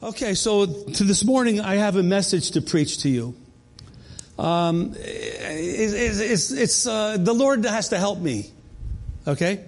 Okay, 0.00 0.34
so 0.34 0.64
to 0.64 1.02
this 1.02 1.24
morning, 1.24 1.58
I 1.58 1.74
have 1.74 1.96
a 1.96 2.04
message 2.04 2.52
to 2.52 2.62
preach 2.62 2.98
to 2.98 3.08
you. 3.08 3.34
Um, 4.38 4.94
it's, 4.96 6.20
it's, 6.20 6.50
it's 6.52 6.86
uh, 6.86 7.16
the 7.18 7.32
Lord 7.32 7.64
has 7.64 7.88
to 7.88 7.98
help 7.98 8.20
me. 8.20 8.48
Okay, 9.26 9.58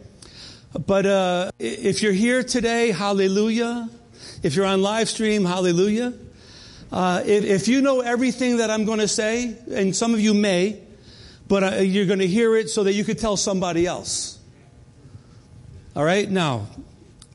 but 0.87 1.05
uh, 1.05 1.51
if 1.59 2.01
you're 2.01 2.13
here 2.13 2.45
today, 2.45 2.93
hallelujah. 2.93 3.91
If 4.45 4.55
you're 4.55 4.67
on 4.67 4.83
live 4.83 5.09
stream, 5.09 5.45
hallelujah. 5.45 6.13
Uh, 6.93 7.25
if, 7.27 7.43
if, 7.43 7.67
you 7.67 7.81
know 7.81 8.01
everything 8.01 8.59
that 8.59 8.71
I'm 8.71 8.85
going 8.85 9.01
to 9.01 9.09
say, 9.09 9.57
and 9.73 9.97
some 9.97 10.15
of 10.15 10.21
you 10.21 10.33
may, 10.33 10.79
but 11.49 11.65
uh, 11.65 11.77
you're 11.79 12.07
going 12.07 12.21
to 12.21 12.29
hear 12.29 12.55
it 12.55 12.71
so 12.71 12.85
that 12.85 12.93
you 12.93 13.03
could 13.03 13.19
tell 13.19 13.37
somebody 13.37 13.85
else. 13.85 14.39
All 15.97 16.05
right, 16.05 16.31
now 16.31 16.69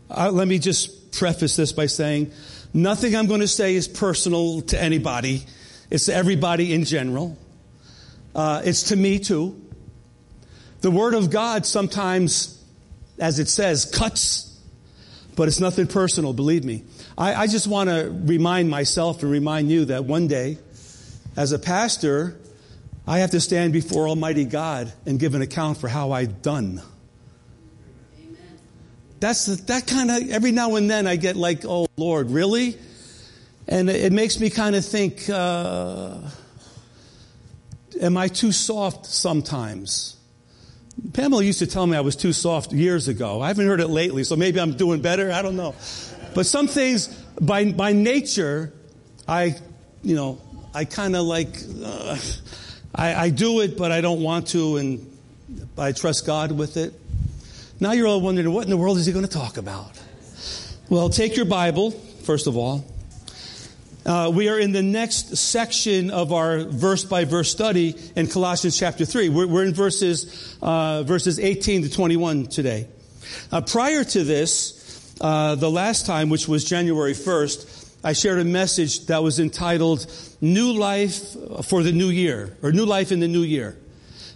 uh, 0.09 0.31
let 0.31 0.47
me 0.47 0.59
just 0.59 1.11
preface 1.11 1.57
this 1.57 1.73
by 1.73 1.87
saying 1.87 2.31
Nothing 2.75 3.15
I'm 3.15 3.27
going 3.27 3.39
to 3.39 3.47
say 3.47 3.73
is 3.75 3.87
personal 3.87 4.59
to 4.63 4.81
anybody. 4.81 5.45
It's 5.89 6.07
to 6.07 6.13
everybody 6.13 6.73
in 6.73 6.83
general. 6.83 7.37
Uh, 8.35 8.63
it's 8.65 8.89
to 8.89 8.97
me 8.97 9.17
too. 9.17 9.61
The 10.81 10.91
Word 10.91 11.13
of 11.13 11.29
God 11.29 11.65
sometimes, 11.65 12.61
as 13.17 13.39
it 13.39 13.47
says, 13.47 13.85
cuts, 13.85 14.59
but 15.37 15.47
it's 15.47 15.61
nothing 15.61 15.87
personal, 15.87 16.33
believe 16.33 16.65
me. 16.65 16.83
I, 17.17 17.43
I 17.43 17.47
just 17.47 17.65
want 17.65 17.89
to 17.89 18.13
remind 18.25 18.69
myself 18.69 19.23
and 19.23 19.31
remind 19.31 19.71
you 19.71 19.85
that 19.85 20.03
one 20.03 20.27
day, 20.27 20.57
as 21.37 21.53
a 21.53 21.59
pastor, 21.59 22.37
I 23.07 23.19
have 23.19 23.31
to 23.31 23.39
stand 23.39 23.71
before 23.71 24.09
Almighty 24.09 24.43
God 24.43 24.91
and 25.05 25.17
give 25.17 25.33
an 25.33 25.41
account 25.41 25.77
for 25.77 25.87
how 25.87 26.11
I've 26.11 26.41
done. 26.41 26.81
That's 29.19 29.45
that 29.45 29.87
kind 29.87 30.11
of 30.11 30.29
every 30.29 30.51
now 30.51 30.75
and 30.75 30.89
then 30.89 31.07
I 31.07 31.15
get 31.15 31.35
like, 31.35 31.65
oh 31.65 31.87
Lord, 31.97 32.31
really? 32.31 32.77
And 33.67 33.89
it 33.89 34.13
makes 34.13 34.39
me 34.39 34.49
kind 34.49 34.75
of 34.75 34.85
think, 34.85 35.27
uh, 35.29 36.17
am 37.99 38.17
I 38.17 38.27
too 38.27 38.51
soft 38.51 39.05
sometimes? 39.05 40.17
Pamela 41.13 41.43
used 41.43 41.59
to 41.59 41.67
tell 41.67 41.85
me 41.87 41.97
I 41.97 42.01
was 42.01 42.15
too 42.15 42.31
soft 42.31 42.71
years 42.71 43.07
ago. 43.07 43.41
I 43.41 43.47
haven't 43.47 43.67
heard 43.67 43.81
it 43.81 43.87
lately, 43.87 44.23
so 44.23 44.35
maybe 44.35 44.59
I'm 44.59 44.77
doing 44.77 45.01
better. 45.01 45.31
I 45.31 45.41
don't 45.41 45.55
know. 45.55 45.75
But 46.33 46.45
some 46.45 46.67
things, 46.67 47.07
by 47.39 47.71
by 47.71 47.91
nature, 47.93 48.73
I, 49.27 49.55
you 50.03 50.15
know, 50.15 50.41
I 50.73 50.85
kind 50.85 51.15
of 51.15 51.25
like, 51.25 51.57
uh, 51.83 52.17
I, 52.93 53.15
I 53.15 53.29
do 53.29 53.61
it, 53.61 53.77
but 53.77 53.91
I 53.91 54.01
don't 54.01 54.21
want 54.21 54.47
to, 54.49 54.77
and 54.77 55.17
I 55.77 55.91
trust 55.91 56.25
God 56.25 56.51
with 56.51 56.77
it. 56.77 56.93
Now 57.77 57.91
you're 57.91 58.07
all 58.07 58.21
wondering, 58.21 58.49
what 58.53 58.63
in 58.63 58.69
the 58.69 58.77
world 58.77 58.97
is 58.97 59.05
he 59.05 59.11
going 59.11 59.25
to 59.25 59.31
talk 59.31 59.57
about? 59.57 59.91
Well, 60.87 61.09
take 61.09 61.35
your 61.35 61.45
Bible, 61.45 61.91
first 61.91 62.47
of 62.47 62.55
all. 62.55 62.85
Uh, 64.05 64.31
we 64.33 64.47
are 64.47 64.57
in 64.57 64.71
the 64.71 64.81
next 64.81 65.35
section 65.35 66.09
of 66.09 66.31
our 66.31 66.59
verse 66.59 67.03
by 67.03 67.25
verse 67.25 67.51
study 67.51 67.95
in 68.15 68.27
Colossians 68.27 68.79
chapter 68.79 69.03
3. 69.03 69.27
We're, 69.27 69.47
we're 69.47 69.65
in 69.65 69.73
verses, 69.73 70.57
uh, 70.61 71.03
verses 71.03 71.37
18 71.37 71.83
to 71.83 71.89
21 71.89 72.45
today. 72.45 72.87
Uh, 73.51 73.59
prior 73.59 74.05
to 74.05 74.23
this, 74.23 75.13
uh, 75.19 75.55
the 75.55 75.69
last 75.69 76.05
time, 76.05 76.29
which 76.29 76.47
was 76.47 76.63
January 76.63 77.13
1st, 77.13 77.89
I 78.05 78.13
shared 78.13 78.39
a 78.39 78.45
message 78.45 79.07
that 79.07 79.21
was 79.21 79.39
entitled 79.39 80.05
New 80.39 80.71
Life 80.71 81.65
for 81.65 81.83
the 81.83 81.91
New 81.91 82.09
Year, 82.09 82.55
or 82.61 82.71
New 82.71 82.85
Life 82.85 83.11
in 83.11 83.19
the 83.19 83.27
New 83.27 83.43
Year 83.43 83.75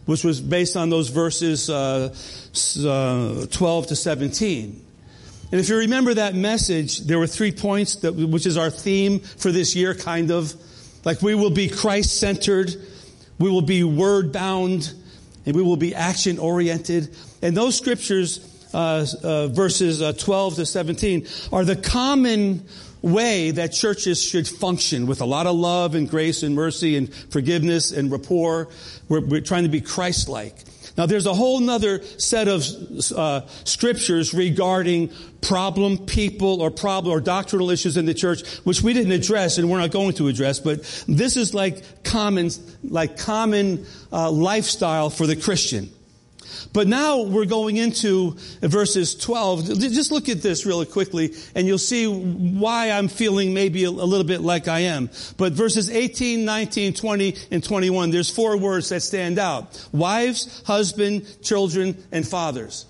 which 0.09 0.23
was 0.23 0.41
based 0.41 0.75
on 0.75 0.89
those 0.89 1.09
verses 1.09 1.69
uh, 1.69 2.11
uh, 2.83 3.45
12 3.45 3.87
to 3.87 3.95
17. 3.95 4.85
And 5.51 5.61
if 5.61 5.69
you 5.69 5.77
remember 5.77 6.15
that 6.15 6.33
message, 6.33 7.01
there 7.01 7.19
were 7.19 7.27
three 7.27 7.51
points, 7.51 7.97
that, 7.97 8.13
which 8.13 8.47
is 8.47 8.57
our 8.57 8.71
theme 8.71 9.19
for 9.19 9.51
this 9.51 9.75
year, 9.75 9.93
kind 9.93 10.31
of. 10.31 10.53
Like 11.05 11.21
we 11.21 11.35
will 11.35 11.51
be 11.51 11.69
Christ 11.69 12.19
centered, 12.19 12.75
we 13.37 13.51
will 13.51 13.61
be 13.61 13.83
word 13.83 14.33
bound, 14.33 14.91
and 15.45 15.55
we 15.55 15.61
will 15.61 15.77
be 15.77 15.93
action 15.93 16.39
oriented. 16.39 17.15
And 17.43 17.55
those 17.55 17.77
scriptures, 17.77 18.39
uh, 18.73 19.05
uh 19.23 19.47
verses 19.49 20.01
uh, 20.01 20.13
12 20.13 20.55
to 20.55 20.65
17, 20.65 21.27
are 21.53 21.63
the 21.63 21.75
common 21.75 22.65
way 23.01 23.51
that 23.51 23.71
churches 23.73 24.21
should 24.21 24.47
function 24.47 25.07
with 25.07 25.21
a 25.21 25.25
lot 25.25 25.47
of 25.47 25.55
love 25.55 25.95
and 25.95 26.09
grace 26.09 26.43
and 26.43 26.55
mercy 26.55 26.97
and 26.97 27.13
forgiveness 27.13 27.91
and 27.91 28.11
rapport. 28.11 28.67
We're, 29.07 29.21
we're 29.21 29.41
trying 29.41 29.63
to 29.63 29.69
be 29.69 29.81
Christ-like. 29.81 30.55
Now 30.97 31.05
there's 31.05 31.25
a 31.25 31.33
whole 31.33 31.61
nother 31.61 32.03
set 32.03 32.49
of 32.49 32.65
uh, 33.15 33.47
scriptures 33.63 34.33
regarding 34.33 35.13
problem 35.41 35.97
people 35.99 36.61
or 36.61 36.71
problem 36.71 37.15
or 37.15 37.21
doctrinal 37.21 37.69
issues 37.69 37.95
in 37.95 38.05
the 38.05 38.13
church, 38.13 38.45
which 38.65 38.81
we 38.81 38.91
didn't 38.91 39.13
address 39.13 39.57
and 39.57 39.69
we're 39.69 39.79
not 39.79 39.91
going 39.91 40.13
to 40.15 40.27
address. 40.27 40.59
But 40.59 40.83
this 41.07 41.37
is 41.37 41.53
like 41.53 42.03
common, 42.03 42.49
like 42.83 43.17
common 43.17 43.85
uh, 44.11 44.29
lifestyle 44.29 45.09
for 45.09 45.25
the 45.25 45.37
Christian. 45.37 45.89
But 46.73 46.87
now 46.87 47.21
we're 47.21 47.45
going 47.45 47.77
into 47.77 48.35
verses 48.61 49.15
12. 49.15 49.79
Just 49.79 50.11
look 50.11 50.29
at 50.29 50.41
this 50.41 50.65
really 50.65 50.85
quickly 50.85 51.33
and 51.55 51.67
you'll 51.67 51.77
see 51.77 52.07
why 52.07 52.91
I'm 52.91 53.07
feeling 53.07 53.53
maybe 53.53 53.83
a 53.83 53.91
little 53.91 54.25
bit 54.25 54.41
like 54.41 54.67
I 54.67 54.81
am. 54.81 55.09
But 55.37 55.53
verses 55.53 55.89
18, 55.89 56.45
19, 56.45 56.93
20, 56.93 57.35
and 57.51 57.63
21, 57.63 58.11
there's 58.11 58.29
four 58.29 58.57
words 58.57 58.89
that 58.89 59.01
stand 59.01 59.39
out. 59.39 59.87
Wives, 59.91 60.63
husband, 60.65 61.41
children, 61.41 61.97
and 62.11 62.27
fathers. 62.27 62.85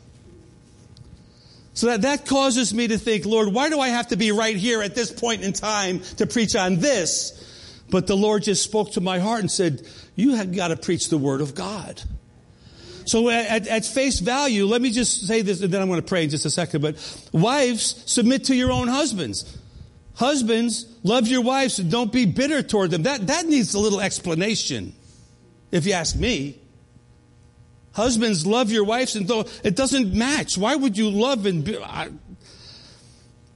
So 1.74 1.88
that, 1.88 2.02
that 2.02 2.26
causes 2.26 2.74
me 2.74 2.90
to 2.90 2.98
think, 2.98 3.26
Lord, 3.26 3.54
why 3.54 3.70
do 3.70 3.80
I 3.80 3.88
have 3.88 4.10
to 4.10 4.18
be 4.18 4.34
right 4.34 4.56
here 4.56 4.82
at 4.82 4.96
this 4.96 5.12
point 5.12 5.44
in 5.44 5.54
time 5.54 6.02
to 6.18 6.28
preach 6.28 6.56
on 6.56 6.80
this? 6.80 7.46
But 7.90 8.06
the 8.06 8.18
Lord 8.18 8.44
just 8.44 8.64
spoke 8.64 8.92
to 8.94 9.02
my 9.02 9.20
heart 9.20 9.40
and 9.40 9.50
said, 9.50 9.82
you 10.16 10.36
have 10.36 10.54
got 10.54 10.68
to 10.68 10.76
preach 10.76 11.10
the 11.10 11.18
word 11.18 11.40
of 11.40 11.56
God. 11.56 12.02
So 13.10 13.28
at, 13.28 13.68
at, 13.68 13.86
face 13.86 14.20
value, 14.20 14.68
let 14.68 14.84
me 14.84 14.92
just 14.92 15.26
say 15.26 15.42
this, 15.42 15.62
and 15.64 15.74
then 15.74 15.82
I'm 15.82 15.88
going 15.88 16.00
to 16.00 16.06
pray 16.06 16.26
in 16.26 16.30
just 16.30 16.46
a 16.46 16.50
second, 16.52 16.82
but 16.82 16.96
wives, 17.32 18.04
submit 18.06 18.44
to 18.46 18.56
your 18.56 18.72
own 18.72 18.88
husbands. 18.88 19.58
Husbands, 20.14 20.86
love 21.02 21.28
your 21.28 21.42
wives 21.42 21.80
and 21.80 21.90
don't 21.90 22.12
be 22.12 22.28
bitter 22.28 22.62
toward 22.62 22.92
them. 22.92 23.04
That, 23.04 23.26
that 23.26 23.48
needs 23.48 23.74
a 23.74 23.80
little 23.80 24.00
explanation, 24.00 24.94
if 25.72 25.88
you 25.88 25.94
ask 25.94 26.16
me. 26.16 26.60
Husbands, 27.94 28.46
love 28.46 28.72
your 28.72 28.84
wives 28.84 29.16
and 29.16 29.28
though 29.28 29.46
it 29.64 29.76
doesn't 29.76 30.14
match. 30.14 30.56
Why 30.56 30.76
would 30.76 30.96
you 30.96 31.10
love 31.10 31.48
and 31.48 31.64
be, 31.64 31.80
I, 31.80 32.10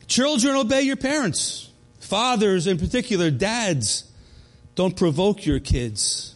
children 0.08 0.56
obey 0.56 0.82
your 0.82 0.96
parents. 0.96 1.70
Fathers 2.00 2.66
in 2.66 2.80
particular, 2.80 3.30
dads, 3.30 4.12
don't 4.74 4.98
provoke 4.98 5.46
your 5.46 5.60
kids. 5.60 6.34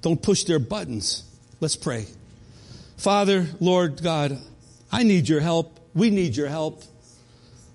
Don't 0.00 0.20
push 0.20 0.42
their 0.42 0.58
buttons. 0.58 1.22
Let's 1.60 1.76
pray. 1.76 2.06
Father, 3.04 3.46
Lord 3.60 4.02
God, 4.02 4.38
I 4.90 5.02
need 5.02 5.28
your 5.28 5.40
help. 5.40 5.78
We 5.92 6.08
need 6.08 6.34
your 6.34 6.48
help. 6.48 6.82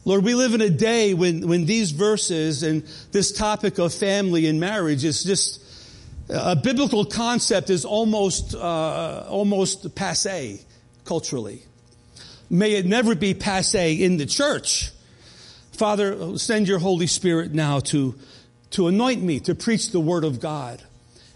Lord, 0.04 0.24
we 0.24 0.34
live 0.34 0.56
in 0.56 0.62
a 0.62 0.72
day 0.72 1.14
when, 1.14 1.48
when 1.48 1.68
these 1.68 1.92
verses 1.92 2.64
and 2.64 2.82
this 3.12 3.32
topic 3.32 3.78
of 3.78 3.94
family 3.94 4.48
and 4.48 4.60
marriage 4.60 5.06
is 5.06 5.24
just 5.24 5.64
a 6.30 6.56
biblical 6.56 7.06
concept 7.06 7.70
is 7.70 7.86
almost, 7.86 8.56
uh, 8.56 9.28
almost 9.30 9.94
passe 9.94 10.66
culturally. 11.06 11.62
May 12.50 12.72
it 12.72 12.88
never 12.88 13.14
be 13.14 13.36
passe 13.36 14.02
in 14.02 14.18
the 14.18 14.26
church. 14.26 14.90
Father, 15.74 16.40
send 16.40 16.68
your 16.68 16.80
Holy 16.80 17.06
Spirit 17.06 17.54
now 17.54 17.82
to, 17.82 18.16
to 18.72 18.88
anoint 18.88 19.22
me 19.22 19.42
to 19.42 19.54
preach 19.54 19.92
the 19.92 20.00
Word 20.00 20.24
of 20.24 20.40
God 20.40 20.82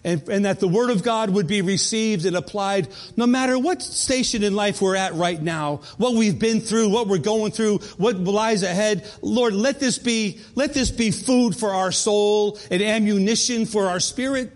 and, 0.03 0.27
and, 0.27 0.45
that 0.45 0.59
the 0.59 0.67
Word 0.67 0.89
of 0.89 1.03
God 1.03 1.29
would 1.29 1.47
be 1.47 1.61
received 1.61 2.25
and 2.25 2.35
applied 2.35 2.89
no 3.15 3.25
matter 3.25 3.57
what 3.57 3.81
station 3.81 4.43
in 4.43 4.55
life 4.55 4.81
we're 4.81 4.95
at 4.95 5.13
right 5.13 5.41
now, 5.41 5.77
what 5.97 6.13
we've 6.13 6.37
been 6.37 6.59
through, 6.59 6.89
what 6.89 7.07
we're 7.07 7.17
going 7.17 7.51
through, 7.51 7.79
what 7.97 8.17
lies 8.17 8.63
ahead. 8.63 9.09
Lord, 9.21 9.53
let 9.53 9.79
this 9.79 9.97
be, 9.97 10.39
let 10.55 10.73
this 10.73 10.91
be 10.91 11.11
food 11.11 11.55
for 11.55 11.69
our 11.69 11.91
soul 11.91 12.57
and 12.69 12.81
ammunition 12.81 13.65
for 13.65 13.87
our 13.87 13.99
spirit 13.99 14.51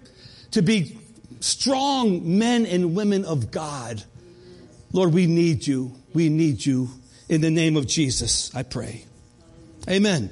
to 0.51 0.61
be 0.61 0.97
strong 1.39 2.37
men 2.37 2.65
and 2.65 2.95
women 2.95 3.25
of 3.25 3.51
God. 3.51 4.03
Lord, 4.91 5.13
we 5.13 5.27
need 5.27 5.65
you. 5.65 5.93
We 6.13 6.29
need 6.29 6.65
you. 6.65 6.89
In 7.29 7.41
the 7.41 7.51
name 7.51 7.75
of 7.75 7.87
Jesus, 7.87 8.53
I 8.55 8.63
pray. 8.63 9.05
Amen. 9.89 10.31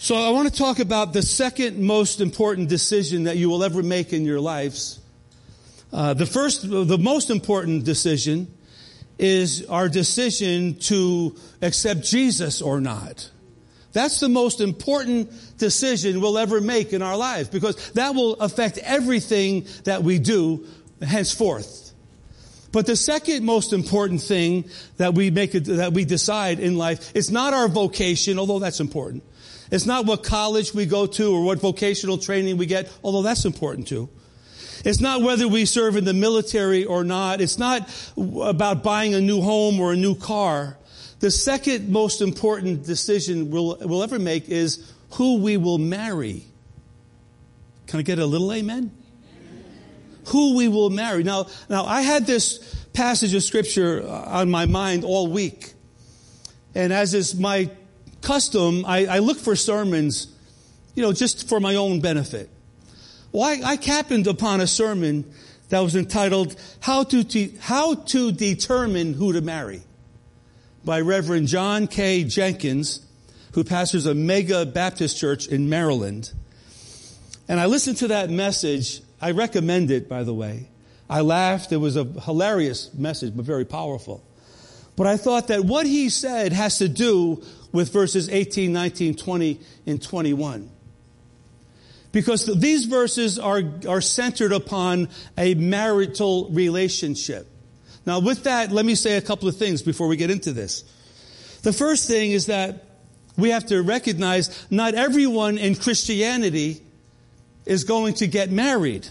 So 0.00 0.14
I 0.14 0.30
want 0.30 0.48
to 0.48 0.56
talk 0.56 0.78
about 0.78 1.12
the 1.12 1.22
second 1.22 1.80
most 1.80 2.20
important 2.20 2.68
decision 2.68 3.24
that 3.24 3.36
you 3.36 3.50
will 3.50 3.64
ever 3.64 3.82
make 3.82 4.12
in 4.12 4.24
your 4.24 4.38
lives. 4.38 5.00
Uh, 5.92 6.14
the 6.14 6.24
first, 6.24 6.62
the 6.62 6.98
most 6.98 7.30
important 7.30 7.84
decision 7.84 8.46
is 9.18 9.66
our 9.66 9.88
decision 9.88 10.78
to 10.78 11.34
accept 11.62 12.04
Jesus 12.04 12.62
or 12.62 12.80
not. 12.80 13.28
That's 13.92 14.20
the 14.20 14.28
most 14.28 14.60
important 14.60 15.32
decision 15.58 16.20
we'll 16.20 16.38
ever 16.38 16.60
make 16.60 16.92
in 16.92 17.02
our 17.02 17.16
lives 17.16 17.48
because 17.48 17.90
that 17.94 18.14
will 18.14 18.34
affect 18.34 18.78
everything 18.78 19.66
that 19.82 20.04
we 20.04 20.20
do 20.20 20.64
henceforth. 21.02 21.90
But 22.70 22.86
the 22.86 22.94
second 22.94 23.44
most 23.44 23.72
important 23.72 24.22
thing 24.22 24.70
that 24.98 25.14
we 25.14 25.32
make 25.32 25.52
that 25.52 25.92
we 25.92 26.04
decide 26.04 26.60
in 26.60 26.76
life 26.78 27.16
is 27.16 27.32
not 27.32 27.52
our 27.52 27.66
vocation, 27.66 28.38
although 28.38 28.60
that's 28.60 28.78
important. 28.78 29.24
It's 29.70 29.86
not 29.86 30.06
what 30.06 30.22
college 30.22 30.72
we 30.74 30.86
go 30.86 31.06
to 31.06 31.34
or 31.34 31.42
what 31.42 31.60
vocational 31.60 32.18
training 32.18 32.56
we 32.56 32.66
get, 32.66 32.90
although 33.02 33.22
that's 33.22 33.44
important 33.44 33.86
too. 33.86 34.08
It's 34.84 35.00
not 35.00 35.22
whether 35.22 35.48
we 35.48 35.64
serve 35.64 35.96
in 35.96 36.04
the 36.04 36.14
military 36.14 36.84
or 36.84 37.04
not. 37.04 37.40
It's 37.40 37.58
not 37.58 37.90
about 38.16 38.82
buying 38.82 39.14
a 39.14 39.20
new 39.20 39.42
home 39.42 39.80
or 39.80 39.92
a 39.92 39.96
new 39.96 40.14
car. 40.14 40.76
The 41.20 41.30
second 41.30 41.88
most 41.88 42.20
important 42.20 42.86
decision 42.86 43.50
we'll, 43.50 43.76
we'll 43.80 44.02
ever 44.02 44.18
make 44.18 44.48
is 44.48 44.92
who 45.12 45.38
we 45.38 45.56
will 45.56 45.78
marry. 45.78 46.44
Can 47.88 47.98
I 47.98 48.02
get 48.02 48.18
a 48.18 48.26
little 48.26 48.52
amen? 48.52 48.92
Who 50.26 50.56
we 50.56 50.68
will 50.68 50.90
marry. 50.90 51.24
Now, 51.24 51.46
now 51.68 51.84
I 51.84 52.02
had 52.02 52.26
this 52.26 52.58
passage 52.92 53.34
of 53.34 53.42
scripture 53.42 54.02
uh, 54.02 54.40
on 54.40 54.50
my 54.50 54.66
mind 54.66 55.04
all 55.04 55.26
week. 55.26 55.72
And 56.74 56.92
as 56.92 57.14
is 57.14 57.34
my 57.34 57.70
custom, 58.28 58.84
I, 58.86 59.06
I 59.06 59.18
look 59.20 59.38
for 59.38 59.56
sermons, 59.56 60.26
you 60.94 61.02
know, 61.02 61.14
just 61.14 61.48
for 61.48 61.60
my 61.60 61.76
own 61.76 62.02
benefit. 62.02 62.50
Well, 63.32 63.42
I, 63.42 63.72
I 63.72 63.78
happened 63.82 64.26
upon 64.26 64.60
a 64.60 64.66
sermon 64.66 65.24
that 65.70 65.80
was 65.80 65.96
entitled 65.96 66.54
How 66.80 67.04
to, 67.04 67.50
How 67.58 67.94
to 67.94 68.30
Determine 68.30 69.14
Who 69.14 69.32
to 69.32 69.40
Marry 69.40 69.80
by 70.84 71.00
Reverend 71.00 71.48
John 71.48 71.86
K. 71.86 72.22
Jenkins, 72.24 73.00
who 73.52 73.64
pastors 73.64 74.04
a 74.04 74.14
mega 74.14 74.66
Baptist 74.66 75.16
church 75.16 75.46
in 75.46 75.70
Maryland. 75.70 76.30
And 77.48 77.58
I 77.58 77.64
listened 77.64 77.96
to 77.98 78.08
that 78.08 78.28
message. 78.28 79.00
I 79.22 79.30
recommend 79.30 79.90
it, 79.90 80.06
by 80.06 80.22
the 80.22 80.34
way. 80.34 80.68
I 81.08 81.22
laughed. 81.22 81.72
It 81.72 81.78
was 81.78 81.96
a 81.96 82.04
hilarious 82.04 82.92
message, 82.92 83.34
but 83.34 83.46
very 83.46 83.64
powerful. 83.64 84.22
But 84.98 85.06
I 85.06 85.16
thought 85.16 85.46
that 85.46 85.64
what 85.64 85.86
he 85.86 86.08
said 86.08 86.52
has 86.52 86.78
to 86.78 86.88
do 86.88 87.40
with 87.70 87.92
verses 87.92 88.28
18, 88.28 88.72
19, 88.72 89.14
20, 89.14 89.60
and 89.86 90.02
21. 90.02 90.68
Because 92.10 92.46
these 92.58 92.86
verses 92.86 93.38
are, 93.38 93.62
are 93.88 94.00
centered 94.00 94.50
upon 94.50 95.08
a 95.36 95.54
marital 95.54 96.50
relationship. 96.50 97.46
Now, 98.06 98.18
with 98.18 98.42
that, 98.42 98.72
let 98.72 98.84
me 98.84 98.96
say 98.96 99.16
a 99.16 99.20
couple 99.20 99.48
of 99.48 99.56
things 99.56 99.82
before 99.82 100.08
we 100.08 100.16
get 100.16 100.30
into 100.32 100.52
this. 100.52 100.82
The 101.62 101.72
first 101.72 102.08
thing 102.08 102.32
is 102.32 102.46
that 102.46 102.84
we 103.36 103.50
have 103.50 103.66
to 103.66 103.80
recognize 103.82 104.66
not 104.68 104.94
everyone 104.94 105.58
in 105.58 105.76
Christianity 105.76 106.82
is 107.66 107.84
going 107.84 108.14
to 108.14 108.26
get 108.26 108.50
married. 108.50 109.06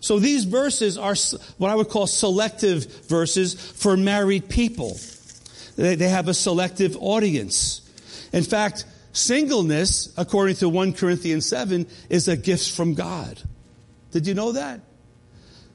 So 0.00 0.18
these 0.18 0.44
verses 0.44 0.98
are 0.98 1.14
what 1.56 1.70
I 1.70 1.74
would 1.76 1.88
call 1.88 2.06
selective 2.06 3.06
verses 3.06 3.54
for 3.54 3.96
married 3.96 4.50
people. 4.50 4.98
They, 5.76 5.94
they 5.94 6.08
have 6.08 6.28
a 6.28 6.34
selective 6.34 6.96
audience. 7.00 7.80
In 8.32 8.44
fact, 8.44 8.84
Singleness, 9.12 10.12
according 10.16 10.56
to 10.56 10.68
1 10.68 10.94
Corinthians 10.94 11.46
7, 11.46 11.86
is 12.08 12.28
a 12.28 12.36
gift 12.36 12.70
from 12.70 12.94
God. 12.94 13.40
Did 14.10 14.26
you 14.26 14.34
know 14.34 14.52
that? 14.52 14.80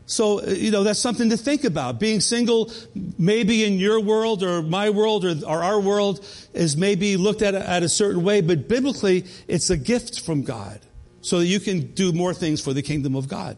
So, 0.08 0.42
uh, 0.42 0.52
you 0.52 0.72
know, 0.72 0.84
that's 0.84 1.00
something 1.00 1.30
to 1.30 1.38
think 1.38 1.64
about. 1.64 2.00
Being 2.00 2.20
single, 2.20 2.72
maybe 3.20 3.64
in 3.64 3.74
your 3.74 4.00
world 4.00 4.42
or 4.42 4.64
my 4.64 4.90
world 4.90 5.26
or, 5.26 5.36
or 5.46 5.64
our 5.64 5.80
world, 5.80 6.26
is 6.54 6.78
maybe 6.78 7.18
looked 7.18 7.42
at 7.42 7.54
at 7.54 7.84
a 7.84 7.90
certain 7.90 8.24
way, 8.24 8.42
but 8.42 8.68
biblically, 8.68 9.26
it's 9.48 9.70
a 9.70 9.78
gift 9.78 10.22
from 10.22 10.44
God. 10.44 10.80
So 11.22 11.40
that 11.40 11.46
you 11.46 11.60
can 11.60 11.92
do 11.92 12.14
more 12.14 12.34
things 12.34 12.62
for 12.62 12.74
the 12.74 12.82
kingdom 12.82 13.16
of 13.16 13.28
God. 13.28 13.58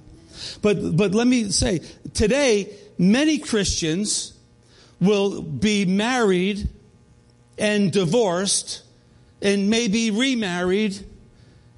But, 0.62 0.98
but 0.98 1.14
let 1.14 1.28
me 1.28 1.52
say, 1.52 1.82
today, 2.14 2.74
many 2.98 3.38
Christians 3.38 4.34
will 5.00 5.42
be 5.42 5.86
married 5.86 6.70
and 7.58 7.92
divorced 7.92 8.82
and 9.42 9.70
maybe 9.70 10.12
remarried 10.12 10.98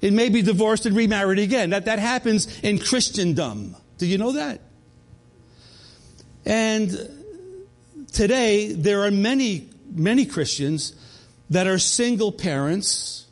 and 0.02 0.16
maybe 0.16 0.42
divorced 0.42 0.86
and 0.86 0.96
remarried 0.96 1.38
again. 1.38 1.70
That, 1.70 1.84
that 1.84 1.98
happens 1.98 2.60
in 2.60 2.78
Christendom. 2.78 3.76
Do 3.98 4.06
you 4.06 4.18
know 4.18 4.32
that? 4.32 4.60
And 6.44 6.90
today, 8.12 8.72
there 8.72 9.04
are 9.04 9.12
many, 9.12 9.68
many 9.92 10.26
Christians 10.26 10.94
that 11.50 11.68
are 11.68 11.78
single 11.78 12.32
parents, 12.32 13.26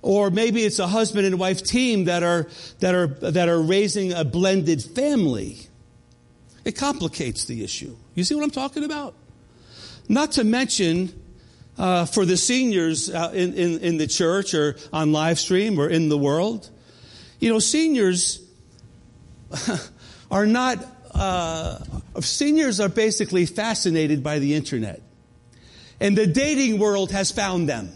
or 0.00 0.30
maybe 0.30 0.62
it's 0.62 0.78
a 0.78 0.86
husband 0.86 1.26
and 1.26 1.38
wife 1.38 1.62
team 1.62 2.04
that 2.04 2.22
are, 2.22 2.48
that 2.80 2.94
are, 2.94 3.08
that 3.08 3.48
are 3.48 3.60
raising 3.60 4.12
a 4.12 4.24
blended 4.24 4.82
family. 4.82 5.68
It 6.66 6.74
complicates 6.74 7.44
the 7.44 7.62
issue. 7.62 7.94
You 8.16 8.24
see 8.24 8.34
what 8.34 8.42
I'm 8.42 8.50
talking 8.50 8.82
about? 8.82 9.14
Not 10.08 10.32
to 10.32 10.42
mention 10.42 11.12
uh, 11.78 12.06
for 12.06 12.24
the 12.24 12.36
seniors 12.36 13.08
uh, 13.08 13.30
in, 13.32 13.54
in, 13.54 13.78
in 13.78 13.96
the 13.98 14.08
church 14.08 14.52
or 14.52 14.76
on 14.92 15.12
live 15.12 15.38
stream 15.38 15.78
or 15.78 15.88
in 15.88 16.08
the 16.08 16.18
world. 16.18 16.68
You 17.38 17.52
know, 17.52 17.60
seniors 17.60 18.44
are 20.30 20.44
not, 20.44 20.84
uh, 21.14 21.78
seniors 22.18 22.80
are 22.80 22.88
basically 22.88 23.46
fascinated 23.46 24.24
by 24.24 24.40
the 24.40 24.54
internet. 24.54 25.00
And 26.00 26.18
the 26.18 26.26
dating 26.26 26.80
world 26.80 27.12
has 27.12 27.30
found 27.30 27.68
them. 27.68 27.92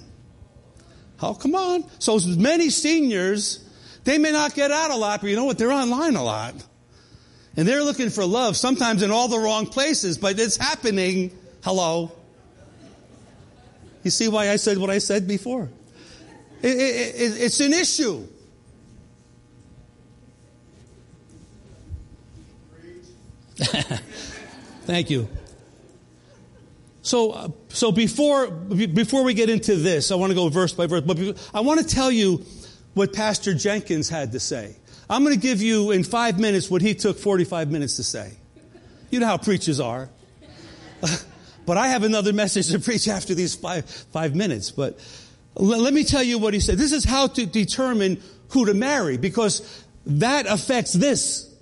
Oh, 1.20 1.34
come 1.34 1.56
on. 1.56 1.84
So 1.99 2.20
many 2.38 2.70
seniors, 2.70 3.69
they 4.05 4.19
may 4.19 4.31
not 4.31 4.55
get 4.55 4.70
out 4.70 4.93
a 4.93 4.96
lot, 4.96 5.22
but 5.22 5.28
you 5.28 5.34
know 5.34 5.46
what? 5.46 5.58
They're 5.58 5.72
online 5.72 6.14
a 6.14 6.22
lot. 6.22 6.55
And 7.56 7.67
they're 7.67 7.82
looking 7.82 8.11
for 8.11 8.25
love, 8.25 8.56
sometimes 8.56 9.02
in 9.02 9.11
all 9.11 9.29
the 9.29 9.38
wrong 9.38 9.67
places, 9.67 10.19
but 10.19 10.38
it's 10.38 10.56
happening. 10.56 11.37
Hello. 11.64 12.12
You 14.02 14.11
see 14.11 14.29
why 14.29 14.50
I 14.50 14.56
said 14.56 14.79
what 14.79 14.91
I 14.91 14.99
said 14.99 15.26
before? 15.29 15.69
It, 16.62 16.69
it, 16.69 17.14
it, 17.17 17.41
it's 17.43 17.61
an 17.61 17.73
issue. 17.73 18.26
Thank 24.85 25.11
you. 25.11 25.29
So, 27.03 27.31
uh, 27.32 27.49
so 27.69 27.93
before 27.93 28.50
before 28.50 29.23
we 29.23 29.35
get 29.35 29.50
into 29.50 29.76
this, 29.76 30.11
I 30.11 30.14
want 30.14 30.31
to 30.31 30.35
go 30.35 30.49
verse 30.49 30.73
by 30.73 30.87
verse. 30.87 31.03
But 31.03 31.19
I 31.53 31.61
want 31.61 31.81
to 31.81 31.87
tell 31.87 32.11
you 32.11 32.44
what 32.94 33.12
Pastor 33.12 33.55
Jenkins 33.55 34.08
had 34.08 34.32
to 34.32 34.41
say. 34.41 34.76
I'm 35.10 35.24
going 35.24 35.34
to 35.34 35.40
give 35.40 35.60
you 35.60 35.90
in 35.90 36.04
five 36.04 36.38
minutes 36.38 36.70
what 36.70 36.80
he 36.80 36.94
took 36.94 37.18
45 37.18 37.70
minutes 37.70 37.96
to 37.96 38.04
say. 38.04 38.32
You 39.10 39.20
know 39.20 39.26
how 39.26 39.36
preachers 39.36 39.80
are. 39.80 40.08
But 41.66 41.76
I 41.76 41.88
have 41.88 42.02
another 42.02 42.32
message 42.32 42.70
to 42.70 42.80
preach 42.80 43.06
after 43.06 43.32
these 43.32 43.54
five, 43.54 43.88
five 44.12 44.34
minutes. 44.34 44.72
But 44.72 44.98
let 45.54 45.94
me 45.94 46.02
tell 46.02 46.22
you 46.22 46.36
what 46.38 46.52
he 46.52 46.58
said. 46.58 46.78
This 46.78 46.90
is 46.90 47.04
how 47.04 47.28
to 47.28 47.46
determine 47.46 48.20
who 48.48 48.67
to 48.67 48.74
marry 48.74 49.19
because 49.19 49.84
that 50.05 50.46
affects 50.46 50.93
this. 50.93 51.55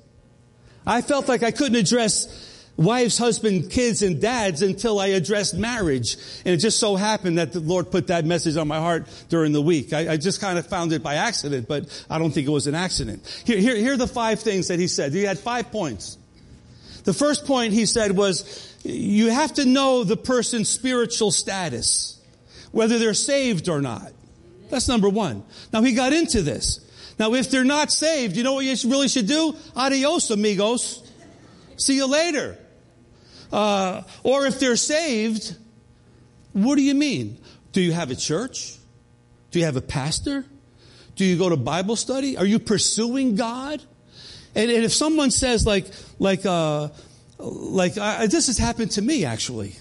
I 0.87 1.03
felt 1.03 1.29
like 1.29 1.43
I 1.43 1.51
couldn't 1.51 1.77
address 1.77 2.48
wives, 2.79 3.19
husband, 3.19 3.71
kids, 3.71 4.03
and 4.03 4.21
dads 4.21 4.63
until 4.63 5.01
I 5.01 5.09
addressed 5.09 5.55
marriage. 5.55 6.17
And 6.45 6.55
it 6.55 6.59
just 6.59 6.79
so 6.79 6.97
happened 6.97 7.37
that 7.37 7.53
the 7.53 7.61
Lord 7.61 7.91
put 7.91 8.07
that 8.07 8.25
message 8.25 8.57
on 8.57 8.69
my 8.69 8.79
heart 8.79 9.07
during 9.29 9.53
the 9.53 9.61
week. 9.61 9.93
I, 9.93 10.13
I 10.13 10.17
just 10.17 10.41
kind 10.41 10.59
of 10.59 10.67
found 10.67 10.93
it 10.93 11.03
by 11.03 11.17
accident, 11.17 11.69
but 11.69 12.07
I 12.09 12.19
don't 12.19 12.31
think 12.31 12.47
it 12.47 12.51
was 12.51 12.69
an 12.69 12.77
accident. 12.77 13.27
Here, 13.45 13.59
here, 13.59 13.77
here 13.77 13.95
are 13.95 13.99
the 13.99 14.07
five 14.07 14.41
things 14.41 14.69
that 14.69 14.79
he 14.79 14.87
said. 14.87 15.13
He 15.13 15.25
had 15.25 15.39
five 15.39 15.71
points. 15.73 16.17
The 17.03 17.13
first 17.13 17.47
point 17.47 17.73
he 17.73 17.85
said 17.85 18.13
was, 18.13 18.77
you 18.85 19.31
have 19.31 19.55
to 19.55 19.65
know 19.65 20.05
the 20.05 20.17
person's 20.17 20.69
spiritual 20.69 21.33
status, 21.33 22.21
whether 22.71 22.99
they're 22.99 23.13
saved 23.13 23.69
or 23.69 23.83
not. 23.83 24.13
That's 24.71 24.87
number 24.87 25.09
one. 25.09 25.43
Now 25.73 25.83
he 25.83 25.95
got 25.95 26.13
into 26.13 26.43
this. 26.43 26.85
Now 27.19 27.35
if 27.35 27.51
they're 27.51 27.65
not 27.65 27.91
saved, 27.91 28.37
you 28.37 28.45
know 28.45 28.55
what 28.55 28.65
you 28.65 28.91
really 28.91 29.09
should 29.09 29.27
do? 29.27 29.57
Adios, 29.75 30.31
amigos. 30.31 31.03
See 31.77 31.97
you 31.97 32.07
later. 32.07 32.57
Uh, 33.53 34.03
or 34.23 34.47
if 34.47 34.61
they're 34.61 34.77
saved, 34.77 35.57
what 36.53 36.77
do 36.77 36.83
you 36.83 36.95
mean? 36.95 37.39
Do 37.73 37.81
you 37.81 37.93
have 37.93 38.11
a 38.11 38.17
church? 38.17 38.77
Do 39.51 39.59
you 39.59 39.65
have 39.65 39.77
a 39.77 39.83
pastor? 39.83 40.45
Do 41.17 41.25
you 41.25 41.37
go 41.37 41.49
to 41.49 41.57
Bible 41.57 41.97
study? 41.97 42.37
Are 42.37 42.47
you 42.47 42.59
pursuing 42.59 43.35
God? 43.35 43.83
And, 44.55 44.71
and 44.71 44.85
if 44.85 44.93
someone 44.93 45.31
says 45.31 45.67
like, 45.67 45.87
like, 46.19 46.45
uh, 46.45 46.89
like 47.39 47.99
I, 47.99 48.27
this 48.27 48.47
has 48.49 48.59
happened 48.59 48.93
to 48.93 49.03
me 49.03 49.25
actually. 49.25 49.75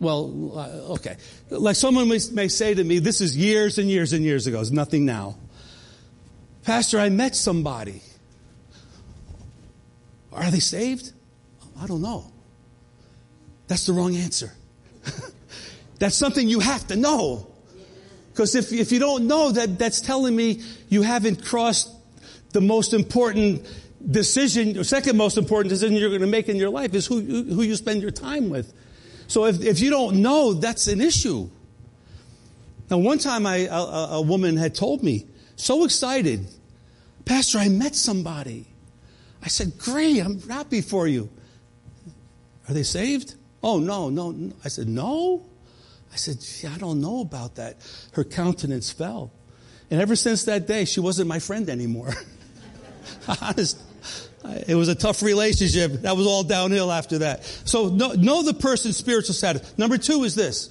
Well, 0.00 0.52
uh, 0.54 0.92
okay. 0.94 1.16
Like 1.50 1.76
someone 1.76 2.08
may, 2.08 2.18
may 2.32 2.48
say 2.48 2.74
to 2.74 2.84
me, 2.84 2.98
this 2.98 3.20
is 3.20 3.36
years 3.36 3.78
and 3.78 3.88
years 3.88 4.12
and 4.12 4.22
years 4.22 4.46
ago, 4.46 4.60
it's 4.60 4.70
nothing 4.70 5.04
now. 5.04 5.36
Pastor, 6.64 6.98
I 6.98 7.08
met 7.08 7.36
somebody. 7.36 8.02
Are 10.32 10.50
they 10.50 10.60
saved? 10.60 11.12
I 11.80 11.86
don't 11.86 12.02
know. 12.02 12.30
That's 13.66 13.86
the 13.86 13.92
wrong 13.92 14.16
answer. 14.16 14.52
that's 15.98 16.16
something 16.16 16.48
you 16.48 16.60
have 16.60 16.86
to 16.88 16.96
know. 16.96 17.46
Because 18.32 18.54
if, 18.54 18.72
if 18.72 18.92
you 18.92 18.98
don't 18.98 19.26
know 19.26 19.52
that, 19.52 19.78
that's 19.78 20.00
telling 20.00 20.34
me 20.34 20.60
you 20.88 21.02
haven't 21.02 21.44
crossed 21.44 21.90
the 22.52 22.60
most 22.60 22.92
important 22.92 23.66
decision, 24.10 24.82
second 24.84 25.16
most 25.16 25.38
important 25.38 25.70
decision 25.70 25.96
you're 25.96 26.08
going 26.08 26.20
to 26.20 26.26
make 26.26 26.48
in 26.48 26.56
your 26.56 26.70
life 26.70 26.94
is 26.94 27.06
who, 27.06 27.20
who 27.20 27.62
you 27.62 27.76
spend 27.76 28.02
your 28.02 28.10
time 28.10 28.50
with. 28.50 28.72
So 29.28 29.46
if, 29.46 29.62
if 29.62 29.80
you 29.80 29.90
don't 29.90 30.20
know, 30.20 30.52
that's 30.52 30.86
an 30.88 31.00
issue. 31.00 31.48
Now, 32.90 32.98
one 32.98 33.18
time 33.18 33.46
I, 33.46 33.68
a, 33.70 34.16
a 34.16 34.22
woman 34.22 34.56
had 34.56 34.74
told 34.74 35.02
me, 35.02 35.26
so 35.56 35.84
excited, 35.84 36.46
Pastor, 37.24 37.58
I 37.58 37.68
met 37.68 37.94
somebody. 37.94 38.66
I 39.42 39.48
said, 39.48 39.78
Great, 39.78 40.20
I'm 40.20 40.40
happy 40.40 40.80
for 40.80 41.06
you. 41.06 41.30
Are 42.68 42.74
they 42.74 42.82
saved? 42.82 43.34
Oh, 43.62 43.78
no, 43.78 44.10
no. 44.10 44.52
I 44.64 44.68
said, 44.68 44.88
No? 44.88 45.46
I 46.12 46.16
said, 46.16 46.70
I 46.72 46.78
don't 46.78 47.00
know 47.00 47.20
about 47.22 47.56
that. 47.56 47.76
Her 48.12 48.22
countenance 48.22 48.92
fell. 48.92 49.32
And 49.90 50.00
ever 50.00 50.14
since 50.14 50.44
that 50.44 50.66
day, 50.66 50.84
she 50.84 51.00
wasn't 51.00 51.28
my 51.28 51.40
friend 51.40 51.68
anymore. 51.68 52.12
Honest. 53.42 53.80
It 54.68 54.74
was 54.74 54.88
a 54.88 54.94
tough 54.94 55.22
relationship. 55.22 55.92
That 56.02 56.16
was 56.16 56.26
all 56.26 56.44
downhill 56.44 56.92
after 56.92 57.18
that. 57.18 57.44
So 57.64 57.88
know, 57.88 58.12
know 58.12 58.42
the 58.42 58.54
person's 58.54 58.96
spiritual 58.96 59.34
status. 59.34 59.76
Number 59.78 59.98
two 59.98 60.24
is 60.24 60.34
this. 60.34 60.70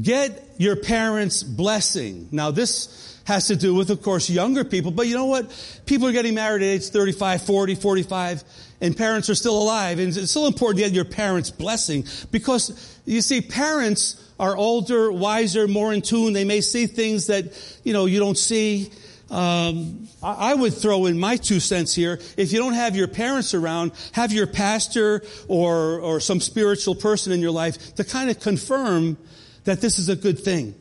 Get 0.00 0.54
your 0.58 0.76
parents' 0.76 1.42
blessing. 1.42 2.28
Now 2.32 2.50
this 2.50 3.18
has 3.24 3.46
to 3.46 3.56
do 3.56 3.74
with, 3.74 3.90
of 3.90 4.02
course, 4.02 4.28
younger 4.28 4.64
people, 4.64 4.90
but 4.90 5.06
you 5.06 5.14
know 5.14 5.26
what? 5.26 5.50
People 5.86 6.08
are 6.08 6.12
getting 6.12 6.34
married 6.34 6.62
at 6.62 6.66
age 6.66 6.88
35, 6.88 7.42
40, 7.42 7.74
45, 7.74 8.44
and 8.80 8.96
parents 8.96 9.30
are 9.30 9.34
still 9.34 9.60
alive. 9.60 9.98
And 9.98 10.14
it's 10.14 10.30
still 10.30 10.46
important 10.46 10.78
to 10.78 10.84
get 10.84 10.94
your 10.94 11.06
parents' 11.06 11.50
blessing 11.50 12.04
because 12.30 12.98
you 13.06 13.20
see, 13.20 13.40
parents 13.40 14.20
are 14.38 14.56
older, 14.56 15.12
wiser, 15.12 15.68
more 15.68 15.92
in 15.92 16.02
tune. 16.02 16.32
They 16.32 16.44
may 16.44 16.60
see 16.60 16.86
things 16.86 17.28
that, 17.28 17.56
you 17.84 17.92
know, 17.92 18.06
you 18.06 18.18
don't 18.18 18.38
see. 18.38 18.90
Um, 19.30 20.06
I, 20.22 20.54
would 20.54 20.74
throw 20.74 21.06
in 21.06 21.18
my 21.18 21.36
two 21.36 21.58
cents 21.58 21.94
here. 21.94 22.20
If 22.36 22.52
you 22.52 22.58
don't 22.58 22.74
have 22.74 22.94
your 22.94 23.08
parents 23.08 23.54
around, 23.54 23.92
have 24.12 24.32
your 24.32 24.46
pastor 24.46 25.22
or, 25.48 25.98
or 26.00 26.20
some 26.20 26.40
spiritual 26.40 26.94
person 26.94 27.32
in 27.32 27.40
your 27.40 27.50
life 27.50 27.94
to 27.96 28.04
kind 28.04 28.30
of 28.30 28.38
confirm 28.38 29.16
that 29.64 29.80
this 29.80 29.98
is 29.98 30.08
a 30.08 30.16
good 30.16 30.38
thing. 30.38 30.74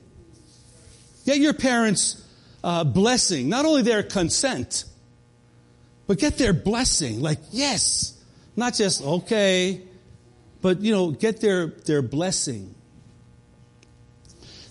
Get 1.25 1.37
your 1.37 1.53
parents' 1.53 2.21
uh, 2.63 2.83
blessing, 2.83 3.49
not 3.49 3.65
only 3.65 3.81
their 3.81 4.03
consent, 4.03 4.85
but 6.07 6.17
get 6.17 6.37
their 6.37 6.53
blessing. 6.53 7.21
Like, 7.21 7.39
yes, 7.51 8.21
not 8.55 8.73
just, 8.73 9.01
okay, 9.01 9.81
but, 10.61 10.81
you 10.81 10.93
know, 10.93 11.11
get 11.11 11.41
their, 11.41 11.67
their 11.67 12.01
blessing. 12.01 12.73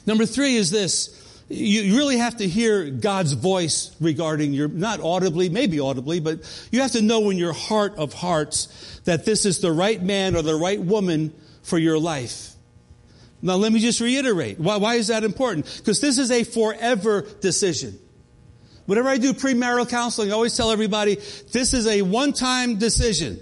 Number 0.06 0.26
three 0.26 0.56
is 0.56 0.70
this. 0.70 1.18
You 1.48 1.96
really 1.96 2.16
have 2.16 2.38
to 2.38 2.48
hear 2.48 2.88
God's 2.88 3.34
voice 3.34 3.94
regarding 4.00 4.54
your, 4.54 4.68
not 4.68 5.00
audibly, 5.00 5.50
maybe 5.50 5.80
audibly, 5.80 6.18
but 6.18 6.40
you 6.70 6.80
have 6.80 6.92
to 6.92 7.02
know 7.02 7.28
in 7.28 7.36
your 7.36 7.52
heart 7.52 7.96
of 7.96 8.14
hearts 8.14 9.00
that 9.04 9.26
this 9.26 9.44
is 9.44 9.60
the 9.60 9.70
right 9.70 10.02
man 10.02 10.34
or 10.34 10.40
the 10.40 10.54
right 10.54 10.80
woman 10.80 11.34
for 11.62 11.78
your 11.78 11.98
life. 11.98 12.51
Now 13.42 13.56
let 13.56 13.72
me 13.72 13.80
just 13.80 14.00
reiterate. 14.00 14.60
Why, 14.60 14.76
why 14.76 14.94
is 14.94 15.08
that 15.08 15.24
important? 15.24 15.66
Because 15.78 16.00
this 16.00 16.18
is 16.18 16.30
a 16.30 16.44
forever 16.44 17.26
decision. 17.40 17.98
Whenever 18.86 19.08
I 19.08 19.18
do 19.18 19.32
premarital 19.32 19.88
counseling, 19.88 20.30
I 20.30 20.34
always 20.34 20.56
tell 20.56 20.70
everybody, 20.70 21.16
this 21.50 21.74
is 21.74 21.86
a 21.86 22.02
one-time 22.02 22.78
decision. 22.78 23.40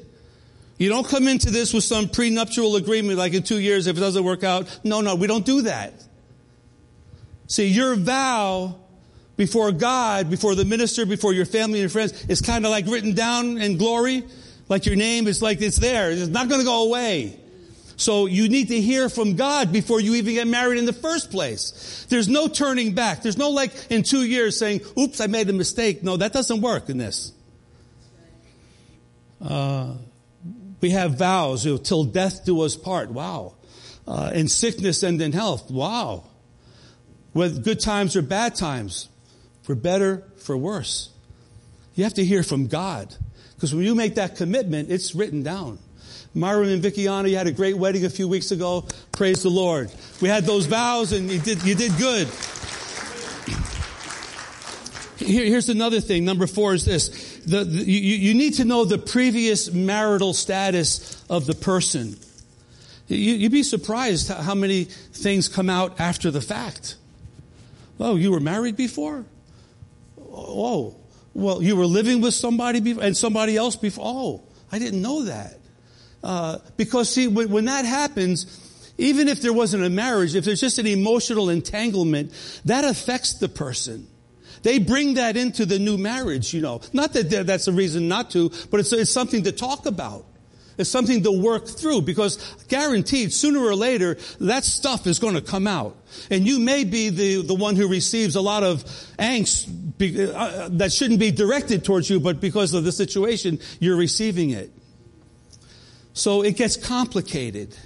You 0.78 0.88
don't 0.88 1.06
come 1.06 1.28
into 1.28 1.50
this 1.50 1.74
with 1.74 1.84
some 1.84 2.08
prenuptial 2.08 2.76
agreement 2.76 3.18
like 3.18 3.34
in 3.34 3.42
two 3.42 3.58
years 3.58 3.86
if 3.86 3.96
it 3.96 4.00
doesn't 4.00 4.24
work 4.24 4.42
out. 4.42 4.80
No, 4.82 5.02
no, 5.02 5.14
we 5.14 5.26
don't 5.26 5.44
do 5.44 5.62
that. 5.62 5.92
See, 7.48 7.66
your 7.66 7.96
vow 7.96 8.76
before 9.36 9.72
God, 9.72 10.30
before 10.30 10.54
the 10.54 10.64
minister, 10.64 11.04
before 11.04 11.32
your 11.32 11.46
family 11.46 11.82
and 11.82 11.90
friends 11.90 12.26
is 12.26 12.40
kind 12.40 12.64
of 12.64 12.70
like 12.70 12.86
written 12.86 13.14
down 13.14 13.58
in 13.58 13.76
glory. 13.76 14.22
Like 14.68 14.86
your 14.86 14.96
name 14.96 15.26
is 15.26 15.42
like 15.42 15.60
it's 15.60 15.78
there. 15.78 16.10
It's 16.10 16.28
not 16.28 16.48
going 16.48 16.60
to 16.60 16.64
go 16.64 16.84
away. 16.84 17.39
So 18.00 18.26
you 18.26 18.48
need 18.48 18.68
to 18.68 18.80
hear 18.80 19.08
from 19.08 19.36
God 19.36 19.72
before 19.72 20.00
you 20.00 20.14
even 20.14 20.34
get 20.34 20.46
married 20.46 20.78
in 20.78 20.86
the 20.86 20.92
first 20.92 21.30
place. 21.30 22.06
There's 22.08 22.28
no 22.28 22.48
turning 22.48 22.94
back. 22.94 23.22
There's 23.22 23.38
no 23.38 23.50
like 23.50 23.72
in 23.90 24.02
two 24.02 24.24
years 24.24 24.58
saying, 24.58 24.80
oops, 24.98 25.20
I 25.20 25.26
made 25.26 25.48
a 25.50 25.52
mistake. 25.52 26.02
No, 26.02 26.16
that 26.16 26.32
doesn't 26.32 26.60
work 26.60 26.88
in 26.88 26.98
this. 26.98 27.32
Uh, 29.40 29.94
we 30.80 30.90
have 30.90 31.18
vows, 31.18 31.64
you 31.64 31.72
know, 31.72 31.78
till 31.78 32.04
death 32.04 32.44
do 32.44 32.62
us 32.62 32.76
part. 32.76 33.10
Wow. 33.10 33.54
Uh, 34.06 34.30
in 34.34 34.48
sickness 34.48 35.02
and 35.02 35.20
in 35.20 35.32
health. 35.32 35.70
Wow 35.70 36.24
with 37.34 37.64
good 37.64 37.80
times 37.80 38.16
or 38.16 38.22
bad 38.22 38.54
times, 38.54 39.08
for 39.62 39.74
better, 39.74 40.24
for 40.36 40.56
worse. 40.56 41.10
You 41.94 42.04
have 42.04 42.14
to 42.14 42.24
hear 42.24 42.42
from 42.42 42.66
God. 42.66 43.14
Because 43.54 43.74
when 43.74 43.84
you 43.84 43.94
make 43.94 44.14
that 44.14 44.36
commitment, 44.36 44.90
it's 44.90 45.14
written 45.14 45.42
down. 45.42 45.78
Myron 46.34 46.68
and 46.68 46.82
Vickiana, 46.82 47.28
you 47.28 47.36
had 47.36 47.46
a 47.46 47.52
great 47.52 47.76
wedding 47.76 48.04
a 48.04 48.10
few 48.10 48.28
weeks 48.28 48.50
ago. 48.50 48.86
Praise 49.12 49.42
the 49.42 49.48
Lord. 49.48 49.90
We 50.20 50.28
had 50.28 50.44
those 50.44 50.66
vows 50.66 51.12
and 51.12 51.30
you 51.30 51.40
did, 51.40 51.62
you 51.64 51.74
did 51.74 51.96
good. 51.98 52.28
Here, 55.18 55.44
here's 55.44 55.68
another 55.68 56.00
thing. 56.00 56.24
Number 56.24 56.46
four 56.46 56.74
is 56.74 56.84
this. 56.84 57.40
The, 57.44 57.64
the, 57.64 57.84
you, 57.84 58.16
you 58.16 58.34
need 58.34 58.54
to 58.54 58.64
know 58.64 58.84
the 58.84 58.98
previous 58.98 59.72
marital 59.72 60.32
status 60.32 61.22
of 61.28 61.46
the 61.46 61.54
person. 61.54 62.16
You, 63.08 63.42
would 63.42 63.52
be 63.52 63.64
surprised 63.64 64.28
how 64.28 64.54
many 64.54 64.84
things 64.84 65.48
come 65.48 65.68
out 65.68 66.00
after 66.00 66.30
the 66.30 66.40
fact. 66.40 66.96
Oh, 67.98 68.16
you 68.16 68.30
were 68.30 68.40
married 68.40 68.76
before? 68.76 69.24
Oh, 70.18 70.96
well, 71.34 71.62
you 71.62 71.76
were 71.76 71.86
living 71.86 72.20
with 72.20 72.34
somebody 72.34 72.80
before 72.80 73.02
and 73.02 73.16
somebody 73.16 73.56
else 73.56 73.76
before? 73.76 74.04
Oh, 74.06 74.42
I 74.72 74.78
didn't 74.78 75.02
know 75.02 75.24
that. 75.24 75.59
Uh, 76.22 76.58
because 76.76 77.08
see, 77.08 77.28
when, 77.28 77.50
when 77.50 77.64
that 77.64 77.84
happens, 77.84 78.92
even 78.98 79.28
if 79.28 79.40
there 79.40 79.52
wasn't 79.52 79.84
a 79.84 79.90
marriage, 79.90 80.34
if 80.34 80.44
there's 80.44 80.60
just 80.60 80.78
an 80.78 80.86
emotional 80.86 81.48
entanglement, 81.48 82.32
that 82.66 82.84
affects 82.84 83.34
the 83.34 83.48
person. 83.48 84.06
They 84.62 84.78
bring 84.78 85.14
that 85.14 85.36
into 85.36 85.64
the 85.64 85.78
new 85.78 85.96
marriage, 85.96 86.52
you 86.52 86.60
know. 86.60 86.82
Not 86.92 87.14
that 87.14 87.46
that's 87.46 87.66
a 87.66 87.72
reason 87.72 88.08
not 88.08 88.30
to, 88.32 88.50
but 88.70 88.80
it's, 88.80 88.92
it's 88.92 89.10
something 89.10 89.44
to 89.44 89.52
talk 89.52 89.86
about. 89.86 90.26
It's 90.76 90.88
something 90.88 91.22
to 91.24 91.32
work 91.32 91.66
through 91.66 92.02
because 92.02 92.38
guaranteed 92.68 93.32
sooner 93.32 93.60
or 93.60 93.74
later 93.74 94.16
that 94.40 94.64
stuff 94.64 95.06
is 95.06 95.18
going 95.18 95.34
to 95.34 95.42
come 95.42 95.66
out. 95.66 95.96
And 96.30 96.46
you 96.46 96.58
may 96.58 96.84
be 96.84 97.10
the, 97.10 97.42
the 97.42 97.54
one 97.54 97.76
who 97.76 97.86
receives 97.86 98.34
a 98.34 98.40
lot 98.40 98.62
of 98.62 98.84
angst 99.18 99.98
be, 99.98 100.30
uh, 100.30 100.68
that 100.72 100.92
shouldn't 100.92 101.20
be 101.20 101.32
directed 101.32 101.84
towards 101.84 102.08
you, 102.08 102.18
but 102.18 102.40
because 102.40 102.72
of 102.72 102.84
the 102.84 102.92
situation, 102.92 103.58
you're 103.78 103.96
receiving 103.96 104.50
it. 104.50 104.70
So 106.12 106.42
it 106.42 106.56
gets 106.56 106.76
complicated, 106.76 107.76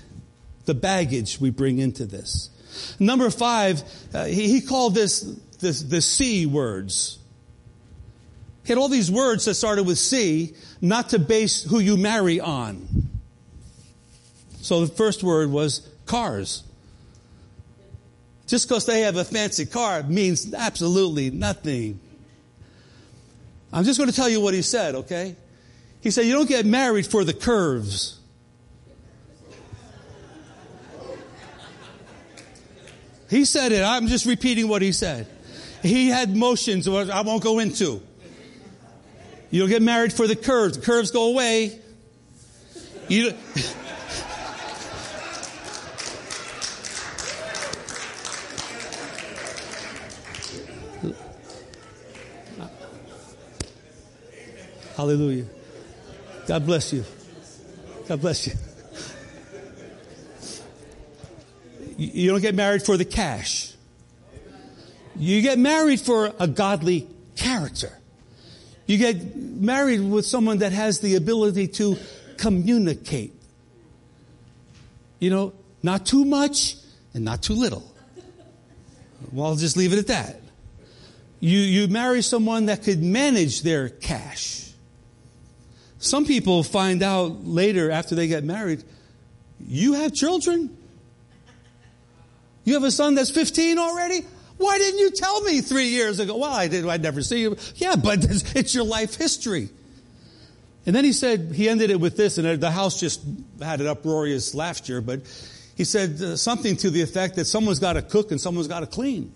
the 0.65 0.75
baggage 0.75 1.41
we 1.41 1.51
bring 1.51 1.79
into 1.79 2.07
this. 2.07 2.51
Number 2.99 3.31
five, 3.31 3.83
uh, 4.13 4.25
he, 4.25 4.49
he, 4.49 4.61
called 4.61 4.95
this, 4.95 5.21
this 5.61 5.83
the 5.83 6.01
C 6.01 6.47
words. 6.47 7.19
He 8.65 8.73
had 8.73 8.79
all 8.79 8.89
these 8.89 9.11
words 9.11 9.45
that 9.45 9.55
started 9.55 9.85
with 9.85 9.99
C, 9.99 10.55
not 10.81 11.11
to 11.11 11.19
base 11.19 11.63
who 11.63 11.79
you 11.79 11.97
marry 11.97 12.41
on. 12.41 12.89
So 14.63 14.87
the 14.87 14.93
first 14.93 15.23
word 15.23 15.51
was 15.51 15.87
cars. 16.07 16.65
Just 18.47 18.69
because 18.69 18.87
they 18.87 19.03
have 19.03 19.17
a 19.17 19.25
fancy 19.25 19.67
car 19.67 20.03
means 20.03 20.53
absolutely 20.55 21.31
nothing. 21.31 22.01
I'm 23.73 23.85
just 23.85 23.99
going 23.99 24.09
to 24.09 24.17
tell 24.17 24.29
you 24.29 24.41
what 24.41 24.55
he 24.55 24.63
said, 24.63 24.95
okay? 24.95 25.37
He 26.05 26.11
said, 26.11 26.27
You 26.27 26.35
don't 26.35 26.49
get 26.49 26.67
married 26.67 27.07
for 27.07 27.25
the 27.25 27.33
curves. 27.33 28.21
He 33.31 33.47
said 33.47 33.73
it. 33.73 33.83
I'm 33.83 34.07
just 34.07 34.27
repeating 34.27 34.69
what 34.69 34.83
he 34.83 34.93
said. 34.93 35.27
He 35.83 36.11
had 36.11 36.37
motions 36.37 36.87
I 36.87 37.23
won't 37.23 37.43
go 37.43 37.59
into. 37.59 38.03
You 39.51 39.61
don't 39.61 39.71
get 39.71 39.81
married 39.81 40.13
for 40.13 40.27
the 40.27 40.37
curves. 40.37 40.77
The 40.77 40.85
curves 40.85 41.11
go 41.11 41.31
away. 41.31 41.81
You 43.09 43.33
Hallelujah. 54.97 55.47
God 56.47 56.67
bless 56.67 56.93
you. 56.93 57.05
God 58.07 58.21
bless 58.21 58.47
you. 58.47 58.53
You 61.97 62.31
don't 62.31 62.41
get 62.41 62.55
married 62.55 62.83
for 62.83 62.97
the 62.97 63.05
cash. 63.05 63.73
You 65.17 65.41
get 65.43 65.59
married 65.59 66.01
for 66.01 66.33
a 66.39 66.47
godly 66.47 67.09
character. 67.37 67.97
You 68.87 68.99
get 68.99 69.37
married 69.37 70.01
with 70.01 70.27
someone 70.27 70.59
that 70.59 70.73
has 70.73 71.01
the 71.01 71.15
ability 71.15 71.69
to 71.69 71.97
communicate. 72.37 73.33
You 75.21 75.31
know, 75.31 75.53
not 75.83 76.05
too 76.05 76.25
much 76.25 76.77
and 77.15 77.25
not 77.25 77.43
too 77.43 77.55
little. 77.55 77.91
Well, 79.33 79.47
I'll 79.47 79.57
just 79.57 79.77
leave 79.77 79.93
it 79.93 79.99
at 79.99 80.09
that. 80.09 80.41
you, 81.41 81.59
you 81.59 81.89
marry 81.89 82.21
someone 82.23 82.67
that 82.67 82.83
could 82.83 83.03
manage 83.03 83.63
their 83.63 83.89
cash. 83.89 84.64
Some 86.05 86.27
people 86.27 86.63
find 86.63 87.03
out 87.03 87.47
later 87.47 87.91
after 87.91 88.15
they 88.15 88.27
get 88.27 88.45
married, 88.45 88.85
you 89.59 89.95
have 89.95 90.13
children? 90.13 90.77
You 92.65 92.75
have 92.75 92.85
a 92.85 92.91
son 92.91 93.15
that's 93.15 93.31
15 93.31 93.79
already? 93.79 94.21
Why 94.59 94.77
didn't 94.77 95.01
you 95.01 95.11
tell 95.13 95.41
me 95.41 95.63
three 95.63 95.89
years 95.89 96.21
ago? 96.21 96.37
Well, 96.37 96.53
I 96.53 96.69
did. 96.69 96.87
I'd 96.87 97.03
never 97.03 97.23
see 97.23 97.41
you. 97.41 97.57
Yeah, 97.77 97.97
but 97.97 98.19
it's 98.55 98.75
your 98.75 98.85
life 98.85 99.15
history. 99.15 99.71
And 100.85 100.95
then 100.95 101.05
he 101.05 101.15
said, 101.15 101.53
he 101.55 101.71
ended 101.71 101.89
it 101.89 101.99
with 101.99 102.19
this, 102.19 102.37
and 102.37 102.61
the 102.61 102.71
house 102.71 103.01
just 103.01 103.23
had 103.63 103.81
an 103.81 103.87
uproarious 103.87 104.55
laughter, 104.55 105.01
but 105.01 105.21
he 105.75 105.85
said 105.85 106.21
uh, 106.21 106.37
something 106.37 106.77
to 106.77 106.91
the 106.91 107.01
effect 107.01 107.37
that 107.37 107.47
someone's 107.47 107.79
got 107.79 107.95
to 107.95 108.03
cook 108.03 108.31
and 108.31 108.39
someone's 108.39 108.69
got 108.69 108.81
to 108.81 108.87
clean. 108.87 109.33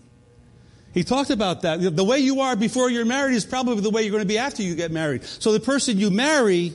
He 0.94 1.04
talked 1.04 1.30
about 1.30 1.62
that. 1.62 1.96
The 1.96 2.04
way 2.04 2.18
you 2.18 2.40
are 2.40 2.56
before 2.56 2.90
you're 2.90 3.04
married 3.04 3.34
is 3.34 3.44
probably 3.44 3.80
the 3.80 3.90
way 3.90 4.02
you're 4.02 4.10
going 4.10 4.22
to 4.22 4.28
be 4.28 4.38
after 4.38 4.62
you 4.62 4.74
get 4.74 4.90
married. 4.90 5.24
So 5.24 5.52
the 5.52 5.60
person 5.60 5.98
you 5.98 6.10
marry 6.10 6.74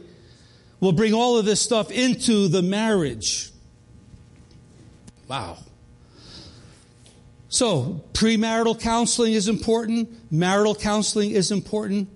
will 0.80 0.92
bring 0.92 1.14
all 1.14 1.38
of 1.38 1.46
this 1.46 1.62
stuff 1.62 1.92
into 1.92 2.48
the 2.48 2.62
marriage. 2.62 3.52
Wow. 5.28 5.58
So, 7.50 8.04
premarital 8.14 8.82
counseling 8.82 9.34
is 9.34 9.48
important. 9.48 10.32
Marital 10.32 10.76
counseling 10.76 11.32
is 11.32 11.52
important. 11.52 12.10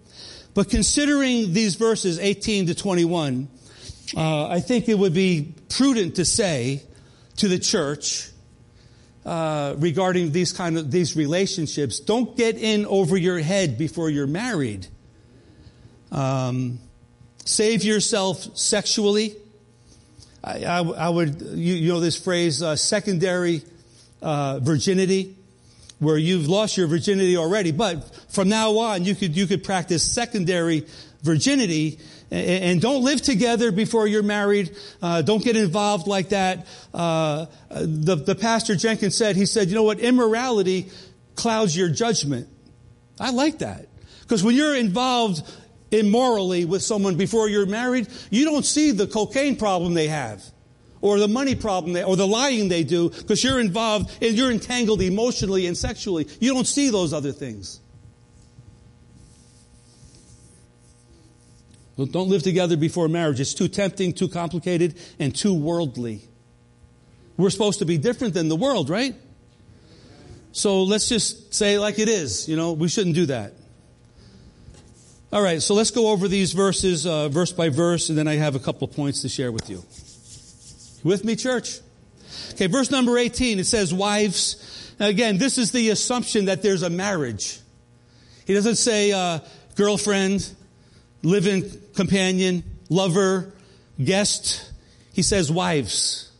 But 0.53 0.69
considering 0.69 1.53
these 1.53 1.75
verses 1.75 2.17
18 2.17 2.67
to 2.67 2.75
21, 2.75 3.47
uh, 4.15 4.47
I 4.47 4.59
think 4.59 4.89
it 4.89 4.97
would 4.97 5.13
be 5.13 5.53
prudent 5.69 6.15
to 6.15 6.25
say 6.25 6.81
to 7.37 7.47
the 7.47 7.59
church 7.59 8.31
uh, 9.27 9.75
regarding 9.77 10.31
these 10.31 10.53
kind 10.53 10.77
of 10.77 10.89
these 10.89 11.17
relationships, 11.17 11.99
don't 11.99 12.37
get 12.37 12.57
in 12.57 12.85
over 12.85 13.17
your 13.17 13.39
head 13.39 13.77
before 13.77 14.09
you're 14.09 14.25
married. 14.25 14.87
Um, 16.13 16.79
save 17.43 17.83
yourself 17.83 18.57
sexually. 18.57 19.35
I, 20.41 20.63
I, 20.63 20.79
I 20.79 21.09
would, 21.09 21.41
you, 21.41 21.75
you, 21.75 21.91
know, 21.91 21.99
this 21.99 22.17
phrase, 22.17 22.63
uh, 22.63 22.77
secondary 22.77 23.63
uh, 24.21 24.59
virginity, 24.61 25.35
where 25.99 26.17
you've 26.17 26.47
lost 26.47 26.77
your 26.77 26.87
virginity 26.87 27.35
already, 27.35 27.73
but 27.73 28.09
from 28.29 28.47
now 28.47 28.77
on, 28.77 29.03
you 29.03 29.13
could 29.13 29.35
you 29.35 29.45
could 29.45 29.61
practice 29.61 30.09
secondary 30.09 30.87
virginity 31.21 31.99
and 32.29 32.81
don't 32.81 33.03
live 33.03 33.21
together 33.21 33.71
before 33.71 34.07
you're 34.07 34.23
married. 34.23 34.75
Uh, 35.01 35.21
don't 35.21 35.43
get 35.43 35.55
involved 35.55 36.07
like 36.07 36.29
that. 36.29 36.67
Uh, 36.93 37.45
the, 37.69 38.15
the 38.15 38.35
pastor 38.35 38.75
Jenkins 38.75 39.15
said, 39.15 39.35
he 39.35 39.45
said, 39.45 39.69
you 39.69 39.75
know 39.75 39.83
what? 39.83 39.99
Immorality 39.99 40.91
clouds 41.35 41.75
your 41.77 41.89
judgment. 41.89 42.47
I 43.19 43.31
like 43.31 43.59
that. 43.59 43.87
Because 44.21 44.43
when 44.43 44.55
you're 44.55 44.75
involved 44.75 45.41
immorally 45.89 46.65
with 46.65 46.83
someone 46.83 47.15
before 47.15 47.47
you're 47.47 47.65
married, 47.65 48.07
you 48.29 48.43
don't 48.43 48.65
see 48.65 48.91
the 48.91 49.07
cocaine 49.07 49.55
problem 49.55 49.93
they 49.93 50.09
have. 50.09 50.43
Or 50.99 51.19
the 51.19 51.27
money 51.27 51.55
problem 51.55 51.93
they, 51.93 52.03
or 52.03 52.15
the 52.15 52.27
lying 52.27 52.67
they 52.67 52.83
do, 52.83 53.09
because 53.09 53.43
you're 53.43 53.59
involved 53.59 54.11
and 54.21 54.35
you're 54.35 54.51
entangled 54.51 55.01
emotionally 55.01 55.67
and 55.67 55.77
sexually. 55.77 56.27
You 56.41 56.53
don't 56.53 56.67
see 56.67 56.89
those 56.89 57.13
other 57.13 57.31
things. 57.31 57.79
Don't 62.05 62.29
live 62.29 62.43
together 62.43 62.77
before 62.77 63.07
marriage. 63.07 63.39
It's 63.39 63.55
too 63.55 63.67
tempting, 63.67 64.13
too 64.13 64.27
complicated, 64.27 64.99
and 65.17 65.35
too 65.35 65.53
worldly. 65.53 66.21
We're 67.37 67.49
supposed 67.49 67.79
to 67.79 67.85
be 67.85 67.97
different 67.97 68.35
than 68.35 68.49
the 68.49 68.55
world, 68.55 68.89
right? 68.89 69.15
So 70.51 70.83
let's 70.83 71.09
just 71.09 71.53
say 71.53 71.79
like 71.79 71.99
it 71.99 72.07
is. 72.07 72.47
You 72.47 72.55
know, 72.55 72.73
we 72.73 72.87
shouldn't 72.87 73.15
do 73.15 73.27
that. 73.27 73.53
All 75.31 75.41
right, 75.41 75.61
so 75.61 75.73
let's 75.73 75.91
go 75.91 76.09
over 76.09 76.27
these 76.27 76.53
verses 76.53 77.05
uh, 77.05 77.27
verse 77.27 77.51
by 77.51 77.69
verse, 77.69 78.09
and 78.09 78.17
then 78.17 78.27
I 78.27 78.35
have 78.35 78.55
a 78.55 78.59
couple 78.59 78.87
of 78.87 78.95
points 78.95 79.23
to 79.23 79.29
share 79.29 79.51
with 79.51 79.69
you. 79.69 79.83
With 81.03 81.25
me, 81.25 81.35
church? 81.35 81.79
Okay, 82.53 82.67
verse 82.67 82.91
number 82.91 83.17
18, 83.17 83.59
it 83.59 83.65
says, 83.65 83.93
Wives. 83.93 84.93
Now 84.99 85.07
again, 85.07 85.37
this 85.37 85.57
is 85.57 85.71
the 85.71 85.89
assumption 85.89 86.45
that 86.45 86.61
there's 86.61 86.81
a 86.81 86.89
marriage. 86.89 87.59
He 88.45 88.53
doesn't 88.53 88.77
say 88.77 89.11
uh, 89.11 89.39
girlfriend, 89.75 90.49
living 91.27 91.69
companion, 91.93 92.63
lover, 92.89 93.53
guest. 94.03 94.71
He 95.13 95.21
says 95.21 95.51
wives. 95.51 96.31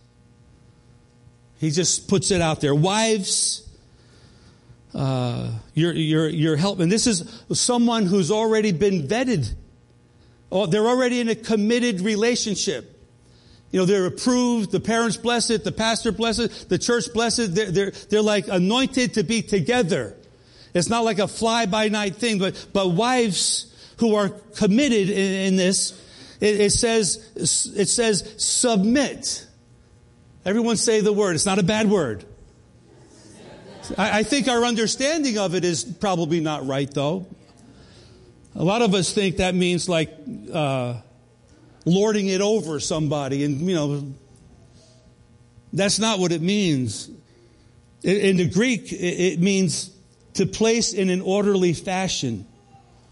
He 1.60 1.71
just 1.71 2.08
puts 2.08 2.32
it 2.32 2.39
out 2.39 2.62
there. 2.62 2.73
Wives, 2.73 3.67
uh, 4.93 5.52
your, 5.73 5.93
your, 5.93 6.30
your 6.30 6.56
help. 6.56 6.80
And 6.80 6.91
this 6.91 7.06
is 7.06 7.43
someone 7.52 8.06
who's 8.06 8.32
already 8.32 8.71
been 8.71 9.08
vetted. 9.08 9.54
Oh, 10.52 10.65
they're 10.67 10.88
already 10.88 11.19
in 11.19 11.28
a 11.28 11.36
committed 11.36 12.02
relationship. 12.02 12.93
You 13.71 13.82
know, 13.82 13.86
they're 13.86 14.06
approved, 14.06 14.71
the 14.71 14.80
parents 14.80 15.17
bless 15.17 15.50
it, 15.50 15.65
the 15.65 15.73
pastor 15.73 16.13
bless 16.13 16.39
it, 16.39 16.52
the 16.69 16.78
church 16.78 17.06
bless 17.13 17.38
it. 17.38 17.54
They're, 17.54 17.71
they're, 17.71 17.91
they're 17.91 18.21
like 18.21 18.47
anointed 18.47 19.15
to 19.15 19.23
be 19.23 19.41
together. 19.41 20.15
It's 20.73 20.89
not 20.89 21.04
like 21.04 21.19
a 21.19 21.28
fly 21.28 21.65
by 21.65 21.89
night 21.89 22.15
thing, 22.15 22.39
but, 22.39 22.67
but 22.71 22.89
wives 22.89 23.73
who 23.97 24.15
are 24.15 24.29
committed 24.29 25.10
in, 25.10 25.33
in 25.47 25.55
this, 25.55 25.91
it, 26.39 26.62
it, 26.62 26.71
says, 26.71 27.31
it 27.36 27.88
says 27.88 28.33
submit. 28.38 29.45
Everyone 30.45 30.77
say 30.77 31.01
the 31.01 31.13
word. 31.13 31.36
It's 31.36 31.45
not 31.45 31.60
a 31.60 31.63
bad 31.63 31.89
word. 31.89 32.23
I, 33.97 34.19
I 34.19 34.23
think 34.23 34.47
our 34.47 34.63
understanding 34.63 35.38
of 35.38 35.55
it 35.55 35.65
is 35.65 35.83
probably 35.83 36.39
not 36.39 36.65
right 36.65 36.91
though. 36.91 37.27
A 38.55 38.63
lot 38.63 38.81
of 38.81 38.95
us 38.95 39.13
think 39.13 39.38
that 39.38 39.53
means 39.53 39.88
like, 39.88 40.12
uh, 40.51 40.95
lording 41.86 42.27
it 42.27 42.41
over 42.41 42.79
somebody 42.79 43.43
and, 43.43 43.62
you 43.62 43.75
know, 43.75 44.13
that's 45.73 45.99
not 45.99 46.19
what 46.19 46.31
it 46.31 46.41
means. 46.41 47.10
In 48.03 48.38
the 48.38 48.49
Greek, 48.49 48.91
it 48.91 49.39
means 49.39 49.91
to 50.36 50.45
place 50.45 50.93
in 50.93 51.10
an 51.10 51.21
orderly 51.21 51.73
fashion 51.73 52.46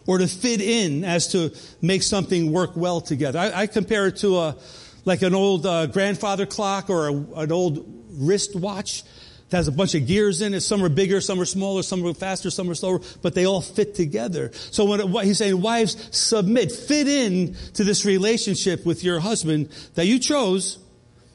or 0.08 0.18
to 0.18 0.28
fit 0.28 0.62
in 0.62 1.04
as 1.04 1.30
to 1.30 1.52
make 1.82 2.04
something 2.04 2.52
work 2.52 2.72
well 2.76 3.02
together. 3.02 3.40
I, 3.40 3.62
I 3.62 3.68
compare 3.68 4.08
it 4.08 4.18
to 4.18 4.38
a, 4.38 4.56
like 5.04 5.22
an 5.22 5.34
old 5.34 5.66
uh, 5.66 5.88
grandfather 5.88 6.46
clock 6.46 6.90
or 6.90 7.08
a, 7.08 7.14
an 7.14 7.52
old 7.52 7.86
wristwatch 8.12 9.04
that 9.50 9.58
has 9.58 9.68
a 9.68 9.72
bunch 9.72 9.96
of 9.96 10.08
gears 10.08 10.42
in 10.42 10.54
it. 10.54 10.62
Some 10.62 10.84
are 10.84 10.90
bigger, 10.90 11.22
some 11.22 11.40
are 11.40 11.46
smaller, 11.46 11.84
some 11.84 12.06
are 12.06 12.14
faster, 12.14 12.50
some 12.50 12.70
are 12.70 12.76
slower, 12.76 13.00
but 13.22 13.36
they 13.36 13.46
all 13.46 13.62
fit 13.62 13.96
together. 13.96 14.52
So 14.54 14.86
when, 14.86 15.12
what 15.12 15.26
he's 15.26 15.38
saying, 15.38 15.62
wives, 15.62 15.96
submit, 16.16 16.72
fit 16.72 17.08
in 17.08 17.56
to 17.74 17.84
this 17.84 18.06
relationship 18.06 18.86
with 18.86 19.04
your 19.04 19.20
husband 19.20 19.70
that 19.96 20.08
you 20.08 20.20
chose 20.20 20.80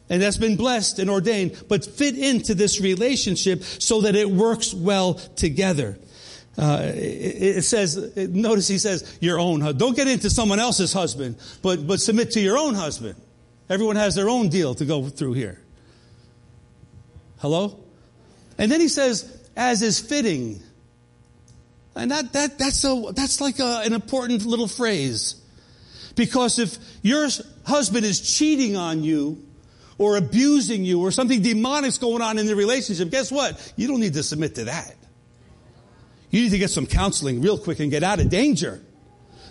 and 0.08 0.20
that's 0.20 0.36
been 0.36 0.56
blessed 0.56 0.98
and 0.98 1.08
ordained, 1.08 1.64
but 1.68 1.84
fit 1.84 2.18
into 2.18 2.52
this 2.52 2.80
relationship 2.80 3.62
so 3.62 4.00
that 4.00 4.16
it 4.16 4.28
works 4.28 4.74
well 4.74 5.14
together. 5.14 5.96
Uh, 6.58 6.92
it, 6.94 7.62
says, 7.62 8.16
notice 8.16 8.68
he 8.68 8.78
says, 8.78 9.18
your 9.20 9.38
own. 9.38 9.60
Don't 9.76 9.96
get 9.96 10.08
into 10.08 10.28
someone 10.28 10.58
else's 10.58 10.92
husband, 10.92 11.36
but, 11.62 11.86
but 11.86 12.00
submit 12.00 12.32
to 12.32 12.40
your 12.40 12.58
own 12.58 12.74
husband. 12.74 13.14
Everyone 13.68 13.96
has 13.96 14.14
their 14.14 14.28
own 14.28 14.48
deal 14.48 14.74
to 14.74 14.84
go 14.84 15.08
through 15.08 15.34
here. 15.34 15.60
Hello? 17.38 17.80
And 18.58 18.70
then 18.70 18.80
he 18.80 18.88
says, 18.88 19.48
as 19.56 19.80
is 19.80 20.00
fitting. 20.00 20.60
And 21.94 22.10
that, 22.10 22.32
that, 22.32 22.58
that's 22.58 22.84
a, 22.84 23.12
that's 23.14 23.40
like 23.40 23.58
a, 23.58 23.82
an 23.84 23.92
important 23.92 24.44
little 24.44 24.68
phrase. 24.68 25.40
Because 26.16 26.58
if 26.58 26.76
your 27.02 27.28
husband 27.64 28.04
is 28.04 28.20
cheating 28.20 28.76
on 28.76 29.04
you, 29.04 29.42
or 29.96 30.16
abusing 30.16 30.82
you, 30.82 31.02
or 31.02 31.10
something 31.10 31.42
demonic's 31.42 31.98
going 31.98 32.22
on 32.22 32.38
in 32.38 32.46
the 32.46 32.56
relationship, 32.56 33.10
guess 33.10 33.30
what? 33.30 33.72
You 33.76 33.86
don't 33.86 34.00
need 34.00 34.14
to 34.14 34.22
submit 34.22 34.54
to 34.54 34.64
that. 34.64 34.96
You 36.30 36.42
need 36.42 36.50
to 36.50 36.58
get 36.58 36.70
some 36.70 36.86
counseling 36.86 37.42
real 37.42 37.58
quick 37.58 37.80
and 37.80 37.90
get 37.90 38.02
out 38.02 38.20
of 38.20 38.30
danger. 38.30 38.80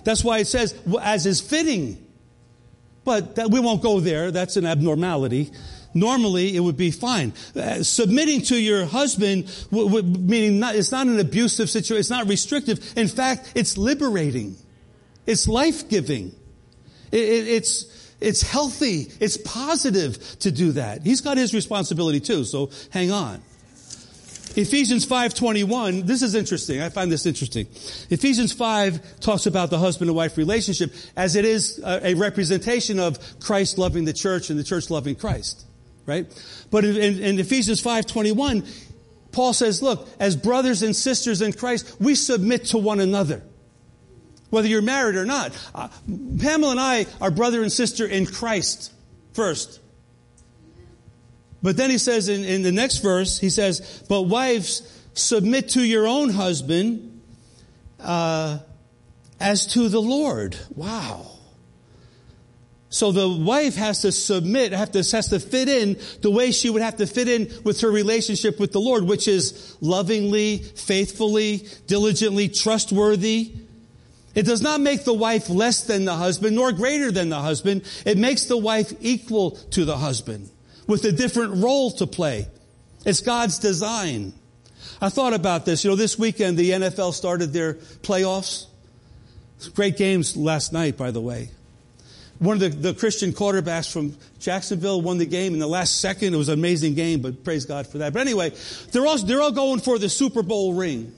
That's 0.04 0.24
why 0.24 0.40
it 0.40 0.48
says, 0.48 0.74
as 1.02 1.26
is 1.26 1.42
fitting. 1.42 2.06
But 3.04 3.36
that, 3.36 3.52
we 3.52 3.60
won't 3.60 3.82
go 3.82 4.00
there. 4.00 4.32
That's 4.32 4.56
an 4.56 4.66
abnormality. 4.66 5.52
Normally, 5.94 6.56
it 6.56 6.60
would 6.60 6.78
be 6.78 6.92
fine. 6.92 7.34
Uh, 7.56 7.82
submitting 7.84 8.42
to 8.44 8.56
your 8.56 8.86
husband, 8.86 9.48
w- 9.72 9.90
w- 9.90 10.18
meaning 10.20 10.60
not, 10.60 10.76
it's 10.76 10.92
not 10.92 11.08
an 11.08 11.20
abusive 11.20 11.70
situation. 11.70 12.00
It's 12.00 12.10
not 12.10 12.28
restrictive. 12.28 12.94
In 12.96 13.08
fact, 13.08 13.54
it's 13.56 13.78
liberating. 13.78 14.56
It's 15.26 15.48
life-giving. 15.48 16.36
It, 17.12 17.18
it, 17.20 17.48
it's, 17.48 18.14
it's 18.22 18.42
healthy. 18.42 19.12
It's 19.20 19.38
positive 19.38 20.40
to 20.40 20.52
do 20.52 20.74
that. 20.74 21.04
He's 21.04 21.22
got 21.22 21.38
his 21.38 21.54
responsibility 21.54 22.20
too, 22.20 22.44
so 22.44 22.70
hang 22.92 23.12
on. 23.12 23.42
Ephesians 24.56 25.06
5:21, 25.06 26.06
this 26.06 26.22
is 26.22 26.36
interesting. 26.36 26.82
I 26.82 26.90
find 26.90 27.12
this 27.12 27.26
interesting. 27.26 27.68
Ephesians 28.10 28.52
5 28.52 29.20
talks 29.20 29.46
about 29.46 29.70
the 29.70 29.78
husband 29.78 30.10
and 30.10 30.16
wife 30.16 30.38
relationship 30.38 30.94
as 31.16 31.36
it 31.36 31.46
is 31.46 31.80
a, 31.84 32.16
representation 32.16 33.00
of 33.00 33.40
Christ 33.40 33.78
loving 33.78 34.06
the 34.06 34.14
church 34.14 34.50
and 34.50 34.60
the 34.60 34.64
church 34.64 34.90
loving 34.90 35.16
Christ, 35.16 35.66
right? 36.06 36.26
But 36.72 36.86
in, 36.86 37.20
in 37.20 37.40
Ephesians 37.40 37.82
5:21, 37.82 38.68
Paul 39.32 39.54
says, 39.54 39.82
look, 39.82 40.08
as 40.20 40.36
brothers 40.36 40.82
and 40.82 40.96
sisters 40.96 41.42
in 41.42 41.54
Christ, 41.54 41.96
we 42.00 42.16
submit 42.16 42.66
to 42.66 42.78
one 42.78 43.00
another. 43.00 43.44
Whether 44.50 44.68
you're 44.68 44.82
married 44.82 45.16
or 45.16 45.26
not. 45.26 45.52
Uh, 45.76 45.90
Pamela 46.40 46.72
and 46.72 46.80
I 46.80 47.06
are 47.22 47.30
brother 47.30 47.62
and 47.62 47.72
sister 47.72 48.06
in 48.06 48.26
Christ 48.26 48.92
first. 49.34 49.79
But 51.62 51.78
then 51.78 51.90
he 51.90 51.98
says 51.98 52.30
in, 52.30 52.44
in 52.44 52.62
the 52.62 52.72
next 52.72 53.00
verse, 53.00 53.40
he 53.40 53.50
says, 53.50 54.04
but 54.08 54.24
wives, 54.24 54.82
submit 55.14 55.70
to 55.70 55.84
your 55.84 56.08
own 56.08 56.30
husband 56.30 57.22
uh, 58.00 58.60
as 59.40 59.66
to 59.74 59.90
the 59.90 60.02
Lord. 60.02 60.58
Wow. 60.76 61.26
So 62.92 63.12
the 63.12 63.30
wife 63.30 63.76
has 63.76 64.02
to 64.02 64.12
submit, 64.12 64.72
have 64.72 64.92
to, 64.92 65.00
has 65.00 65.28
to 65.30 65.40
fit 65.40 65.70
in 65.70 66.00
the 66.22 66.32
way 66.32 66.52
she 66.52 66.70
would 66.70 66.82
have 66.82 66.98
to 66.98 67.06
fit 67.06 67.28
in 67.28 67.52
with 67.64 67.82
her 67.82 67.92
relationship 67.92 68.60
with 68.60 68.72
the 68.72 68.82
Lord, 68.82 69.04
which 69.04 69.28
is 69.28 69.78
lovingly, 69.80 70.58
faithfully, 70.58 71.68
diligently, 71.86 72.50
trustworthy. 72.50 73.54
It 74.34 74.44
does 74.44 74.62
not 74.62 74.80
make 74.80 75.04
the 75.04 75.14
wife 75.14 75.50
less 75.50 75.84
than 75.84 76.06
the 76.06 76.16
husband, 76.16 76.56
nor 76.56 76.72
greater 76.72 77.12
than 77.12 77.30
the 77.30 77.40
husband. 77.40 77.84
It 78.06 78.18
makes 78.18 78.46
the 78.46 78.58
wife 78.58 78.94
equal 79.02 79.52
to 79.52 79.86
the 79.86 79.98
husband 79.98 80.50
with 80.90 81.06
a 81.06 81.12
different 81.12 81.64
role 81.64 81.92
to 81.92 82.08
play. 82.08 82.48
It's 83.06 83.22
God's 83.22 83.60
design. 83.60 84.34
I 85.00 85.10
thought 85.10 85.34
about 85.34 85.64
this. 85.64 85.84
You 85.84 85.92
know, 85.92 85.96
this 85.96 86.18
weekend 86.18 86.58
the 86.58 86.72
NFL 86.72 87.14
started 87.14 87.54
their 87.54 87.76
playoffs. 87.76 88.66
Great 89.76 89.98
games 89.98 90.36
last 90.36 90.74
night, 90.74 90.98
by 90.98 91.12
the 91.12 91.22
way. 91.22 91.52
One 92.40 92.56
of 92.56 92.62
the, 92.62 92.70
the 92.70 92.94
Christian 92.96 93.34
quarterbacks 93.34 93.92
from 93.92 94.18
Jacksonville 94.40 95.02
won 95.02 95.20
the 95.20 95.28
game 95.28 95.54
in 95.54 95.60
the 95.60 95.68
last 95.68 96.02
second. 96.02 96.34
It 96.34 96.38
was 96.38 96.50
an 96.50 96.58
amazing 96.58 96.96
game, 96.96 97.22
but 97.22 97.44
praise 97.44 97.66
God 97.66 97.86
for 97.86 98.00
that. 98.00 98.12
But 98.12 98.22
anyway, 98.22 98.52
they're 98.92 99.06
all, 99.06 99.18
they're 99.20 99.42
all 99.42 99.52
going 99.52 99.82
for 99.82 100.00
the 100.00 100.10
Super 100.10 100.42
Bowl 100.42 100.74
ring. 100.74 101.14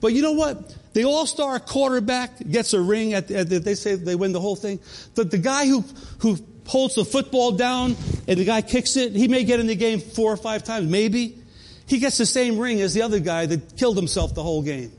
But 0.00 0.12
you 0.12 0.22
know 0.22 0.32
what? 0.32 0.76
The 0.92 1.04
all-star 1.04 1.58
quarterback 1.58 2.38
gets 2.48 2.72
a 2.72 2.80
ring 2.80 3.14
at, 3.14 3.30
at 3.32 3.48
they 3.48 3.74
say 3.74 3.96
they 3.96 4.14
win 4.14 4.32
the 4.32 4.40
whole 4.40 4.56
thing. 4.56 4.78
The, 5.14 5.24
the 5.24 5.38
guy 5.38 5.66
who, 5.66 5.84
who 6.18 6.36
holds 6.66 6.94
the 6.94 7.04
football 7.04 7.52
down 7.52 7.96
and 8.28 8.38
the 8.38 8.44
guy 8.44 8.62
kicks 8.62 8.96
it, 8.96 9.12
he 9.12 9.28
may 9.28 9.44
get 9.44 9.60
in 9.60 9.66
the 9.66 9.76
game 9.76 10.00
four 10.00 10.32
or 10.32 10.36
five 10.36 10.64
times, 10.64 10.88
maybe. 10.88 11.38
He 11.86 11.98
gets 11.98 12.18
the 12.18 12.26
same 12.26 12.58
ring 12.58 12.80
as 12.80 12.94
the 12.94 13.02
other 13.02 13.20
guy 13.20 13.46
that 13.46 13.76
killed 13.76 13.96
himself 13.96 14.34
the 14.34 14.42
whole 14.42 14.62
game. 14.62 14.92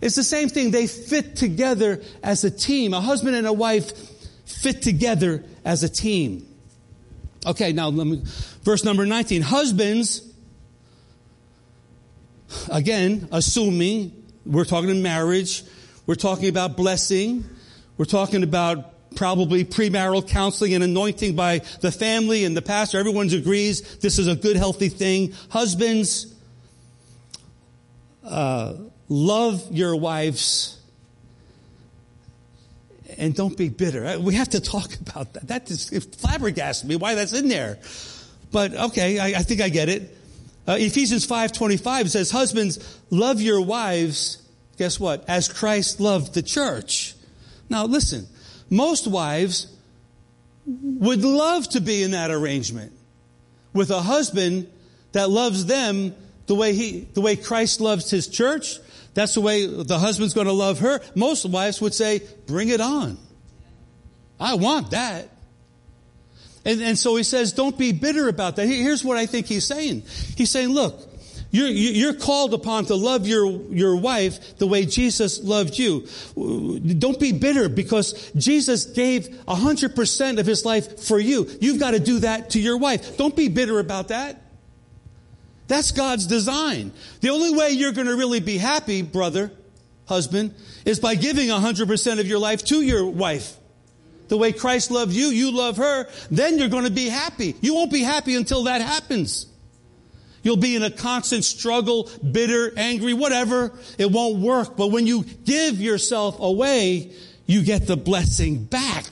It's 0.00 0.16
the 0.16 0.24
same 0.24 0.48
thing. 0.48 0.72
They 0.72 0.88
fit 0.88 1.36
together 1.36 2.02
as 2.22 2.42
a 2.44 2.50
team. 2.50 2.92
A 2.92 3.00
husband 3.00 3.36
and 3.36 3.46
a 3.46 3.52
wife 3.52 3.92
fit 4.44 4.82
together 4.82 5.44
as 5.64 5.84
a 5.84 5.88
team. 5.88 6.46
Okay, 7.46 7.72
now 7.72 7.88
let 7.88 8.06
me, 8.06 8.22
verse 8.62 8.84
number 8.84 9.06
19. 9.06 9.42
Husbands, 9.42 10.28
again, 12.70 13.28
assuming 13.32 14.12
we're 14.44 14.64
talking 14.64 14.90
in 14.90 15.02
marriage, 15.02 15.62
we're 16.06 16.14
talking 16.16 16.48
about 16.48 16.76
blessing, 16.76 17.44
we're 17.96 18.04
talking 18.04 18.42
about 18.42 18.91
probably 19.16 19.64
premarital 19.64 20.28
counseling 20.28 20.74
and 20.74 20.82
anointing 20.82 21.34
by 21.34 21.60
the 21.80 21.92
family 21.92 22.44
and 22.44 22.56
the 22.56 22.62
pastor. 22.62 22.98
Everyone 22.98 23.28
agrees 23.32 23.98
this 23.98 24.18
is 24.18 24.28
a 24.28 24.34
good, 24.34 24.56
healthy 24.56 24.88
thing. 24.88 25.34
Husbands, 25.50 26.34
uh, 28.24 28.74
love 29.08 29.66
your 29.70 29.96
wives 29.96 30.78
and 33.18 33.34
don't 33.34 33.56
be 33.56 33.68
bitter. 33.68 34.04
Uh, 34.04 34.18
we 34.18 34.34
have 34.34 34.50
to 34.50 34.60
talk 34.60 34.94
about 35.00 35.34
that. 35.34 35.48
That 35.48 35.66
just 35.66 36.20
flabbergasted 36.20 36.88
me 36.88 36.96
why 36.96 37.14
that's 37.14 37.32
in 37.32 37.48
there. 37.48 37.78
But 38.50 38.74
okay, 38.74 39.18
I, 39.18 39.38
I 39.38 39.42
think 39.42 39.60
I 39.60 39.68
get 39.68 39.88
it. 39.88 40.16
Uh, 40.66 40.76
Ephesians 40.78 41.26
5.25 41.26 42.08
says, 42.08 42.30
Husbands, 42.30 43.00
love 43.10 43.40
your 43.40 43.60
wives, 43.60 44.40
guess 44.76 45.00
what? 45.00 45.24
As 45.28 45.48
Christ 45.48 45.98
loved 45.98 46.34
the 46.34 46.42
church. 46.42 47.14
Now 47.68 47.86
listen, 47.86 48.26
most 48.72 49.06
wives 49.06 49.66
would 50.66 51.22
love 51.22 51.68
to 51.68 51.80
be 51.80 52.02
in 52.02 52.12
that 52.12 52.30
arrangement 52.30 52.92
with 53.74 53.90
a 53.90 54.00
husband 54.00 54.66
that 55.12 55.28
loves 55.28 55.66
them 55.66 56.14
the 56.46 56.54
way 56.54 56.72
he, 56.72 57.00
the 57.00 57.20
way 57.20 57.36
Christ 57.36 57.82
loves 57.82 58.10
his 58.10 58.28
church, 58.28 58.78
that's 59.12 59.34
the 59.34 59.42
way 59.42 59.66
the 59.66 59.98
husband's 59.98 60.32
going 60.32 60.46
to 60.46 60.54
love 60.54 60.78
her. 60.78 61.00
Most 61.14 61.44
wives 61.44 61.82
would 61.82 61.92
say, 61.92 62.22
bring 62.46 62.70
it 62.70 62.80
on. 62.80 63.18
I 64.40 64.54
want 64.54 64.92
that. 64.92 65.28
And, 66.64 66.80
and 66.80 66.98
so 66.98 67.14
he 67.16 67.24
says, 67.24 67.52
don't 67.52 67.76
be 67.76 67.92
bitter 67.92 68.26
about 68.26 68.56
that. 68.56 68.66
Here's 68.66 69.04
what 69.04 69.18
I 69.18 69.26
think 69.26 69.46
he's 69.46 69.66
saying. 69.66 70.04
He's 70.36 70.50
saying, 70.50 70.70
look, 70.70 71.11
you're, 71.52 71.68
you're 71.68 72.14
called 72.14 72.54
upon 72.54 72.86
to 72.86 72.94
love 72.94 73.26
your, 73.26 73.46
your 73.70 73.94
wife 73.94 74.56
the 74.56 74.66
way 74.66 74.86
Jesus 74.86 75.38
loved 75.38 75.78
you. 75.78 76.08
Don't 76.34 77.20
be 77.20 77.32
bitter 77.32 77.68
because 77.68 78.32
Jesus 78.32 78.86
gave 78.86 79.28
100% 79.46 80.38
of 80.38 80.46
his 80.46 80.64
life 80.64 81.00
for 81.04 81.20
you. 81.20 81.48
You've 81.60 81.78
got 81.78 81.90
to 81.90 82.00
do 82.00 82.20
that 82.20 82.50
to 82.50 82.60
your 82.60 82.78
wife. 82.78 83.18
Don't 83.18 83.36
be 83.36 83.48
bitter 83.48 83.78
about 83.78 84.08
that. 84.08 84.40
That's 85.68 85.92
God's 85.92 86.26
design. 86.26 86.90
The 87.20 87.28
only 87.28 87.54
way 87.54 87.70
you're 87.70 87.92
going 87.92 88.06
to 88.06 88.16
really 88.16 88.40
be 88.40 88.56
happy, 88.56 89.02
brother, 89.02 89.52
husband, 90.06 90.54
is 90.86 91.00
by 91.00 91.16
giving 91.16 91.48
100% 91.48 92.18
of 92.18 92.26
your 92.26 92.38
life 92.38 92.64
to 92.64 92.80
your 92.80 93.06
wife. 93.06 93.58
The 94.28 94.38
way 94.38 94.52
Christ 94.52 94.90
loved 94.90 95.12
you, 95.12 95.26
you 95.26 95.52
love 95.52 95.76
her, 95.76 96.08
then 96.30 96.58
you're 96.58 96.68
going 96.68 96.84
to 96.84 96.90
be 96.90 97.10
happy. 97.10 97.54
You 97.60 97.74
won't 97.74 97.92
be 97.92 98.02
happy 98.02 98.36
until 98.36 98.64
that 98.64 98.80
happens. 98.80 99.51
You'll 100.42 100.56
be 100.56 100.74
in 100.74 100.82
a 100.82 100.90
constant 100.90 101.44
struggle, 101.44 102.10
bitter, 102.30 102.72
angry, 102.76 103.14
whatever. 103.14 103.72
It 103.98 104.10
won't 104.10 104.38
work. 104.38 104.76
But 104.76 104.88
when 104.88 105.06
you 105.06 105.24
give 105.44 105.80
yourself 105.80 106.40
away, 106.40 107.12
you 107.46 107.62
get 107.62 107.86
the 107.86 107.96
blessing 107.96 108.64
back. 108.64 109.06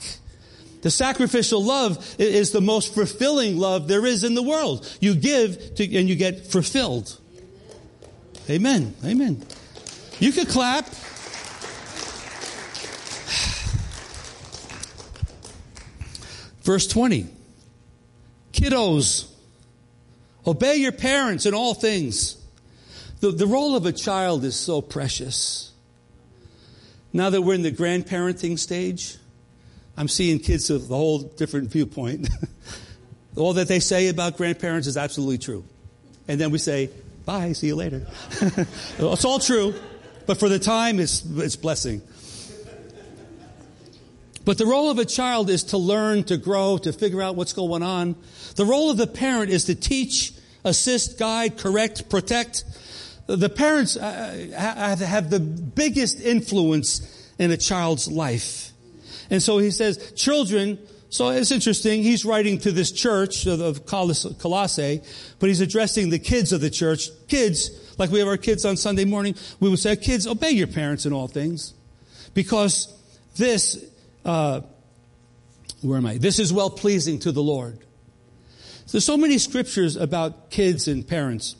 The 0.81 0.91
sacrificial 0.91 1.63
love 1.63 2.15
is 2.19 2.51
the 2.51 2.61
most 2.61 2.93
fulfilling 2.93 3.57
love 3.57 3.87
there 3.87 4.05
is 4.05 4.23
in 4.23 4.35
the 4.35 4.43
world. 4.43 4.89
You 4.99 5.15
give 5.15 5.75
to, 5.75 5.97
and 5.97 6.09
you 6.09 6.15
get 6.15 6.47
fulfilled. 6.47 7.17
Amen. 8.49 8.95
Amen. 9.05 9.45
You 10.19 10.31
could 10.31 10.49
clap. 10.49 10.85
Verse 16.63 16.87
20. 16.87 17.27
Kiddos, 18.53 19.30
obey 20.45 20.75
your 20.75 20.91
parents 20.91 21.45
in 21.45 21.53
all 21.53 21.73
things. 21.73 22.37
The, 23.19 23.31
the 23.31 23.47
role 23.47 23.75
of 23.75 23.85
a 23.85 23.91
child 23.91 24.43
is 24.43 24.55
so 24.55 24.81
precious. 24.81 25.71
Now 27.13 27.29
that 27.29 27.41
we're 27.41 27.55
in 27.55 27.61
the 27.61 27.71
grandparenting 27.71 28.57
stage, 28.57 29.17
I'm 29.97 30.07
seeing 30.07 30.39
kids 30.39 30.69
with 30.69 30.89
a 30.89 30.95
whole 30.95 31.19
different 31.19 31.69
viewpoint. 31.69 32.29
All 33.35 33.53
that 33.53 33.67
they 33.67 33.79
say 33.79 34.07
about 34.07 34.37
grandparents 34.37 34.87
is 34.87 34.97
absolutely 34.97 35.37
true. 35.37 35.63
And 36.27 36.39
then 36.39 36.51
we 36.51 36.57
say, 36.57 36.89
bye, 37.25 37.53
see 37.53 37.67
you 37.67 37.75
later. 37.75 38.05
it's 38.41 39.25
all 39.25 39.39
true, 39.39 39.73
but 40.25 40.37
for 40.37 40.49
the 40.49 40.59
time, 40.59 40.99
it's, 40.99 41.23
it's 41.25 41.55
blessing. 41.55 42.01
But 44.43 44.57
the 44.57 44.65
role 44.65 44.89
of 44.89 44.97
a 44.97 45.05
child 45.05 45.49
is 45.49 45.65
to 45.65 45.77
learn, 45.77 46.23
to 46.25 46.37
grow, 46.37 46.77
to 46.79 46.91
figure 46.91 47.21
out 47.21 47.35
what's 47.35 47.53
going 47.53 47.83
on. 47.83 48.15
The 48.55 48.65
role 48.65 48.89
of 48.89 48.97
the 48.97 49.07
parent 49.07 49.51
is 49.51 49.65
to 49.65 49.75
teach, 49.75 50.33
assist, 50.63 51.19
guide, 51.19 51.57
correct, 51.57 52.09
protect. 52.09 52.63
The 53.27 53.49
parents 53.49 53.97
uh, 53.97 54.97
have 54.99 55.29
the 55.29 55.39
biggest 55.39 56.19
influence 56.19 57.33
in 57.37 57.51
a 57.51 57.57
child's 57.57 58.09
life. 58.09 58.71
And 59.29 59.41
so 59.41 59.59
he 59.59 59.71
says, 59.71 60.11
children, 60.13 60.79
so 61.09 61.29
it's 61.29 61.51
interesting. 61.51 62.03
He's 62.03 62.25
writing 62.25 62.57
to 62.59 62.71
this 62.71 62.91
church 62.91 63.45
of 63.45 63.85
Colossae, 63.85 65.01
but 65.39 65.49
he's 65.49 65.61
addressing 65.61 66.09
the 66.09 66.19
kids 66.19 66.51
of 66.51 66.61
the 66.61 66.69
church. 66.69 67.09
Kids, 67.27 67.69
like 67.97 68.09
we 68.11 68.19
have 68.19 68.27
our 68.27 68.37
kids 68.37 68.65
on 68.65 68.77
Sunday 68.77 69.05
morning, 69.05 69.35
we 69.59 69.69
would 69.69 69.79
say, 69.79 69.95
kids, 69.95 70.25
obey 70.25 70.51
your 70.51 70.67
parents 70.67 71.05
in 71.05 71.13
all 71.13 71.27
things. 71.27 71.73
Because 72.33 72.93
this, 73.35 73.83
uh, 74.25 74.61
where 75.81 75.97
am 75.97 76.05
I? 76.05 76.17
This 76.17 76.39
is 76.39 76.53
well 76.53 76.69
pleasing 76.69 77.19
to 77.19 77.31
the 77.31 77.41
Lord. 77.43 77.79
There's 78.91 79.05
so 79.05 79.17
many 79.17 79.37
scriptures 79.37 79.95
about 79.95 80.49
kids 80.49 80.87
and 80.87 81.07
parents. 81.07 81.55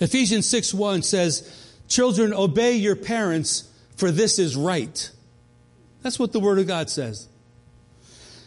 Ephesians 0.00 0.46
6 0.46 0.74
1 0.74 1.02
says, 1.02 1.74
Children, 1.88 2.34
obey 2.34 2.74
your 2.74 2.96
parents, 2.96 3.70
for 3.96 4.10
this 4.10 4.38
is 4.38 4.56
right. 4.56 5.10
That's 6.02 6.18
what 6.18 6.32
the 6.32 6.40
Word 6.40 6.58
of 6.58 6.66
God 6.66 6.90
says. 6.90 7.28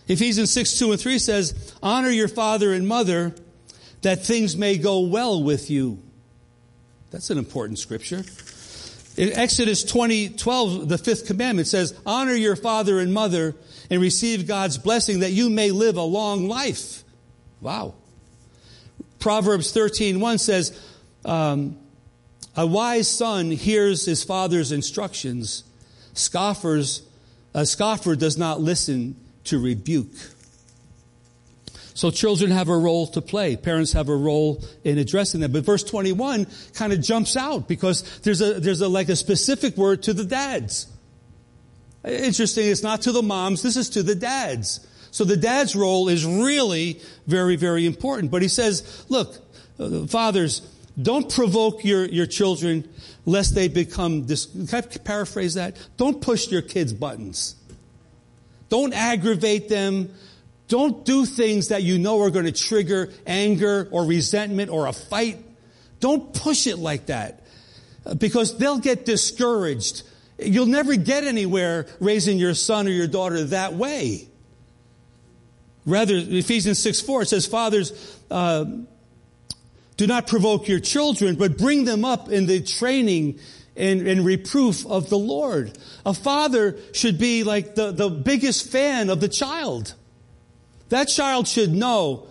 Ephesians 0.08 0.52
6, 0.52 0.78
2 0.78 0.92
and 0.92 1.02
3 1.02 1.18
says, 1.18 1.74
Honor 1.82 2.10
your 2.10 2.28
father 2.28 2.74
and 2.74 2.88
mother 2.88 3.34
that 4.02 4.24
things 4.24 4.56
may 4.56 4.78
go 4.78 5.00
well 5.00 5.42
with 5.42 5.72
you. 5.72 6.00
That's 7.10 7.32
an 7.32 7.38
important 7.38 7.80
scripture. 7.80 8.24
In 9.18 9.32
Exodus 9.34 9.84
20, 9.84 10.30
12, 10.30 10.90
the 10.90 10.98
fifth 10.98 11.26
commandment 11.26 11.68
says, 11.68 11.98
Honor 12.06 12.34
your 12.34 12.56
father 12.56 13.00
and 13.00 13.14
mother 13.14 13.56
and 13.90 14.02
receive 14.02 14.48
God's 14.48 14.78
blessing 14.78 15.22
that 15.22 15.32
you 15.32 15.50
may 15.50 15.72
live 15.72 15.96
a 15.98 16.02
long 16.02 16.48
life. 16.48 17.04
Wow. 17.62 17.96
Proverbs 19.20 19.72
13, 19.72 20.20
1 20.20 20.38
says, 20.38 20.80
um, 21.24 21.78
a 22.56 22.66
wise 22.66 23.08
son 23.08 23.52
hears 23.52 24.06
his 24.06 24.24
father's 24.24 24.72
instructions. 24.72 25.64
Scoffers, 26.14 27.02
a 27.54 27.66
scoffer 27.66 28.16
does 28.16 28.38
not 28.38 28.62
listen 28.62 29.16
to 29.46 29.60
rebuke. 29.60 30.14
So 31.96 32.12
children 32.12 32.52
have 32.52 32.68
a 32.68 32.78
role 32.78 33.08
to 33.08 33.22
play. 33.22 33.56
Parents 33.56 33.94
have 33.94 34.10
a 34.10 34.16
role 34.16 34.62
in 34.84 34.98
addressing 34.98 35.40
them. 35.40 35.54
But 35.54 35.64
verse 35.64 35.82
21 35.82 36.46
kind 36.74 36.92
of 36.92 37.02
jumps 37.02 37.38
out 37.38 37.70
because 37.70 38.20
there's 38.20 38.42
a, 38.42 38.60
there's 38.60 38.82
a, 38.82 38.90
like 38.90 39.08
a 39.08 39.16
specific 39.16 39.78
word 39.78 40.04
to 40.04 40.14
the 40.14 40.26
dads. 40.26 40.88
Interesting. 42.04 42.68
It's 42.68 42.84
not 42.84 43.04
to 43.04 43.14
the 43.14 43.24
moms. 43.24 43.64
This 43.64 43.78
is 43.78 43.90
to 43.92 44.04
the 44.04 44.14
dads. 44.14 44.86
So 45.12 45.24
the 45.24 45.38
dad's 45.38 45.74
role 45.74 46.10
is 46.10 46.26
really 46.26 47.00
very, 47.28 47.56
very 47.56 47.86
important. 47.86 48.30
But 48.30 48.42
he 48.42 48.50
says, 48.50 49.06
look, 49.08 49.34
uh, 49.80 50.06
fathers, 50.06 50.62
don't 51.02 51.34
provoke 51.34 51.86
your, 51.86 52.04
your 52.04 52.26
children 52.26 52.90
lest 53.26 53.56
they 53.56 53.70
become 53.70 54.26
dis- 54.26 54.48
can 54.48 54.68
I 54.74 54.82
paraphrase 54.82 55.54
that? 55.54 55.78
Don't 55.96 56.22
push 56.22 56.52
your 56.52 56.62
kids' 56.62 56.92
buttons. 56.92 57.56
Don't 58.68 58.94
aggravate 58.94 59.70
them. 59.70 60.14
Don't 60.68 61.06
do 61.06 61.26
things 61.26 61.68
that 61.68 61.84
you 61.84 62.00
know 62.00 62.22
are 62.22 62.32
going 62.32 62.46
to 62.46 62.52
trigger 62.52 63.10
anger 63.28 63.88
or 63.92 64.06
resentment 64.06 64.72
or 64.72 64.88
a 64.88 64.94
fight. 64.94 65.38
Don't 66.00 66.34
push 66.34 66.68
it 66.68 66.78
like 66.78 67.08
that 67.08 67.44
because 68.18 68.58
they'll 68.58 68.80
get 68.80 69.06
discouraged. 69.06 70.04
You'll 70.38 70.66
never 70.66 70.96
get 70.96 71.24
anywhere 71.24 71.88
raising 72.00 72.38
your 72.38 72.54
son 72.54 72.88
or 72.88 72.92
your 72.92 73.08
daughter 73.08 73.44
that 73.46 73.74
way. 73.74 74.28
Rather, 75.86 76.16
Ephesians 76.16 76.80
6 76.80 77.02
4, 77.02 77.22
it 77.22 77.26
says, 77.28 77.46
Fathers, 77.46 78.20
uh, 78.32 78.66
do 79.98 80.08
not 80.08 80.28
provoke 80.28 80.68
your 80.68 80.80
children, 80.80 81.36
but 81.36 81.58
bring 81.58 81.86
them 81.86 82.04
up 82.04 82.30
in 82.30 82.48
the 82.48 82.62
training 82.62 83.40
and, 83.78 84.08
and, 84.08 84.26
reproof 84.26 84.86
of 84.86 85.10
the 85.10 85.18
Lord. 85.18 85.78
A 86.06 86.14
father 86.14 86.78
should 86.94 87.18
be 87.18 87.44
like 87.44 87.76
the, 87.76 87.92
the 87.92 88.10
biggest 88.10 88.72
fan 88.72 89.10
of 89.10 89.20
the 89.20 89.28
child. 89.28 89.94
That 90.90 91.08
child 91.08 91.48
should 91.48 91.74
know, 91.74 92.28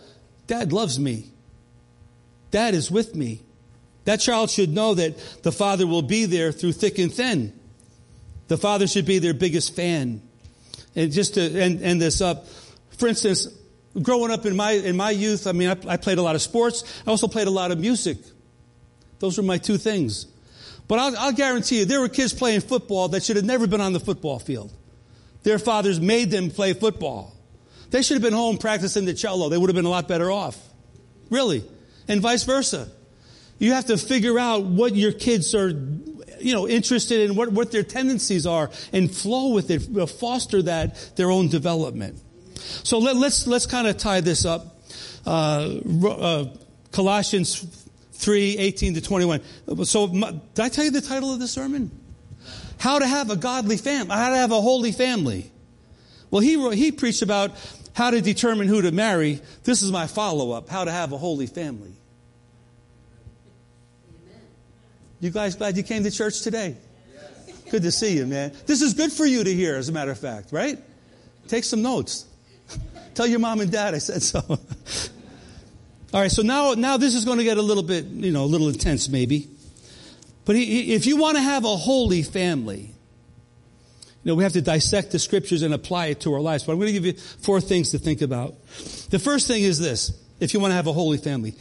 Dad 0.47 0.73
loves 0.73 0.99
me. 0.99 1.31
Dad 2.51 2.75
is 2.75 2.91
with 2.91 3.15
me. 3.15 3.41
That 4.05 4.21
child 4.21 4.51
should 4.51 4.71
know 4.71 4.95
that 4.95 5.19
the 5.43 5.51
father 5.51 5.87
will 5.87 6.03
be 6.03 6.27
there 6.27 6.53
through 6.53 6.73
thick 6.73 6.99
and 6.99 7.13
thin. 7.13 7.59
The 8.49 8.59
father 8.59 8.87
should 8.87 9.07
be 9.07 9.19
their 9.19 9.35
biggest 9.35 9.75
fan. 9.75 10.23
And 10.95 11.11
just 11.11 11.35
to 11.35 11.41
end, 11.41 11.83
end 11.83 12.01
this 12.01 12.21
up, 12.21 12.47
for 12.99 13.09
instance, 13.09 13.49
growing 14.01 14.31
up 14.31 14.47
in 14.47 14.55
my, 14.55 14.73
in 14.73 14.97
my 14.97 15.11
youth, 15.11 15.47
I 15.47 15.53
mean, 15.53 15.69
I, 15.69 15.77
I 15.89 15.97
played 15.97 16.19
a 16.19 16.23
lot 16.23 16.35
of 16.35 16.43
sports. 16.43 16.85
I 17.07 17.11
also 17.11 17.27
played 17.27 17.49
a 17.49 17.51
lot 17.51 17.71
of 17.71 17.79
music. 17.79 18.19
Those 19.19 19.39
were 19.39 19.45
my 19.45 19.59
two 19.59 19.79
things. 19.79 20.27
But 20.87 20.99
I'll, 20.99 21.17
I'll 21.17 21.33
guarantee 21.33 21.81
you, 21.81 21.85
there 21.87 22.01
were 22.01 22.09
kids 22.09 22.35
playing 22.35 22.61
football 22.61 23.09
that 23.09 23.23
should 23.23 23.37
have 23.37 23.45
never 23.45 23.67
been 23.67 23.81
on 23.81 23.95
the 23.95 24.01
football 24.01 24.39
field. 24.39 24.71
Their 25.43 25.59
fathers 25.59 26.01
made 26.01 26.31
them 26.31 26.51
play 26.51 26.75
football. 26.75 27.34
They 27.95 28.03
should 28.03 28.17
have 28.17 28.23
been 28.23 28.33
home 28.33 28.59
practicing 28.59 29.05
the 29.05 29.15
cello. 29.15 29.49
They 29.49 29.57
would 29.57 29.71
have 29.71 29.77
been 29.77 29.85
a 29.85 29.89
lot 29.89 30.09
better 30.09 30.29
off. 30.29 30.61
Really. 31.31 31.63
And 32.09 32.21
vice 32.21 32.43
versa. 32.43 32.89
You 33.61 33.75
have 33.75 33.85
to 33.85 33.97
figure 33.97 34.37
out 34.37 34.65
what 34.65 34.97
your 34.97 35.13
kids 35.13 35.55
are, 35.55 35.69
you 35.69 36.55
know, 36.55 36.67
interested 36.67 37.21
in, 37.21 37.37
what, 37.37 37.53
what 37.53 37.71
their 37.71 37.85
tendencies 37.85 38.49
are, 38.49 38.73
and 38.93 39.09
flow 39.09 39.53
with 39.53 39.71
it, 39.71 40.09
foster 40.09 40.61
that, 40.63 41.13
their 41.15 41.31
own 41.31 41.47
development. 41.47 42.21
So 42.83 42.99
let, 42.99 43.15
us 43.15 43.23
let's, 43.23 43.47
let's 43.47 43.67
kind 43.67 43.87
of 43.87 43.97
tie 43.97 44.23
this 44.23 44.45
up. 44.45 44.83
Uh, 45.25 45.77
uh, 46.05 46.45
Colossians 46.91 47.65
3, 48.15 48.59
18 48.59 48.95
to 48.95 49.03
21. 49.03 49.41
So 49.85 50.09
did 50.09 50.41
I 50.59 50.69
tell 50.69 50.85
you 50.85 50.91
the 50.91 51.01
title 51.01 51.33
of 51.33 51.39
the 51.39 51.47
sermon? 51.47 51.93
How 52.77 52.99
to 52.99 53.07
have 53.07 53.31
a 53.31 53.37
godly 53.37 53.77
family, 53.77 54.17
how 54.17 54.31
to 54.31 54.37
have 54.37 54.51
a 54.51 54.61
holy 54.61 54.91
family. 54.91 55.53
Well, 56.33 56.41
he, 56.41 56.75
he 56.75 56.91
preached 56.91 57.23
about 57.23 57.53
how 57.95 58.11
to 58.11 58.21
determine 58.21 58.69
who 58.69 58.83
to 58.83 58.93
marry. 58.93 59.41
This 59.63 59.83
is 59.83 59.91
my 59.91 60.07
follow 60.07 60.53
up 60.53 60.69
how 60.69 60.85
to 60.85 60.93
have 60.93 61.13
a 61.13 61.19
holy 61.19 61.47
family. 61.47 61.93
You 65.21 65.31
guys 65.31 65.55
glad 65.55 65.77
you 65.77 65.83
came 65.83 66.05
to 66.05 66.11
church 66.11 66.43
today? 66.43 66.77
Good 67.71 67.83
to 67.85 67.91
see 67.91 68.17
you, 68.17 68.27
man. 68.27 68.53
This 68.67 68.83
is 68.83 68.93
good 68.93 69.11
for 69.11 69.25
you 69.25 69.43
to 69.43 69.55
hear, 69.55 69.77
as 69.77 69.89
a 69.89 69.93
matter 69.93 70.11
of 70.11 70.19
fact, 70.19 70.53
right? 70.53 70.79
Take 71.49 71.65
some 71.65 71.81
notes. 71.81 72.27
Tell 73.15 73.27
your 73.27 73.39
mom 73.39 73.61
and 73.61 73.73
dad 73.73 73.95
I 73.95 73.99
said 73.99 74.23
so. 74.23 74.41
All 76.13 76.21
right, 76.21 76.31
so 76.31 76.43
now, 76.43 76.75
now 76.75 76.97
this 76.99 77.15
is 77.15 77.25
going 77.25 77.39
to 77.39 77.45
get 77.45 77.57
a 77.57 77.63
little 77.63 77.83
bit, 77.83 78.05
you 78.05 78.33
know, 78.33 78.45
a 78.45 78.47
little 78.47 78.69
intense 78.69 79.09
maybe. 79.09 79.49
But 80.45 80.57
if 80.57 81.07
you 81.07 81.17
want 81.17 81.37
to 81.37 81.43
have 81.43 81.65
a 81.65 81.77
holy 81.77 82.23
family, 82.23 82.94
you 84.25 84.31
know, 84.31 84.37
we 84.37 84.43
have 84.43 84.55
to 84.55 84.63
dissect 84.63 85.13
the 85.13 85.19
scriptures 85.19 85.61
and 85.61 85.75
apply 85.75 86.07
it 86.07 86.21
to 86.21 86.33
our 86.33 86.41
lives. 86.41 86.65
But 86.65 86.73
I'm 86.73 86.79
going 86.79 86.89
to 86.89 86.93
give 86.95 87.05
you 87.05 87.13
four 87.13 87.61
things 87.61 87.91
to 87.91 87.99
think 87.99 88.23
about. 88.23 88.55
The 89.11 89.19
first 89.19 89.47
thing 89.47 89.63
is 89.63 89.79
this, 89.79 90.19
if 90.41 90.55
you 90.55 90.61
want 90.61 90.71
to 90.71 90.77
have 90.77 90.87
a 90.87 90.93
holy 90.95 91.19
family. 91.19 91.55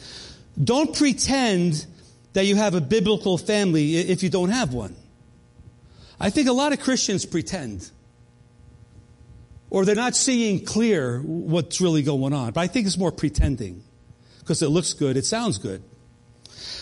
Don't 0.62 0.96
pretend 0.96 1.84
that 2.32 2.46
you 2.46 2.56
have 2.56 2.74
a 2.74 2.80
biblical 2.80 3.36
family 3.36 3.96
if 3.96 4.22
you 4.22 4.30
don't 4.30 4.48
have 4.48 4.72
one. 4.72 4.96
I 6.18 6.30
think 6.30 6.48
a 6.48 6.52
lot 6.52 6.72
of 6.72 6.80
Christians 6.80 7.26
pretend. 7.26 7.90
Or 9.68 9.84
they're 9.84 9.94
not 9.94 10.16
seeing 10.16 10.64
clear 10.64 11.20
what's 11.20 11.82
really 11.82 12.02
going 12.02 12.32
on. 12.32 12.52
But 12.52 12.62
I 12.62 12.66
think 12.68 12.86
it's 12.86 12.96
more 12.96 13.12
pretending. 13.12 13.82
Because 14.38 14.62
it 14.62 14.68
looks 14.68 14.94
good, 14.94 15.18
it 15.18 15.26
sounds 15.26 15.58
good. 15.58 15.82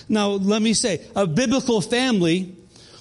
Now, 0.08 0.28
let 0.30 0.62
me 0.62 0.74
say, 0.74 1.04
a 1.16 1.26
biblical 1.26 1.80
family 1.80 2.56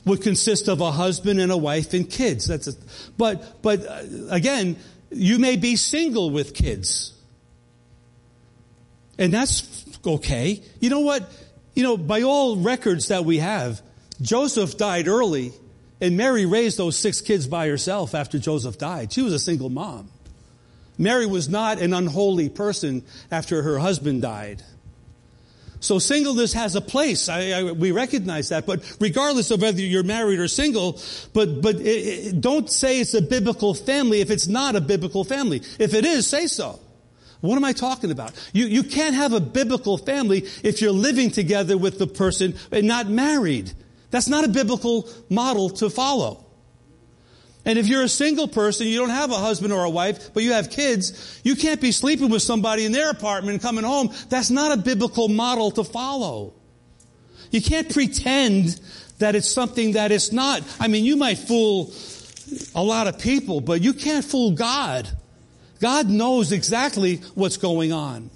would 0.05 0.21
consist 0.21 0.67
of 0.67 0.81
a 0.81 0.91
husband 0.91 1.39
and 1.39 1.51
a 1.51 1.57
wife 1.57 1.93
and 1.93 2.09
kids. 2.09 2.47
That's 2.47 2.67
a, 2.67 2.73
but, 3.17 3.61
but 3.61 3.85
uh, 3.85 4.03
again, 4.29 4.77
you 5.11 5.39
may 5.39 5.57
be 5.57 5.75
single 5.75 6.29
with 6.31 6.53
kids. 6.53 7.13
And 9.17 9.33
that's 9.33 9.85
okay. 10.05 10.61
You 10.79 10.89
know 10.89 11.01
what? 11.01 11.31
You 11.75 11.83
know, 11.83 11.97
by 11.97 12.23
all 12.23 12.57
records 12.57 13.09
that 13.09 13.25
we 13.25 13.37
have, 13.37 13.81
Joseph 14.21 14.77
died 14.77 15.07
early 15.07 15.53
and 16.01 16.17
Mary 16.17 16.47
raised 16.47 16.77
those 16.77 16.97
six 16.97 17.21
kids 17.21 17.47
by 17.47 17.67
herself 17.67 18.15
after 18.15 18.39
Joseph 18.39 18.79
died. 18.79 19.13
She 19.13 19.21
was 19.21 19.33
a 19.33 19.39
single 19.39 19.69
mom. 19.69 20.09
Mary 20.97 21.27
was 21.27 21.47
not 21.47 21.79
an 21.79 21.93
unholy 21.93 22.49
person 22.49 23.03
after 23.29 23.61
her 23.61 23.77
husband 23.77 24.23
died. 24.23 24.63
So 25.81 25.97
singleness 25.97 26.53
has 26.53 26.75
a 26.75 26.81
place. 26.81 27.27
I, 27.27 27.51
I, 27.51 27.71
we 27.71 27.91
recognize 27.91 28.49
that. 28.49 28.67
But 28.67 28.83
regardless 28.99 29.49
of 29.49 29.63
whether 29.63 29.81
you're 29.81 30.03
married 30.03 30.39
or 30.39 30.47
single, 30.47 31.01
but, 31.33 31.61
but 31.61 31.75
it, 31.77 31.85
it, 31.85 32.41
don't 32.41 32.69
say 32.69 33.01
it's 33.01 33.15
a 33.15 33.21
biblical 33.21 33.73
family 33.73 34.21
if 34.21 34.29
it's 34.29 34.47
not 34.47 34.75
a 34.75 34.81
biblical 34.81 35.23
family. 35.23 35.63
If 35.79 35.95
it 35.95 36.05
is, 36.05 36.27
say 36.27 36.45
so. 36.45 36.79
What 37.41 37.55
am 37.55 37.65
I 37.65 37.73
talking 37.73 38.11
about? 38.11 38.33
You, 38.53 38.67
you 38.67 38.83
can't 38.83 39.15
have 39.15 39.33
a 39.33 39.39
biblical 39.39 39.97
family 39.97 40.45
if 40.63 40.81
you're 40.81 40.91
living 40.91 41.31
together 41.31 41.75
with 41.79 41.97
the 41.97 42.05
person 42.05 42.53
and 42.71 42.87
not 42.87 43.09
married. 43.09 43.71
That's 44.11 44.29
not 44.29 44.43
a 44.43 44.49
biblical 44.49 45.09
model 45.29 45.71
to 45.71 45.89
follow. 45.89 46.45
And 47.63 47.77
if 47.77 47.87
you're 47.87 48.03
a 48.03 48.09
single 48.09 48.47
person, 48.47 48.87
you 48.87 48.97
don't 48.97 49.09
have 49.09 49.31
a 49.31 49.35
husband 49.35 49.71
or 49.71 49.83
a 49.83 49.89
wife, 49.89 50.33
but 50.33 50.43
you 50.43 50.53
have 50.53 50.71
kids, 50.71 51.39
you 51.43 51.55
can't 51.55 51.79
be 51.79 51.91
sleeping 51.91 52.29
with 52.29 52.41
somebody 52.41 52.85
in 52.85 52.91
their 52.91 53.11
apartment 53.11 53.53
and 53.53 53.61
coming 53.61 53.83
home. 53.83 54.11
That's 54.29 54.49
not 54.49 54.77
a 54.77 54.81
biblical 54.81 55.27
model 55.27 55.69
to 55.71 55.83
follow. 55.83 56.53
You 57.51 57.61
can't 57.61 57.91
pretend 57.91 58.79
that 59.19 59.35
it's 59.35 59.49
something 59.49 59.91
that 59.93 60.11
it's 60.11 60.31
not. 60.31 60.63
I 60.79 60.87
mean, 60.87 61.05
you 61.05 61.15
might 61.15 61.37
fool 61.37 61.93
a 62.73 62.83
lot 62.83 63.07
of 63.07 63.19
people, 63.19 63.61
but 63.61 63.81
you 63.81 63.93
can't 63.93 64.25
fool 64.25 64.51
God. 64.51 65.07
God 65.79 66.09
knows 66.09 66.51
exactly 66.51 67.17
what's 67.35 67.57
going 67.57 67.91
on. 67.91 68.29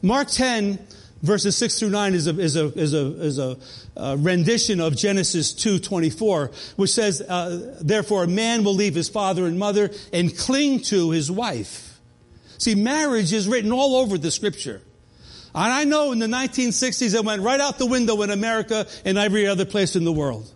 Mark 0.00 0.28
10, 0.28 0.78
verses 1.22 1.56
6 1.56 1.78
through 1.78 1.90
9 1.90 2.14
is 2.14 2.26
a, 2.26 2.38
is 2.38 2.56
a, 2.56 2.66
is 2.78 2.94
a, 2.94 3.06
is 3.22 3.38
a 3.38 3.56
uh, 3.96 4.16
rendition 4.18 4.80
of 4.80 4.96
Genesis 4.96 5.52
2:24, 5.54 6.76
which 6.76 6.90
says, 6.90 7.20
uh, 7.20 7.76
"Therefore, 7.80 8.24
a 8.24 8.28
man 8.28 8.64
will 8.64 8.74
leave 8.74 8.94
his 8.94 9.08
father 9.08 9.46
and 9.46 9.58
mother 9.58 9.90
and 10.12 10.36
cling 10.36 10.80
to 10.80 11.10
his 11.10 11.30
wife." 11.30 12.00
See, 12.58 12.74
marriage 12.74 13.32
is 13.32 13.48
written 13.48 13.72
all 13.72 13.96
over 13.96 14.18
the 14.18 14.30
Scripture. 14.30 14.82
And 15.54 15.72
I 15.72 15.84
know 15.84 16.12
in 16.12 16.18
the 16.18 16.26
1960s 16.26 17.14
it 17.14 17.24
went 17.24 17.42
right 17.42 17.60
out 17.60 17.78
the 17.78 17.86
window 17.86 18.22
in 18.22 18.30
America 18.30 18.86
and 19.04 19.18
every 19.18 19.46
other 19.46 19.66
place 19.66 19.96
in 19.96 20.04
the 20.04 20.12
world. 20.12 20.50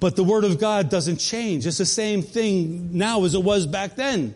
But 0.00 0.16
the 0.16 0.24
Word 0.24 0.44
of 0.44 0.58
God 0.58 0.90
doesn't 0.90 1.18
change. 1.18 1.66
It's 1.66 1.78
the 1.78 1.86
same 1.86 2.22
thing 2.22 2.98
now 2.98 3.24
as 3.24 3.34
it 3.34 3.42
was 3.42 3.66
back 3.66 3.94
then. 3.94 4.34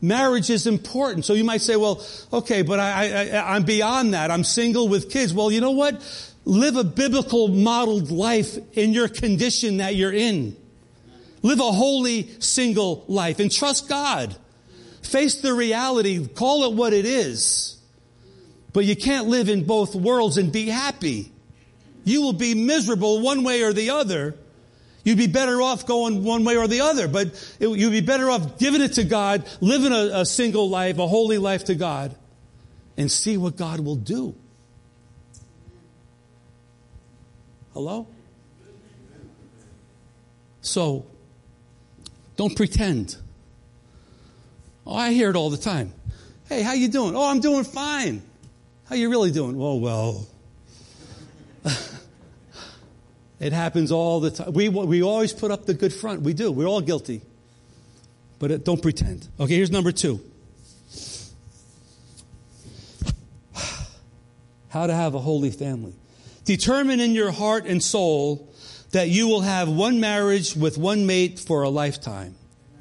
Marriage 0.00 0.48
is 0.50 0.66
important. 0.66 1.24
So 1.24 1.34
you 1.34 1.44
might 1.44 1.60
say, 1.60 1.76
well, 1.76 2.04
okay, 2.32 2.62
but 2.62 2.78
I, 2.78 3.30
I, 3.30 3.54
I'm 3.54 3.64
beyond 3.64 4.14
that. 4.14 4.30
I'm 4.30 4.44
single 4.44 4.88
with 4.88 5.10
kids. 5.10 5.34
Well, 5.34 5.50
you 5.50 5.60
know 5.60 5.72
what? 5.72 6.00
Live 6.44 6.76
a 6.76 6.84
biblical 6.84 7.48
modeled 7.48 8.10
life 8.10 8.56
in 8.76 8.92
your 8.92 9.08
condition 9.08 9.78
that 9.78 9.96
you're 9.96 10.12
in. 10.12 10.56
Live 11.42 11.60
a 11.60 11.72
holy 11.72 12.30
single 12.40 13.04
life 13.08 13.40
and 13.40 13.50
trust 13.50 13.88
God. 13.88 14.36
Face 15.02 15.40
the 15.40 15.52
reality. 15.52 16.26
Call 16.26 16.64
it 16.64 16.76
what 16.76 16.92
it 16.92 17.04
is. 17.04 17.76
But 18.72 18.84
you 18.84 18.94
can't 18.94 19.26
live 19.26 19.48
in 19.48 19.64
both 19.64 19.94
worlds 19.94 20.36
and 20.36 20.52
be 20.52 20.66
happy. 20.66 21.32
You 22.04 22.22
will 22.22 22.32
be 22.32 22.54
miserable 22.54 23.20
one 23.20 23.42
way 23.42 23.62
or 23.62 23.72
the 23.72 23.90
other. 23.90 24.36
You'd 25.04 25.18
be 25.18 25.26
better 25.26 25.62
off 25.62 25.86
going 25.86 26.24
one 26.24 26.44
way 26.44 26.56
or 26.56 26.66
the 26.66 26.80
other, 26.80 27.08
but 27.08 27.28
it, 27.60 27.68
you'd 27.68 27.90
be 27.90 28.00
better 28.00 28.30
off 28.30 28.58
giving 28.58 28.82
it 28.82 28.94
to 28.94 29.04
God, 29.04 29.48
living 29.60 29.92
a, 29.92 30.20
a 30.20 30.26
single 30.26 30.68
life, 30.68 30.98
a 30.98 31.06
holy 31.06 31.38
life 31.38 31.64
to 31.66 31.74
God, 31.74 32.14
and 32.96 33.10
see 33.10 33.36
what 33.36 33.56
God 33.56 33.80
will 33.80 33.96
do. 33.96 34.34
Hello? 37.72 38.06
So, 40.60 41.06
don't 42.36 42.56
pretend. 42.56 43.16
Oh, 44.86 44.94
I 44.96 45.12
hear 45.12 45.30
it 45.30 45.36
all 45.36 45.50
the 45.50 45.56
time. 45.56 45.92
Hey, 46.48 46.62
how 46.62 46.72
you 46.72 46.88
doing? 46.88 47.14
Oh, 47.14 47.30
I'm 47.30 47.40
doing 47.40 47.64
fine. 47.64 48.22
How 48.88 48.96
you 48.96 49.10
really 49.10 49.30
doing? 49.30 49.56
Oh, 49.58 49.76
well. 49.76 50.26
it 53.40 53.52
happens 53.52 53.92
all 53.92 54.20
the 54.20 54.30
time. 54.30 54.52
We, 54.52 54.68
we 54.68 55.02
always 55.02 55.32
put 55.32 55.50
up 55.50 55.66
the 55.66 55.74
good 55.74 55.92
front. 55.92 56.22
We 56.22 56.34
do. 56.34 56.50
We're 56.50 56.66
all 56.66 56.80
guilty. 56.80 57.22
But 58.38 58.50
it, 58.50 58.64
don't 58.64 58.82
pretend. 58.82 59.28
Okay, 59.38 59.54
here's 59.54 59.70
number 59.70 59.92
two. 59.92 60.20
How 64.68 64.86
to 64.86 64.94
have 64.94 65.14
a 65.14 65.20
holy 65.20 65.50
family. 65.50 65.94
Determine 66.44 67.00
in 67.00 67.12
your 67.12 67.30
heart 67.30 67.66
and 67.66 67.82
soul 67.82 68.48
that 68.92 69.08
you 69.08 69.28
will 69.28 69.42
have 69.42 69.68
one 69.68 70.00
marriage 70.00 70.56
with 70.56 70.78
one 70.78 71.06
mate 71.06 71.38
for 71.38 71.62
a 71.62 71.68
lifetime. 71.68 72.34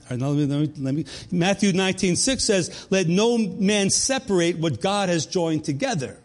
Right, 0.10 0.20
let 0.20 0.34
me, 0.34 0.72
let 0.78 0.94
me, 0.94 1.06
Matthew 1.32 1.74
19, 1.74 2.16
6 2.16 2.44
says, 2.44 2.88
let 2.90 3.08
no 3.08 3.38
man 3.38 3.90
separate 3.90 4.58
what 4.58 4.80
God 4.80 5.10
has 5.10 5.26
joined 5.26 5.66
together. 5.66 6.18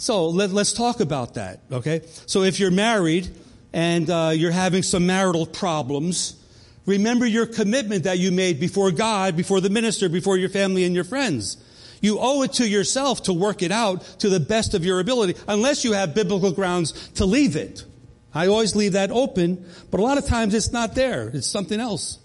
So 0.00 0.28
let, 0.28 0.50
us 0.52 0.72
talk 0.72 1.00
about 1.00 1.34
that, 1.34 1.60
okay? 1.70 2.00
So 2.24 2.42
if 2.42 2.58
you're 2.58 2.70
married 2.70 3.28
and 3.74 4.08
uh, 4.08 4.32
you're 4.34 4.50
having 4.50 4.82
some 4.82 5.04
marital 5.04 5.44
problems, 5.44 6.42
remember 6.86 7.26
your 7.26 7.44
commitment 7.44 8.04
that 8.04 8.18
you 8.18 8.32
made 8.32 8.58
before 8.60 8.92
God, 8.92 9.36
before 9.36 9.60
the 9.60 9.68
minister, 9.68 10.08
before 10.08 10.38
your 10.38 10.48
family 10.48 10.84
and 10.84 10.94
your 10.94 11.04
friends. 11.04 11.58
You 12.00 12.16
owe 12.18 12.40
it 12.40 12.54
to 12.54 12.66
yourself 12.66 13.24
to 13.24 13.34
work 13.34 13.62
it 13.62 13.72
out 13.72 14.00
to 14.20 14.30
the 14.30 14.40
best 14.40 14.72
of 14.72 14.86
your 14.86 15.00
ability, 15.00 15.38
unless 15.46 15.84
you 15.84 15.92
have 15.92 16.14
biblical 16.14 16.52
grounds 16.52 17.10
to 17.16 17.26
leave 17.26 17.54
it. 17.54 17.84
I 18.32 18.46
always 18.46 18.74
leave 18.74 18.94
that 18.94 19.10
open, 19.10 19.66
but 19.90 20.00
a 20.00 20.02
lot 20.02 20.16
of 20.16 20.24
times 20.24 20.54
it's 20.54 20.72
not 20.72 20.94
there. 20.94 21.28
It's 21.28 21.46
something 21.46 21.78
else. 21.78 22.18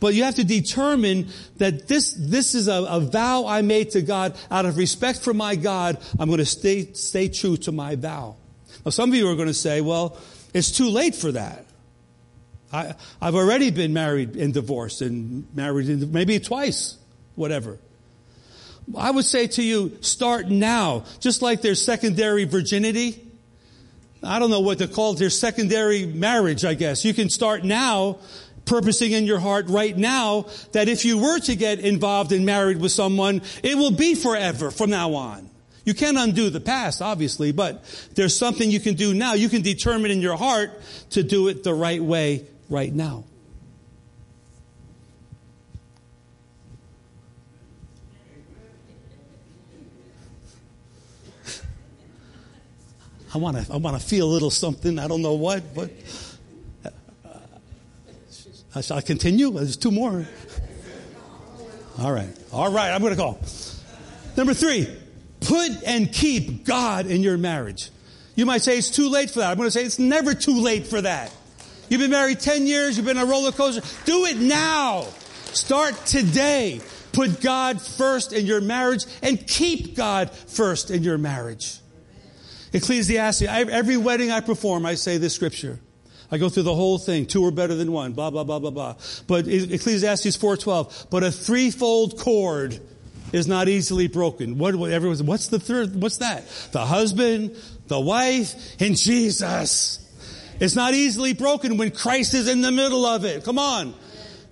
But 0.00 0.14
you 0.14 0.24
have 0.24 0.36
to 0.36 0.44
determine 0.44 1.28
that 1.58 1.86
this, 1.86 2.12
this 2.18 2.54
is 2.54 2.68
a, 2.68 2.82
a, 2.88 3.00
vow 3.00 3.46
I 3.46 3.60
made 3.60 3.90
to 3.90 4.02
God. 4.02 4.36
Out 4.50 4.64
of 4.64 4.78
respect 4.78 5.20
for 5.20 5.34
my 5.34 5.56
God, 5.56 5.98
I'm 6.18 6.28
going 6.28 6.38
to 6.38 6.46
stay, 6.46 6.92
stay 6.94 7.28
true 7.28 7.58
to 7.58 7.72
my 7.72 7.96
vow. 7.96 8.36
Now, 8.84 8.90
some 8.90 9.10
of 9.10 9.14
you 9.14 9.28
are 9.28 9.36
going 9.36 9.48
to 9.48 9.54
say, 9.54 9.82
well, 9.82 10.16
it's 10.54 10.70
too 10.70 10.88
late 10.88 11.14
for 11.14 11.32
that. 11.32 11.66
I, 12.72 12.94
I've 13.20 13.34
already 13.34 13.70
been 13.70 13.92
married 13.92 14.36
and 14.36 14.54
divorced 14.54 15.02
and 15.02 15.46
married 15.54 16.12
maybe 16.12 16.40
twice, 16.40 16.96
whatever. 17.34 17.78
I 18.96 19.10
would 19.10 19.24
say 19.24 19.48
to 19.48 19.62
you, 19.62 19.98
start 20.00 20.48
now. 20.48 21.04
Just 21.20 21.42
like 21.42 21.60
there's 21.60 21.84
secondary 21.84 22.44
virginity. 22.44 23.22
I 24.22 24.38
don't 24.38 24.50
know 24.50 24.60
what 24.60 24.78
to 24.78 24.88
call 24.88 25.12
it. 25.12 25.18
There's 25.18 25.38
secondary 25.38 26.06
marriage, 26.06 26.64
I 26.64 26.74
guess. 26.74 27.04
You 27.04 27.14
can 27.14 27.30
start 27.30 27.64
now 27.64 28.18
purposing 28.64 29.12
in 29.12 29.24
your 29.24 29.40
heart 29.40 29.68
right 29.68 29.96
now 29.96 30.46
that 30.72 30.88
if 30.88 31.04
you 31.04 31.18
were 31.18 31.38
to 31.40 31.56
get 31.56 31.80
involved 31.80 32.32
and 32.32 32.46
married 32.46 32.80
with 32.80 32.92
someone, 32.92 33.42
it 33.62 33.76
will 33.76 33.90
be 33.90 34.14
forever 34.14 34.70
from 34.70 34.90
now 34.90 35.14
on. 35.14 35.50
You 35.84 35.94
can't 35.94 36.18
undo 36.18 36.50
the 36.50 36.60
past, 36.60 37.02
obviously, 37.02 37.52
but 37.52 37.82
there's 38.14 38.36
something 38.36 38.70
you 38.70 38.80
can 38.80 38.94
do 38.94 39.14
now. 39.14 39.34
You 39.34 39.48
can 39.48 39.62
determine 39.62 40.10
in 40.10 40.20
your 40.20 40.36
heart 40.36 40.70
to 41.10 41.22
do 41.22 41.48
it 41.48 41.64
the 41.64 41.74
right 41.74 42.02
way 42.02 42.46
right 42.68 42.92
now. 42.92 43.24
I 53.32 53.38
want 53.38 53.56
to 53.56 53.72
I 53.72 53.76
want 53.76 54.00
to 54.00 54.04
feel 54.04 54.26
a 54.26 54.32
little 54.32 54.50
something. 54.50 54.98
I 54.98 55.06
don't 55.06 55.22
know 55.22 55.34
what, 55.34 55.74
but 55.74 55.90
I 58.74 58.80
shall 58.82 59.02
continue. 59.02 59.50
There's 59.50 59.76
two 59.76 59.90
more. 59.90 60.26
All 61.98 62.12
right. 62.12 62.34
All 62.52 62.72
right. 62.72 62.90
I'm 62.90 63.00
going 63.00 63.12
to 63.12 63.16
go. 63.16 63.38
Number 64.36 64.54
three, 64.54 64.88
put 65.40 65.82
and 65.84 66.12
keep 66.12 66.64
God 66.64 67.06
in 67.06 67.22
your 67.22 67.36
marriage. 67.36 67.90
You 68.36 68.46
might 68.46 68.62
say 68.62 68.78
it's 68.78 68.90
too 68.90 69.10
late 69.10 69.30
for 69.30 69.40
that. 69.40 69.50
I'm 69.50 69.56
going 69.56 69.66
to 69.66 69.72
say 69.72 69.84
it's 69.84 69.98
never 69.98 70.34
too 70.34 70.60
late 70.60 70.86
for 70.86 71.00
that. 71.00 71.32
You've 71.88 72.00
been 72.00 72.12
married 72.12 72.38
10 72.38 72.66
years. 72.66 72.96
You've 72.96 73.06
been 73.06 73.18
a 73.18 73.26
roller 73.26 73.52
coaster. 73.52 73.82
Do 74.04 74.24
it 74.26 74.36
now. 74.36 75.02
Start 75.52 76.06
today. 76.06 76.80
Put 77.12 77.40
God 77.40 77.82
first 77.82 78.32
in 78.32 78.46
your 78.46 78.60
marriage 78.60 79.04
and 79.22 79.44
keep 79.44 79.96
God 79.96 80.30
first 80.30 80.92
in 80.92 81.02
your 81.02 81.18
marriage. 81.18 81.80
Ecclesiastes, 82.72 83.42
every 83.42 83.96
wedding 83.96 84.30
I 84.30 84.40
perform, 84.40 84.86
I 84.86 84.94
say 84.94 85.18
this 85.18 85.34
scripture. 85.34 85.80
I 86.30 86.38
go 86.38 86.48
through 86.48 86.64
the 86.64 86.74
whole 86.74 86.98
thing. 86.98 87.26
Two 87.26 87.44
are 87.44 87.50
better 87.50 87.74
than 87.74 87.92
one. 87.92 88.12
Blah 88.12 88.30
blah 88.30 88.44
blah 88.44 88.58
blah 88.58 88.70
blah. 88.70 88.94
But 89.26 89.48
Ecclesiastes 89.48 90.36
four 90.36 90.56
twelve. 90.56 91.06
But 91.10 91.24
a 91.24 91.32
threefold 91.32 92.18
cord 92.18 92.78
is 93.32 93.46
not 93.46 93.68
easily 93.68 94.08
broken. 94.08 94.58
What, 94.58 94.74
what 94.74 94.90
what's 95.22 95.48
the 95.48 95.60
third? 95.60 96.00
What's 96.00 96.18
that? 96.18 96.46
The 96.72 96.84
husband, 96.84 97.56
the 97.88 98.00
wife, 98.00 98.80
and 98.80 98.96
Jesus. 98.96 99.98
It's 100.60 100.76
not 100.76 100.94
easily 100.94 101.32
broken 101.32 101.78
when 101.78 101.90
Christ 101.90 102.34
is 102.34 102.46
in 102.46 102.60
the 102.60 102.70
middle 102.70 103.06
of 103.06 103.24
it. 103.24 103.44
Come 103.44 103.58
on. 103.58 103.94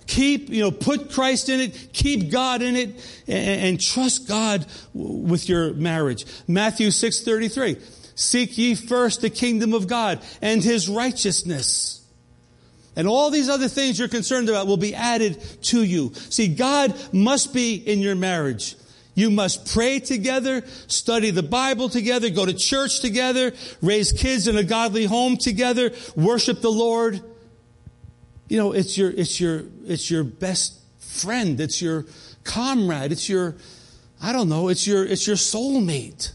Keep, 0.07 0.49
you 0.49 0.61
know, 0.61 0.71
put 0.71 1.11
Christ 1.11 1.49
in 1.49 1.59
it, 1.59 1.93
keep 1.93 2.31
God 2.31 2.63
in 2.63 2.75
it, 2.75 2.89
and, 3.27 3.61
and 3.61 3.79
trust 3.79 4.27
God 4.27 4.65
with 4.91 5.47
your 5.47 5.71
marriage. 5.75 6.25
Matthew 6.47 6.87
6.33. 6.87 7.98
Seek 8.19 8.57
ye 8.57 8.75
first 8.75 9.21
the 9.21 9.29
kingdom 9.29 9.73
of 9.73 9.87
God 9.87 10.21
and 10.41 10.61
his 10.61 10.89
righteousness. 10.89 12.05
And 12.97 13.07
all 13.07 13.31
these 13.31 13.47
other 13.47 13.69
things 13.69 13.97
you're 13.97 14.09
concerned 14.09 14.49
about 14.49 14.67
will 14.67 14.75
be 14.75 14.93
added 14.93 15.41
to 15.63 15.81
you. 15.81 16.11
See, 16.13 16.49
God 16.49 16.93
must 17.13 17.53
be 17.53 17.75
in 17.75 17.99
your 17.99 18.15
marriage. 18.15 18.75
You 19.15 19.31
must 19.31 19.73
pray 19.73 20.01
together, 20.01 20.65
study 20.87 21.31
the 21.31 21.43
Bible 21.43 21.87
together, 21.87 22.29
go 22.29 22.45
to 22.45 22.53
church 22.53 22.99
together, 22.99 23.53
raise 23.81 24.11
kids 24.11 24.49
in 24.49 24.57
a 24.57 24.65
godly 24.65 25.05
home 25.05 25.37
together, 25.37 25.91
worship 26.17 26.59
the 26.59 26.69
Lord. 26.69 27.21
You 28.49 28.57
know, 28.57 28.73
it's 28.73 28.97
your, 28.97 29.11
it's 29.11 29.39
your, 29.39 29.63
it's 29.85 30.11
your 30.11 30.25
best 30.25 30.77
friend. 30.99 31.57
It's 31.61 31.81
your 31.81 32.05
comrade. 32.43 33.13
It's 33.13 33.29
your, 33.29 33.55
I 34.21 34.33
don't 34.33 34.49
know, 34.49 34.67
it's 34.67 34.85
your, 34.85 35.05
it's 35.05 35.25
your 35.25 35.37
soulmate. 35.37 36.33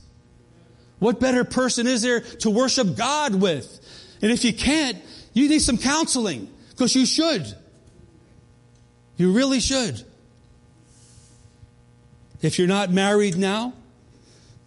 What 1.05 1.21
better 1.21 1.45
person 1.45 1.87
is 1.87 2.01
there 2.01 2.21
to 2.21 2.49
worship 2.49 2.97
God 2.97 3.35
with? 3.35 3.69
And 4.23 4.33
if 4.33 4.43
you 4.43 4.55
can't, 4.55 4.97
you 5.35 5.51
need 5.51 5.59
some 5.59 5.77
counseling 5.77 6.49
because 6.71 6.97
you 6.97 7.05
should. 7.05 7.47
You 9.19 9.33
really 9.33 9.61
should. 9.61 10.03
If 12.41 12.59
you're 12.59 12.69
not 12.69 12.91
married 12.91 13.37
now, 13.37 13.75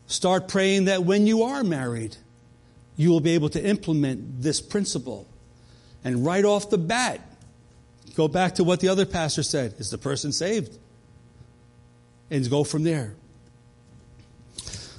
start 0.06 0.48
praying 0.48 0.86
that 0.86 1.04
when 1.04 1.26
you 1.26 1.42
are 1.42 1.64
married, 1.64 2.16
you 2.98 3.10
will 3.10 3.20
be 3.20 3.32
able 3.32 3.50
to 3.50 3.64
implement 3.64 4.44
this 4.44 4.62
principle. 4.62 5.26
And 6.04 6.24
right 6.24 6.46
off 6.46 6.70
the 6.70 6.78
bat, 6.78 7.20
go 8.14 8.28
back 8.28 8.54
to 8.56 8.64
what 8.64 8.80
the 8.80 8.90
other 8.90 9.08
pastor 9.08 9.42
said 9.42 9.74
is 9.80 9.90
the 9.90 9.98
person 9.98 10.32
saved? 10.32 10.78
And 12.30 12.48
go 12.48 12.64
from 12.64 12.84
there. 12.84 13.16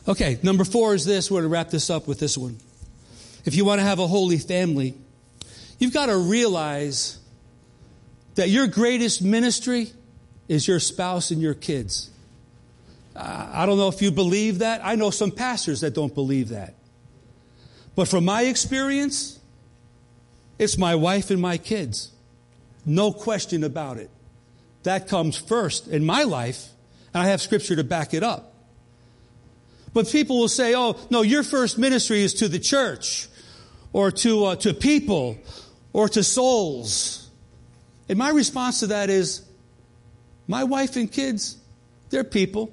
Okay, 0.09 0.39
number 0.43 0.65
four 0.65 0.95
is 0.95 1.05
this. 1.05 1.31
We're 1.31 1.43
going 1.43 1.51
to 1.51 1.53
wrap 1.53 1.69
this 1.69 1.91
up 1.91 2.09
with 2.09 2.19
this 2.19 2.39
one. 2.39 2.59
If 3.45 3.55
you 3.55 3.67
want 3.67 3.81
to 3.81 3.85
have 3.85 3.99
a 3.99 4.07
holy 4.07 4.39
family, 4.39 4.95
you've 5.79 5.93
got 5.93 6.07
to 6.07 6.17
realize 6.17 7.19
that 8.35 8.49
your 8.49 8.67
greatest 8.69 9.21
ministry 9.21 9.93
is 10.49 10.67
your 10.67 10.81
spouse 10.81 11.31
and 11.31 11.43
your 11.43 11.53
kids. 11.53 12.09
I 13.15 13.67
don't 13.67 13.77
know 13.77 13.89
if 13.89 14.01
you 14.01 14.11
believe 14.11 14.61
that. 14.61 14.81
I 14.83 14.95
know 14.95 15.11
some 15.11 15.31
pastors 15.31 15.83
that 15.83 15.93
don't 15.93 16.15
believe 16.15 16.51
that. 16.51 16.75
But 17.95 18.09
from 18.09 18.25
my 18.25 18.43
experience, 18.43 19.39
it's 20.59 20.79
my 20.79 20.95
wife 20.95 21.31
and 21.31 21.41
my 21.41 21.59
kids. 21.59 22.13
No 22.87 23.13
question 23.13 23.63
about 23.63 23.99
it. 23.99 24.09
That 24.85 25.07
comes 25.09 25.37
first 25.37 25.87
in 25.89 26.07
my 26.07 26.23
life, 26.23 26.69
and 27.13 27.23
I 27.23 27.27
have 27.27 27.43
scripture 27.43 27.77
to 27.77 27.85
back 27.85 28.15
it 28.15 28.23
up. 28.23 28.48
But 29.99 30.07
people 30.11 30.39
will 30.39 30.47
say, 30.47 30.77
oh, 30.77 30.97
no, 31.11 31.23
your 31.23 31.43
first 31.43 31.77
ministry 31.77 32.23
is 32.23 32.35
to 32.35 32.47
the 32.47 32.61
church 32.61 33.27
or 33.93 34.13
to, 34.13 34.45
uh, 34.45 34.55
to 34.55 34.73
people 34.73 35.37
or 35.93 36.09
to 36.11 36.23
souls. 36.23 37.29
And 38.09 38.17
my 38.17 38.29
response 38.29 38.79
to 38.79 38.87
that 38.87 39.11
is, 39.11 39.43
my 40.47 40.63
wife 40.63 40.95
and 40.95 41.11
kids, 41.11 41.57
they're 42.11 42.23
people. 42.23 42.73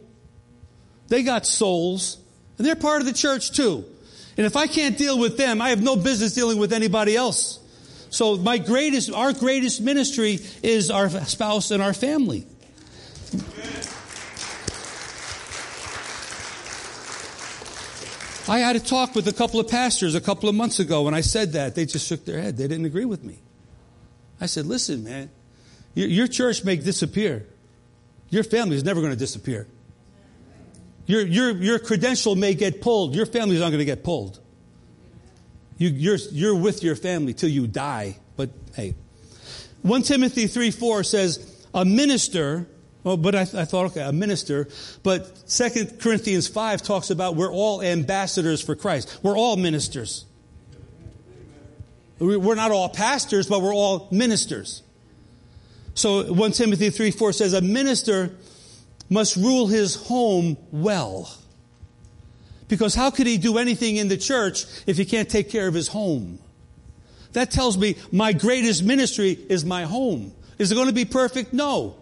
They 1.07 1.23
got 1.23 1.47
souls. 1.47 2.19
And 2.59 2.67
they're 2.67 2.75
part 2.75 3.01
of 3.01 3.07
the 3.07 3.13
church 3.13 3.53
too. 3.53 3.85
And 4.37 4.45
if 4.45 4.55
I 4.55 4.67
can't 4.67 4.95
deal 4.95 5.17
with 5.17 5.35
them, 5.35 5.63
I 5.63 5.69
have 5.69 5.81
no 5.81 5.95
business 5.95 6.35
dealing 6.35 6.59
with 6.59 6.73
anybody 6.73 7.15
else. 7.15 7.57
So 8.11 8.37
my 8.37 8.59
greatest, 8.59 9.11
our 9.11 9.33
greatest 9.33 9.81
ministry 9.81 10.41
is 10.61 10.91
our 10.91 11.09
spouse 11.09 11.71
and 11.71 11.81
our 11.81 11.95
family. 11.95 12.45
I 18.47 18.59
had 18.59 18.75
a 18.75 18.79
talk 18.79 19.15
with 19.15 19.27
a 19.27 19.33
couple 19.33 19.59
of 19.59 19.67
pastors 19.67 20.13
a 20.13 20.21
couple 20.21 20.49
of 20.49 20.55
months 20.55 20.79
ago 20.79 21.03
when 21.03 21.13
I 21.13 21.21
said 21.21 21.53
that. 21.53 21.75
They 21.75 21.85
just 21.85 22.07
shook 22.07 22.25
their 22.25 22.39
head. 22.39 22.57
They 22.57 22.67
didn't 22.67 22.85
agree 22.85 23.05
with 23.05 23.23
me. 23.23 23.39
I 24.39 24.45
said, 24.45 24.65
listen, 24.65 25.03
man, 25.03 25.29
your, 25.95 26.27
church 26.27 26.63
may 26.63 26.75
disappear. 26.75 27.47
Your 28.29 28.43
family 28.43 28.75
is 28.75 28.83
never 28.83 28.99
going 28.99 29.13
to 29.13 29.19
disappear. 29.19 29.67
Your, 31.07 31.21
your, 31.21 31.51
your 31.51 31.79
credential 31.79 32.35
may 32.35 32.53
get 32.53 32.81
pulled. 32.81 33.15
Your 33.15 33.25
family 33.25 33.55
is 33.55 33.61
not 33.61 33.69
going 33.69 33.79
to 33.79 33.85
get 33.85 34.03
pulled. 34.03 34.39
You, 35.77 35.89
you're, 35.89 36.17
you're 36.31 36.55
with 36.55 36.83
your 36.83 36.95
family 36.95 37.33
till 37.33 37.49
you 37.49 37.67
die. 37.67 38.17
But 38.35 38.49
hey, 38.75 38.95
1 39.81 40.01
Timothy 40.03 40.47
3 40.47 40.71
4 40.71 41.03
says, 41.03 41.65
a 41.73 41.85
minister, 41.85 42.67
oh, 43.05 43.17
but 43.17 43.35
I, 43.35 43.41
I 43.41 43.65
thought, 43.65 43.85
okay, 43.87 44.01
a 44.01 44.11
minister. 44.11 44.67
But 45.03 45.47
2 45.47 45.97
Corinthians 45.99 46.47
5 46.47 46.81
talks 46.81 47.09
about 47.09 47.35
we're 47.35 47.51
all 47.51 47.81
ambassadors 47.81 48.61
for 48.61 48.75
Christ. 48.75 49.19
We're 49.21 49.37
all 49.37 49.55
ministers. 49.55 50.25
We're 52.19 52.55
not 52.55 52.71
all 52.71 52.89
pastors, 52.89 53.47
but 53.47 53.61
we're 53.61 53.73
all 53.73 54.07
ministers. 54.11 54.81
So 55.93 56.33
1 56.33 56.51
Timothy 56.53 56.89
3 56.89 57.11
4 57.11 57.33
says, 57.33 57.53
a 57.53 57.61
minister 57.61 58.35
must 59.09 59.35
rule 59.35 59.67
his 59.67 59.95
home 59.95 60.57
well. 60.71 61.29
Because 62.67 62.95
how 62.95 63.11
could 63.11 63.27
he 63.27 63.37
do 63.37 63.57
anything 63.57 63.97
in 63.97 64.07
the 64.07 64.17
church 64.17 64.65
if 64.87 64.97
he 64.97 65.05
can't 65.05 65.29
take 65.29 65.49
care 65.49 65.67
of 65.67 65.73
his 65.73 65.89
home? 65.89 66.39
That 67.33 67.51
tells 67.51 67.77
me 67.77 67.97
my 68.11 68.33
greatest 68.33 68.83
ministry 68.83 69.37
is 69.49 69.63
my 69.63 69.83
home. 69.83 70.33
Is 70.57 70.71
it 70.71 70.75
going 70.75 70.87
to 70.87 70.93
be 70.93 71.05
perfect? 71.05 71.53
No. 71.53 71.95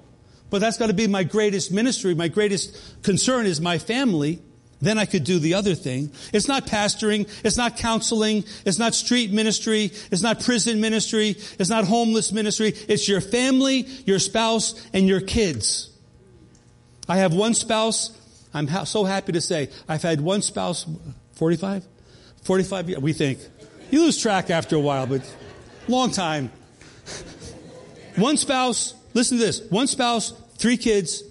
But 0.53 0.61
that's 0.61 0.77
got 0.77 0.85
to 0.85 0.93
be 0.93 1.07
my 1.07 1.23
greatest 1.23 1.71
ministry. 1.71 2.13
My 2.13 2.27
greatest 2.27 3.01
concern 3.01 3.47
is 3.47 3.59
my 3.59 3.79
family. 3.79 4.39
Then 4.79 4.99
I 4.99 5.05
could 5.05 5.23
do 5.23 5.39
the 5.39 5.55
other 5.55 5.73
thing. 5.73 6.11
It's 6.31 6.47
not 6.47 6.67
pastoring. 6.67 7.27
It's 7.43 7.57
not 7.57 7.75
counseling. 7.75 8.43
It's 8.63 8.77
not 8.77 8.93
street 8.93 9.31
ministry. 9.31 9.85
It's 10.11 10.21
not 10.21 10.41
prison 10.41 10.79
ministry. 10.79 11.37
It's 11.57 11.71
not 11.71 11.85
homeless 11.85 12.31
ministry. 12.31 12.67
It's 12.87 13.09
your 13.09 13.19
family, 13.19 13.87
your 14.05 14.19
spouse, 14.19 14.79
and 14.93 15.07
your 15.07 15.21
kids. 15.21 15.89
I 17.09 17.17
have 17.17 17.33
one 17.33 17.55
spouse. 17.55 18.15
I'm 18.53 18.67
ha- 18.67 18.83
so 18.83 19.05
happy 19.05 19.31
to 19.31 19.41
say 19.41 19.71
I've 19.89 20.03
had 20.03 20.21
one 20.21 20.43
spouse, 20.43 20.85
45? 21.31 21.83
45 22.43 22.89
years, 22.89 23.01
we 23.01 23.13
think. 23.13 23.39
You 23.89 24.01
lose 24.03 24.21
track 24.21 24.51
after 24.51 24.75
a 24.75 24.79
while, 24.79 25.07
but 25.07 25.27
long 25.87 26.11
time. 26.11 26.51
One 28.17 28.37
spouse, 28.37 28.93
listen 29.15 29.39
to 29.39 29.43
this. 29.43 29.61
One 29.71 29.87
spouse, 29.87 30.33
three 30.57 30.77
kids, 30.77 31.23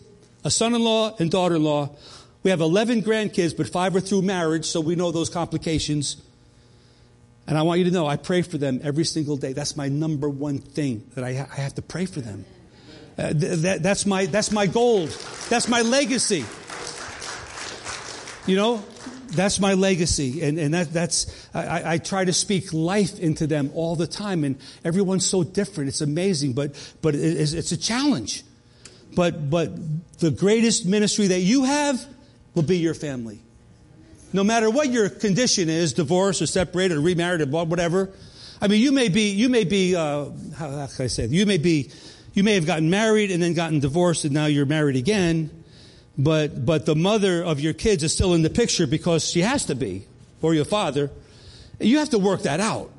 a 0.45 0.51
son-in-law 0.51 1.17
and 1.19 1.31
daughter-in-law. 1.31 1.91
We 2.43 2.51
have 2.51 2.61
11 2.61 3.03
grandkids, 3.03 3.57
but 3.57 3.69
five 3.69 3.95
are 3.95 4.01
through 4.01 4.23
marriage, 4.23 4.65
so 4.65 4.81
we 4.81 4.97
know 4.97 5.13
those 5.13 5.29
complications. 5.29 6.17
And 7.47 7.59
I 7.59 7.63
want 7.63 7.79
you 7.79 7.85
to 7.87 7.91
know, 7.91 8.07
I 8.07 8.17
pray 8.17 8.43
for 8.43 8.59
them 8.59 8.81
every 8.83 9.05
single 9.05 9.37
day. 9.37 9.53
That's 9.53 9.77
my 9.77 9.89
number 9.89 10.29
one 10.29 10.59
thing 10.59 11.09
that 11.15 11.25
I, 11.25 11.35
ha- 11.35 11.49
I 11.51 11.61
have 11.61 11.75
to 11.75 11.83
pray 11.83 12.07
for 12.07 12.21
them. 12.21 12.45
Uh, 13.19 13.33
th- 13.33 13.59
that, 13.59 13.83
that's 13.83 14.07
my 14.07 14.27
that's 14.27 14.51
my 14.51 14.67
gold. 14.67 15.11
That's 15.51 15.69
my 15.69 15.83
legacy. 15.83 16.45
You 18.47 18.57
know, 18.57 18.83
that's 19.29 19.61
my 19.61 19.75
legacy, 19.75 20.43
and 20.43 20.59
and 20.59 20.73
that 20.73 20.93
that's 20.93 21.49
I, 21.55 21.95
I 21.95 21.99
try 21.99 22.25
to 22.25 22.33
speak 22.33 22.73
life 22.73 23.19
into 23.19 23.47
them 23.47 23.71
all 23.75 23.97
the 23.97 24.07
time, 24.07 24.45
and 24.45 24.57
everyone's 24.83 25.27
so 25.27 25.45
different. 25.45 25.89
It's 25.89 26.01
amazing, 26.01 26.55
but 26.55 26.73
but 27.03 27.15
it's, 27.15 27.53
it's 27.53 27.73
a 27.73 27.77
challenge. 27.77 28.45
But 29.15 29.51
but 29.51 29.71
the 30.19 30.31
greatest 30.31 30.87
ministry 30.87 31.29
that 31.29 31.41
you 31.41 31.65
have 31.65 32.05
will 32.55 32.63
be 32.63 32.79
your 32.79 32.95
family. 32.95 33.41
No 34.33 34.45
matter 34.45 34.71
what 34.71 34.91
your 34.91 35.09
condition 35.09 35.69
is, 35.69 35.93
divorced 35.93 36.41
or 36.41 36.47
separated 36.47 36.97
or 36.97 37.01
remarried 37.01 37.43
or 37.43 37.65
whatever. 37.67 38.11
I 38.61 38.69
mean, 38.69 38.81
you 38.81 38.93
may 38.93 39.09
be 39.09 39.31
you 39.31 39.49
may 39.49 39.65
be 39.65 39.97
uh, 39.97 40.27
how, 40.57 40.71
how 40.71 40.87
can 40.87 41.05
I 41.05 41.09
say? 41.09 41.27
You 41.27 41.47
may 41.47 41.59
be 41.59 41.91
you 42.35 42.43
may 42.43 42.55
have 42.55 42.67
gotten 42.67 42.89
married 42.91 43.31
and 43.31 43.43
then 43.43 43.55
gotten 43.55 43.81
divorced 43.81 44.25
and 44.25 44.33
now 44.33 44.47
you're 44.47 44.67
married 44.67 44.97
again, 44.97 45.51
but, 46.17 46.65
but 46.65 46.87
the 46.87 46.95
mother 46.95 47.43
of 47.43 47.61
your 47.61 47.75
kids 47.75 48.03
is 48.03 48.13
still 48.13 48.35
in 48.35 48.43
the 48.43 48.51
picture 48.51 48.87
because 48.87 49.29
she 49.29 49.41
has 49.41 49.67
to 49.67 49.75
be, 49.75 50.07
or 50.41 50.55
your 50.55 50.65
father. 50.65 51.11
You 51.81 51.99
have 51.99 52.11
to 52.11 52.19
work 52.19 52.43
that 52.43 52.61
out. 52.61 52.91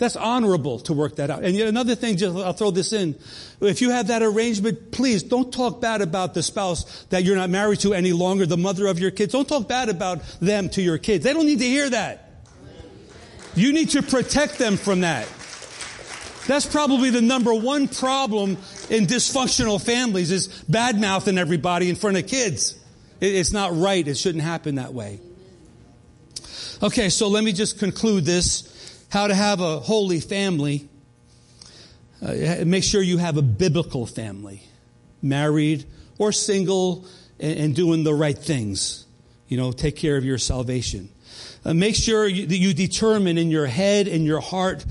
That's 0.00 0.16
honorable 0.16 0.78
to 0.80 0.94
work 0.94 1.16
that 1.16 1.28
out. 1.28 1.44
And 1.44 1.54
yet 1.54 1.68
another 1.68 1.94
thing, 1.94 2.16
just 2.16 2.34
I'll 2.34 2.54
throw 2.54 2.70
this 2.70 2.94
in. 2.94 3.14
If 3.60 3.82
you 3.82 3.90
have 3.90 4.06
that 4.06 4.22
arrangement, 4.22 4.92
please 4.92 5.22
don't 5.22 5.52
talk 5.52 5.82
bad 5.82 6.00
about 6.00 6.32
the 6.32 6.42
spouse 6.42 7.04
that 7.10 7.22
you're 7.22 7.36
not 7.36 7.50
married 7.50 7.80
to 7.80 7.92
any 7.92 8.14
longer, 8.14 8.46
the 8.46 8.56
mother 8.56 8.86
of 8.86 8.98
your 8.98 9.10
kids. 9.10 9.34
Don't 9.34 9.46
talk 9.46 9.68
bad 9.68 9.90
about 9.90 10.22
them 10.40 10.70
to 10.70 10.80
your 10.80 10.96
kids. 10.96 11.22
They 11.22 11.34
don't 11.34 11.44
need 11.44 11.58
to 11.58 11.66
hear 11.66 11.90
that. 11.90 12.30
You 13.54 13.74
need 13.74 13.90
to 13.90 14.02
protect 14.02 14.56
them 14.56 14.78
from 14.78 15.02
that. 15.02 15.28
That's 16.46 16.64
probably 16.64 17.10
the 17.10 17.20
number 17.20 17.52
one 17.52 17.86
problem 17.86 18.56
in 18.88 19.04
dysfunctional 19.04 19.84
families 19.84 20.30
is 20.30 20.48
bad 20.66 20.98
mouthing 20.98 21.36
everybody 21.36 21.90
in 21.90 21.96
front 21.96 22.16
of 22.16 22.26
kids. 22.26 22.74
It's 23.20 23.52
not 23.52 23.76
right. 23.76 24.08
It 24.08 24.16
shouldn't 24.16 24.44
happen 24.44 24.76
that 24.76 24.94
way. 24.94 25.20
Okay, 26.82 27.10
so 27.10 27.28
let 27.28 27.44
me 27.44 27.52
just 27.52 27.78
conclude 27.78 28.24
this. 28.24 28.69
How 29.10 29.26
to 29.26 29.34
have 29.34 29.60
a 29.60 29.80
holy 29.80 30.20
family. 30.20 30.88
Uh, 32.22 32.64
make 32.64 32.84
sure 32.84 33.02
you 33.02 33.18
have 33.18 33.36
a 33.36 33.42
biblical 33.42 34.06
family. 34.06 34.62
Married 35.20 35.84
or 36.18 36.32
single 36.32 37.04
and, 37.38 37.58
and 37.58 37.76
doing 37.76 38.04
the 38.04 38.14
right 38.14 38.38
things. 38.38 39.06
You 39.48 39.56
know, 39.56 39.72
take 39.72 39.96
care 39.96 40.16
of 40.16 40.24
your 40.24 40.38
salvation. 40.38 41.08
Uh, 41.64 41.74
make 41.74 41.96
sure 41.96 42.26
you, 42.26 42.46
that 42.46 42.56
you 42.56 42.72
determine 42.72 43.36
in 43.36 43.50
your 43.50 43.66
head 43.66 44.06
and 44.06 44.24
your 44.24 44.40
heart 44.40 44.84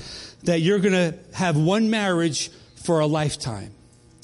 that 0.44 0.60
you're 0.60 0.80
going 0.80 0.94
to 0.94 1.18
have 1.34 1.56
one 1.56 1.90
marriage 1.90 2.52
for 2.76 3.00
a 3.00 3.08
lifetime. 3.08 3.72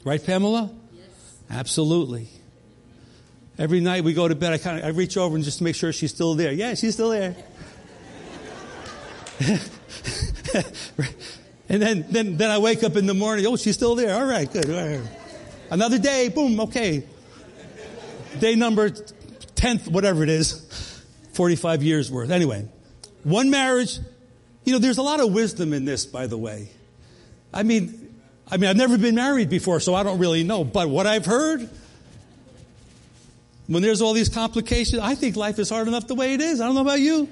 Right, 0.04 0.24
Pamela? 0.24 0.72
Yes. 0.94 1.08
Absolutely. 1.50 2.28
Every 3.58 3.80
night 3.80 4.04
we 4.04 4.14
go 4.14 4.28
to 4.28 4.36
bed, 4.36 4.52
I 4.52 4.58
kind 4.58 4.80
of 4.80 4.86
I 4.86 4.90
reach 4.90 5.16
over 5.16 5.36
and 5.36 5.44
just 5.44 5.62
make 5.62 5.76
sure 5.76 5.94
she's 5.94 6.14
still 6.14 6.36
there. 6.36 6.52
Yeah, 6.52 6.74
she's 6.74 6.94
still 6.96 7.10
there. 7.10 7.36
and 11.70 11.82
then, 11.82 12.06
then, 12.10 12.38
then 12.38 12.52
I 12.52 12.58
wake 12.58 12.84
up 12.84 12.96
in 12.96 13.06
the 13.06 13.14
morning. 13.14 13.46
Oh, 13.46 13.56
she's 13.56 13.76
still 13.76 13.96
there. 13.96 14.16
All 14.16 14.26
right, 14.26 14.52
good. 14.52 14.70
All 14.70 14.76
right. 14.76 15.02
Another 15.70 15.98
day. 15.98 16.30
Boom. 16.30 16.60
Okay. 16.60 17.04
Day 18.40 18.56
number 18.56 18.90
tenth, 19.56 19.88
whatever 19.88 20.24
it 20.24 20.30
is. 20.30 21.04
Forty-five 21.34 21.84
years 21.84 22.10
worth. 22.10 22.30
Anyway, 22.30 22.68
one 23.24 23.50
marriage, 23.50 24.00
you 24.64 24.72
know, 24.72 24.80
there's 24.80 25.00
a 25.00 25.02
lot 25.02 25.20
of 25.20 25.34
wisdom 25.34 25.74
in 25.74 25.84
this, 25.84 26.06
by 26.06 26.28
the 26.28 26.38
way. 26.38 26.70
I 27.54 27.64
mean, 27.64 28.14
I 28.48 28.58
mean, 28.58 28.70
I've 28.70 28.78
never 28.78 28.98
been 28.98 29.16
married 29.16 29.50
before, 29.50 29.80
so 29.80 29.96
I 29.96 30.04
don't 30.04 30.20
really 30.20 30.44
know. 30.44 30.64
But 30.64 30.90
what 30.90 31.08
I've 31.08 31.26
heard, 31.26 31.70
when 33.68 33.82
there's 33.82 34.02
all 34.02 34.14
these 34.14 34.30
complications, 34.30 35.02
I 35.02 35.16
think 35.16 35.36
life 35.36 35.60
is 35.60 35.70
hard 35.70 35.88
enough 35.90 36.08
the 36.08 36.16
way 36.16 36.36
it 36.36 36.42
is. 36.42 36.62
I 36.62 36.68
don't 36.68 36.76
know 36.76 36.82
about 36.82 37.02
you, 37.02 37.28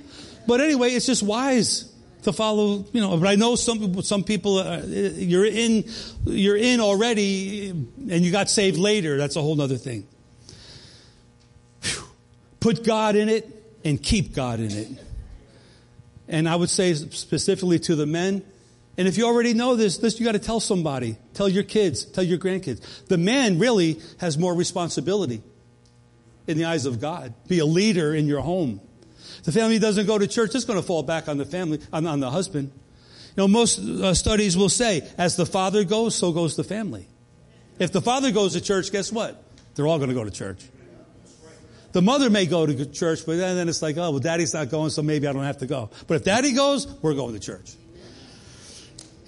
but 0.47 0.60
anyway, 0.60 0.89
it's 0.89 1.06
just 1.06 1.24
wise 1.24 1.93
to 2.24 2.34
follow. 2.34 2.86
You 2.91 3.01
know, 3.01 3.17
but 3.17 3.28
I 3.28 3.36
know 3.36 3.55
some 3.55 4.01
some 4.01 4.24
people 4.24 4.57
uh, 4.57 4.82
you're 4.86 5.45
in 5.45 5.86
you're 6.26 6.57
in 6.57 6.80
already, 6.80 7.69
and 7.69 8.26
you 8.26 8.32
got 8.32 8.49
saved 8.49 8.78
later. 8.78 9.17
That's 9.17 9.36
a 9.36 9.41
whole 9.41 9.59
other 9.61 9.78
thing. 9.78 10.07
Whew. 11.84 12.03
Put 12.59 12.84
God 12.84 13.15
in 13.15 13.30
it 13.30 13.49
and 13.86 14.01
keep 14.01 14.34
God 14.34 14.59
in 14.59 14.71
it. 14.71 14.88
And 16.28 16.47
I 16.47 16.55
would 16.55 16.69
say 16.69 16.93
specifically 16.93 17.80
to 17.80 17.95
the 17.95 18.05
men, 18.05 18.43
and 18.97 19.07
if 19.07 19.17
you 19.17 19.26
already 19.26 19.53
know 19.53 19.76
this, 19.76 19.97
this 19.97 20.19
you 20.19 20.26
got 20.26 20.34
to 20.34 20.39
tell 20.39 20.59
somebody. 20.59 21.17
Tell 21.34 21.49
your 21.49 21.63
kids, 21.63 22.05
tell 22.05 22.24
your 22.24 22.38
grandkids. 22.38 23.05
The 23.07 23.17
man 23.17 23.59
really 23.59 23.99
has 24.19 24.38
more 24.38 24.53
responsibility 24.53 25.41
in 26.47 26.57
the 26.57 26.65
eyes 26.65 26.86
of 26.86 27.01
God. 27.01 27.34
Be 27.47 27.59
a 27.59 27.65
leader 27.65 28.13
in 28.13 28.28
your 28.28 28.41
home. 28.41 28.82
The 29.43 29.51
family 29.51 29.80
doesn't 29.80 30.05
go 30.05 30.17
to 30.17 30.28
church, 30.28 30.55
it's 30.55 30.65
going 30.65 30.80
to 30.80 30.86
fall 30.86 31.03
back 31.03 31.28
on 31.28 31.38
the 31.38 31.45
family, 31.45 31.80
on, 31.91 32.05
on 32.07 32.19
the 32.19 32.32
husband. 32.32 32.71
You 33.36 33.43
know, 33.43 33.47
most 33.47 33.80
uh, 33.80 34.13
studies 34.13 34.55
will 34.55 34.69
say, 34.69 35.07
as 35.17 35.36
the 35.36 35.45
father 35.45 35.84
goes, 35.84 36.15
so 36.15 36.32
goes 36.32 36.55
the 36.55 36.63
family. 36.63 37.07
If 37.80 37.91
the 37.91 38.01
father 38.01 38.32
goes 38.32 38.53
to 38.53 38.61
church, 38.61 38.91
guess 38.91 39.11
what? 39.11 39.43
They're 39.76 39.88
all 39.88 39.97
going 39.97 40.09
to 40.09 40.15
go 40.15 40.24
to 40.24 40.32
church. 40.32 40.63
The 41.93 42.01
mother 42.01 42.30
may 42.30 42.45
go 42.45 42.65
to 42.65 42.86
church, 42.88 43.26
but 43.26 43.38
then 43.38 43.69
it's 43.69 43.82
like, 43.82 43.97
oh, 43.97 44.11
well, 44.11 44.19
daddy's 44.19 44.53
not 44.53 44.69
going, 44.69 44.89
so 44.89 45.01
maybe 45.03 45.28
I 45.28 45.34
don't 45.34 45.43
have 45.43 45.59
to 45.59 45.67
go. 45.67 45.91
But 46.07 46.15
if 46.15 46.24
daddy 46.24 46.53
goes, 46.53 46.88
we're 47.01 47.13
going 47.13 47.34
to 47.34 47.39
church. 47.39 47.76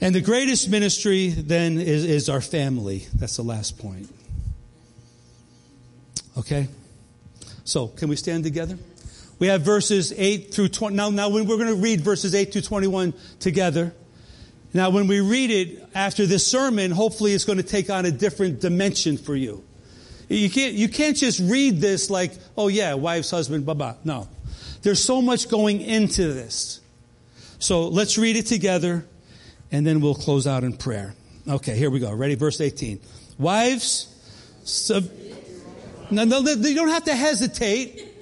And 0.01 0.13
the 0.13 0.21
greatest 0.21 0.69
ministry 0.69 1.29
then 1.29 1.79
is, 1.79 2.03
is 2.03 2.29
our 2.29 2.41
family. 2.41 3.07
That's 3.13 3.37
the 3.37 3.43
last 3.43 3.77
point. 3.77 4.09
Okay? 6.37 6.67
So, 7.63 7.87
can 7.87 8.09
we 8.09 8.15
stand 8.15 8.43
together? 8.43 8.77
We 9.38 9.47
have 9.47 9.61
verses 9.61 10.13
8 10.15 10.53
through 10.53 10.69
20. 10.69 10.95
Now, 10.95 11.09
now 11.09 11.29
we're 11.29 11.43
going 11.43 11.67
to 11.67 11.75
read 11.75 12.01
verses 12.01 12.33
8 12.33 12.53
through 12.53 12.61
21 12.61 13.13
together. 13.39 13.93
Now, 14.73 14.89
when 14.89 15.07
we 15.07 15.19
read 15.19 15.51
it 15.51 15.89
after 15.93 16.25
this 16.25 16.45
sermon, 16.45 16.91
hopefully 16.91 17.33
it's 17.33 17.45
going 17.45 17.57
to 17.57 17.63
take 17.63 17.89
on 17.89 18.05
a 18.05 18.11
different 18.11 18.59
dimension 18.61 19.17
for 19.17 19.36
you. 19.36 19.63
You 20.27 20.49
can't, 20.49 20.73
you 20.73 20.89
can't 20.89 21.15
just 21.15 21.39
read 21.39 21.81
this 21.81 22.09
like, 22.09 22.33
oh 22.57 22.67
yeah, 22.67 22.95
wife's 22.95 23.31
husband, 23.31 23.65
blah, 23.65 23.73
blah. 23.73 23.95
No. 24.03 24.27
There's 24.81 25.03
so 25.03 25.21
much 25.21 25.49
going 25.49 25.81
into 25.81 26.33
this. 26.33 26.79
So 27.59 27.88
let's 27.88 28.17
read 28.17 28.36
it 28.36 28.47
together 28.47 29.05
and 29.71 29.86
then 29.86 30.01
we'll 30.01 30.15
close 30.15 30.47
out 30.47 30.63
in 30.63 30.73
prayer. 30.77 31.15
Okay, 31.47 31.75
here 31.75 31.89
we 31.89 31.99
go. 31.99 32.11
Ready? 32.11 32.36
Verse 32.36 32.59
18. 32.59 32.99
Wives, 33.38 34.07
sub- 34.63 35.09
no, 36.09 36.23
no, 36.23 36.39
you 36.39 36.75
don't 36.75 36.89
have 36.89 37.05
to 37.05 37.15
hesitate. 37.15 38.14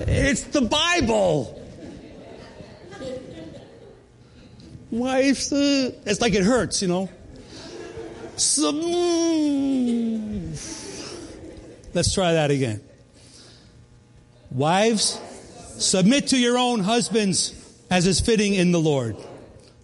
It's 0.00 0.44
the 0.44 0.62
Bible. 0.62 1.58
Wives, 4.90 5.52
uh, 5.52 5.90
it's 6.04 6.20
like 6.20 6.34
it 6.34 6.44
hurts, 6.44 6.82
you 6.82 6.88
know. 6.88 7.08
Let's 11.94 12.14
try 12.14 12.32
that 12.34 12.50
again. 12.50 12.80
Wives, 14.50 15.18
submit 15.78 16.28
to 16.28 16.38
your 16.38 16.58
own 16.58 16.80
husbands 16.80 17.58
as 17.90 18.06
is 18.06 18.20
fitting 18.20 18.54
in 18.54 18.72
the 18.72 18.80
Lord. 18.80 19.16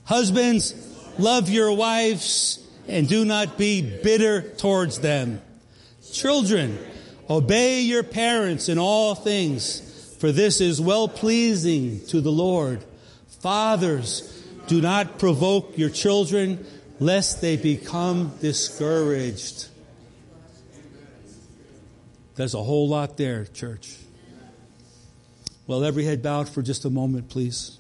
Husbands, 0.04 0.74
love 1.18 1.48
your 1.48 1.72
wives 1.72 2.66
and 2.86 3.09
do 3.09 3.24
not 3.24 3.59
be 3.59 3.82
bitter 3.82 4.42
towards 4.42 5.00
them. 5.00 5.40
Children, 6.12 6.78
obey 7.28 7.80
your 7.82 8.02
parents 8.02 8.68
in 8.68 8.78
all 8.78 9.14
things, 9.14 9.88
for 10.18 10.32
this 10.32 10.60
is 10.60 10.80
well 10.80 11.08
pleasing 11.08 12.04
to 12.06 12.20
the 12.20 12.32
Lord. 12.32 12.84
Fathers, 13.40 14.44
do 14.66 14.80
not 14.80 15.18
provoke 15.18 15.78
your 15.78 15.90
children, 15.90 16.66
lest 17.00 17.40
they 17.40 17.56
become 17.56 18.32
discouraged. 18.40 19.68
There's 22.34 22.54
a 22.54 22.62
whole 22.62 22.88
lot 22.88 23.16
there, 23.16 23.46
church. 23.46 23.96
Well, 25.66 25.84
every 25.84 26.04
head 26.04 26.22
bowed 26.22 26.48
for 26.48 26.62
just 26.62 26.84
a 26.84 26.90
moment, 26.90 27.28
please. 27.28 27.78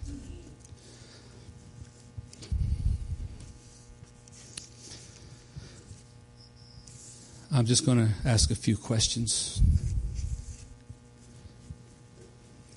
I'm 7.50 7.64
just 7.64 7.86
going 7.86 7.98
to 7.98 8.28
ask 8.28 8.50
a 8.50 8.54
few 8.54 8.76
questions, 8.76 9.60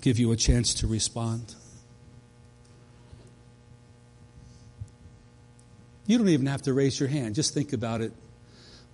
give 0.02 0.20
you 0.20 0.32
a 0.32 0.36
chance 0.36 0.74
to 0.76 0.88
respond. 0.88 1.56
You 6.08 6.18
don't 6.18 6.30
even 6.30 6.48
have 6.48 6.64
to 6.64 6.74
raise 6.74 7.00
your 7.00 7.10
hand, 7.10 7.36
just 7.36 7.54
think 7.54 7.74
about 7.74 8.02
it. 8.02 8.12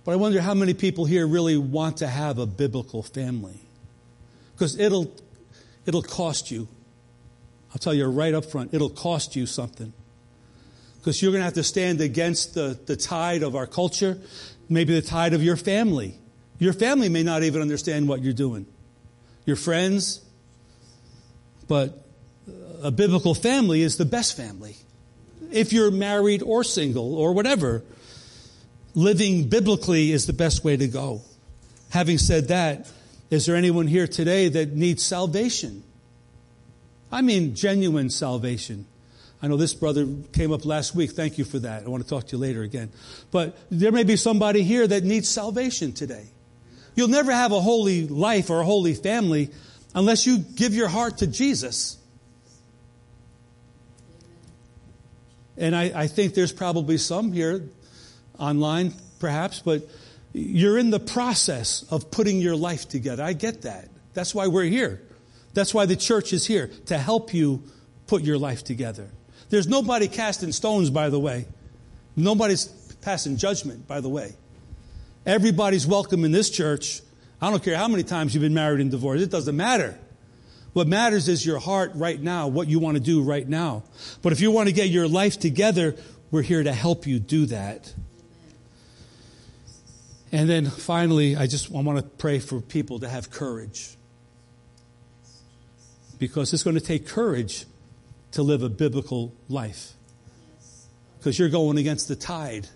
But 0.04 0.12
I 0.12 0.16
wonder 0.16 0.40
how 0.40 0.54
many 0.54 0.74
people 0.74 1.04
here 1.04 1.26
really 1.26 1.56
want 1.56 1.98
to 1.98 2.06
have 2.06 2.38
a 2.38 2.46
biblical 2.46 3.02
family. 3.02 3.60
Because 4.54 4.78
it'll, 4.78 5.12
it'll 5.84 6.02
cost 6.02 6.50
you. 6.50 6.68
I'll 7.72 7.78
tell 7.78 7.92
you 7.92 8.06
right 8.06 8.32
up 8.32 8.44
front, 8.44 8.72
it'll 8.72 8.90
cost 8.90 9.36
you 9.36 9.46
something. 9.46 9.92
Because 10.98 11.20
you're 11.20 11.32
going 11.32 11.40
to 11.40 11.44
have 11.44 11.54
to 11.54 11.62
stand 11.62 12.00
against 12.00 12.54
the, 12.54 12.78
the 12.86 12.96
tide 12.96 13.42
of 13.42 13.56
our 13.56 13.66
culture 13.66 14.18
maybe 14.68 14.94
the 14.94 15.02
tide 15.02 15.34
of 15.34 15.42
your 15.42 15.56
family. 15.56 16.14
Your 16.58 16.72
family 16.72 17.08
may 17.08 17.22
not 17.22 17.42
even 17.42 17.62
understand 17.62 18.08
what 18.08 18.22
you're 18.22 18.32
doing. 18.32 18.66
Your 19.46 19.56
friends. 19.56 20.20
But 21.68 22.02
a 22.82 22.90
biblical 22.90 23.34
family 23.34 23.82
is 23.82 23.96
the 23.96 24.04
best 24.04 24.36
family. 24.36 24.76
If 25.52 25.72
you're 25.72 25.90
married 25.90 26.42
or 26.42 26.64
single 26.64 27.14
or 27.14 27.32
whatever, 27.32 27.82
living 28.94 29.48
biblically 29.48 30.12
is 30.12 30.26
the 30.26 30.32
best 30.32 30.64
way 30.64 30.76
to 30.76 30.88
go. 30.88 31.22
Having 31.90 32.18
said 32.18 32.48
that, 32.48 32.88
is 33.30 33.46
there 33.46 33.56
anyone 33.56 33.86
here 33.86 34.06
today 34.06 34.48
that 34.48 34.72
needs 34.72 35.04
salvation? 35.04 35.84
I 37.10 37.22
mean 37.22 37.54
genuine 37.54 38.10
salvation. 38.10 38.86
I 39.40 39.48
know 39.48 39.56
this 39.56 39.74
brother 39.74 40.06
came 40.32 40.52
up 40.52 40.64
last 40.64 40.94
week. 40.94 41.12
Thank 41.12 41.38
you 41.38 41.44
for 41.44 41.60
that. 41.60 41.84
I 41.84 41.88
want 41.88 42.02
to 42.02 42.08
talk 42.08 42.26
to 42.28 42.36
you 42.36 42.42
later 42.42 42.62
again. 42.62 42.90
But 43.30 43.56
there 43.70 43.92
may 43.92 44.02
be 44.02 44.16
somebody 44.16 44.62
here 44.62 44.86
that 44.86 45.04
needs 45.04 45.28
salvation 45.28 45.92
today. 45.92 46.26
You'll 46.96 47.08
never 47.08 47.30
have 47.30 47.52
a 47.52 47.60
holy 47.60 48.08
life 48.08 48.50
or 48.50 48.60
a 48.60 48.64
holy 48.64 48.94
family 48.94 49.50
unless 49.94 50.26
you 50.26 50.38
give 50.38 50.74
your 50.74 50.88
heart 50.88 51.18
to 51.18 51.26
Jesus. 51.26 51.96
And 55.56 55.74
I, 55.74 55.92
I 55.94 56.06
think 56.06 56.34
there's 56.34 56.52
probably 56.52 56.98
some 56.98 57.32
here 57.32 57.68
online, 58.38 58.94
perhaps, 59.18 59.60
but 59.60 59.82
you're 60.32 60.78
in 60.78 60.90
the 60.90 61.00
process 61.00 61.84
of 61.90 62.10
putting 62.10 62.38
your 62.38 62.54
life 62.54 62.88
together. 62.88 63.24
I 63.24 63.32
get 63.32 63.62
that. 63.62 63.88
That's 64.14 64.34
why 64.34 64.46
we're 64.46 64.64
here. 64.64 65.02
That's 65.54 65.74
why 65.74 65.86
the 65.86 65.96
church 65.96 66.32
is 66.32 66.46
here, 66.46 66.70
to 66.86 66.98
help 66.98 67.34
you 67.34 67.62
put 68.06 68.22
your 68.22 68.38
life 68.38 68.62
together. 68.62 69.08
There's 69.50 69.66
nobody 69.66 70.06
casting 70.06 70.52
stones, 70.52 70.90
by 70.90 71.08
the 71.08 71.18
way. 71.18 71.46
Nobody's 72.14 72.66
passing 73.00 73.36
judgment, 73.36 73.88
by 73.88 74.00
the 74.00 74.08
way. 74.08 74.34
Everybody's 75.26 75.86
welcome 75.86 76.24
in 76.24 76.32
this 76.32 76.50
church. 76.50 77.00
I 77.40 77.50
don't 77.50 77.62
care 77.62 77.76
how 77.76 77.88
many 77.88 78.02
times 78.02 78.34
you've 78.34 78.42
been 78.42 78.54
married 78.54 78.80
and 78.80 78.90
divorced. 78.90 79.22
It 79.22 79.30
doesn't 79.30 79.56
matter. 79.56 79.98
What 80.72 80.86
matters 80.86 81.28
is 81.28 81.44
your 81.44 81.58
heart 81.58 81.92
right 81.94 82.20
now, 82.20 82.48
what 82.48 82.68
you 82.68 82.78
want 82.78 82.96
to 82.96 83.02
do 83.02 83.22
right 83.22 83.48
now. 83.48 83.84
But 84.22 84.32
if 84.32 84.40
you 84.40 84.50
want 84.50 84.68
to 84.68 84.74
get 84.74 84.88
your 84.88 85.08
life 85.08 85.38
together, 85.38 85.96
we're 86.30 86.42
here 86.42 86.62
to 86.62 86.72
help 86.72 87.06
you 87.06 87.18
do 87.18 87.46
that. 87.46 87.92
And 90.30 90.48
then 90.48 90.66
finally, 90.66 91.36
I 91.36 91.46
just 91.46 91.72
I 91.74 91.80
want 91.80 91.98
to 91.98 92.04
pray 92.04 92.38
for 92.38 92.60
people 92.60 92.98
to 93.00 93.08
have 93.08 93.30
courage. 93.30 93.96
Because 96.18 96.52
it's 96.52 96.62
going 96.62 96.74
to 96.74 96.84
take 96.84 97.06
courage 97.06 97.64
to 98.32 98.42
live 98.42 98.62
a 98.62 98.68
biblical 98.68 99.32
life. 99.48 99.92
Because 101.18 101.38
you're 101.38 101.48
going 101.48 101.78
against 101.78 102.08
the 102.08 102.16
tide. 102.16 102.68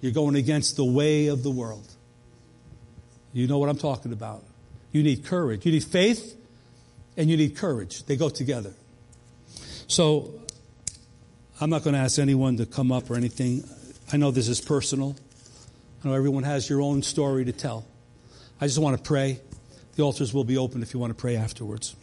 You're 0.00 0.12
going 0.12 0.34
against 0.34 0.76
the 0.76 0.84
way 0.84 1.28
of 1.28 1.42
the 1.42 1.50
world. 1.50 1.86
You 3.32 3.46
know 3.46 3.58
what 3.58 3.68
I'm 3.68 3.78
talking 3.78 4.12
about. 4.12 4.44
You 4.92 5.02
need 5.02 5.24
courage. 5.24 5.64
You 5.64 5.72
need 5.72 5.84
faith 5.84 6.36
and 7.16 7.30
you 7.30 7.36
need 7.36 7.56
courage. 7.56 8.04
They 8.04 8.16
go 8.16 8.28
together. 8.28 8.72
So 9.86 10.40
I'm 11.60 11.70
not 11.70 11.84
going 11.84 11.94
to 11.94 12.00
ask 12.00 12.18
anyone 12.18 12.56
to 12.56 12.66
come 12.66 12.90
up 12.90 13.10
or 13.10 13.16
anything. 13.16 13.64
I 14.12 14.16
know 14.16 14.30
this 14.30 14.48
is 14.48 14.60
personal. 14.60 15.16
I 16.02 16.08
know 16.08 16.14
everyone 16.14 16.44
has 16.44 16.68
your 16.68 16.80
own 16.80 17.02
story 17.02 17.44
to 17.44 17.52
tell. 17.52 17.84
I 18.60 18.66
just 18.66 18.78
want 18.78 18.96
to 18.96 19.02
pray. 19.02 19.40
The 19.96 20.02
altars 20.02 20.32
will 20.32 20.44
be 20.44 20.56
open 20.56 20.82
if 20.82 20.94
you 20.94 21.00
want 21.00 21.10
to 21.10 21.20
pray 21.20 21.36
afterwards. 21.36 21.94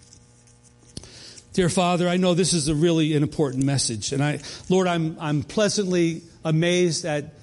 Dear 1.54 1.70
Father, 1.70 2.08
I 2.08 2.18
know 2.18 2.36
this 2.36 2.54
is 2.54 2.68
a 2.68 2.76
really 2.76 3.16
an 3.16 3.24
important 3.24 3.64
message. 3.64 4.12
And 4.14 4.24
I, 4.24 4.40
Lord, 4.70 4.88
I'm, 4.88 5.18
I'm 5.20 5.42
pleasantly 5.42 6.22
amazed 6.46 7.04
at, 7.06 7.34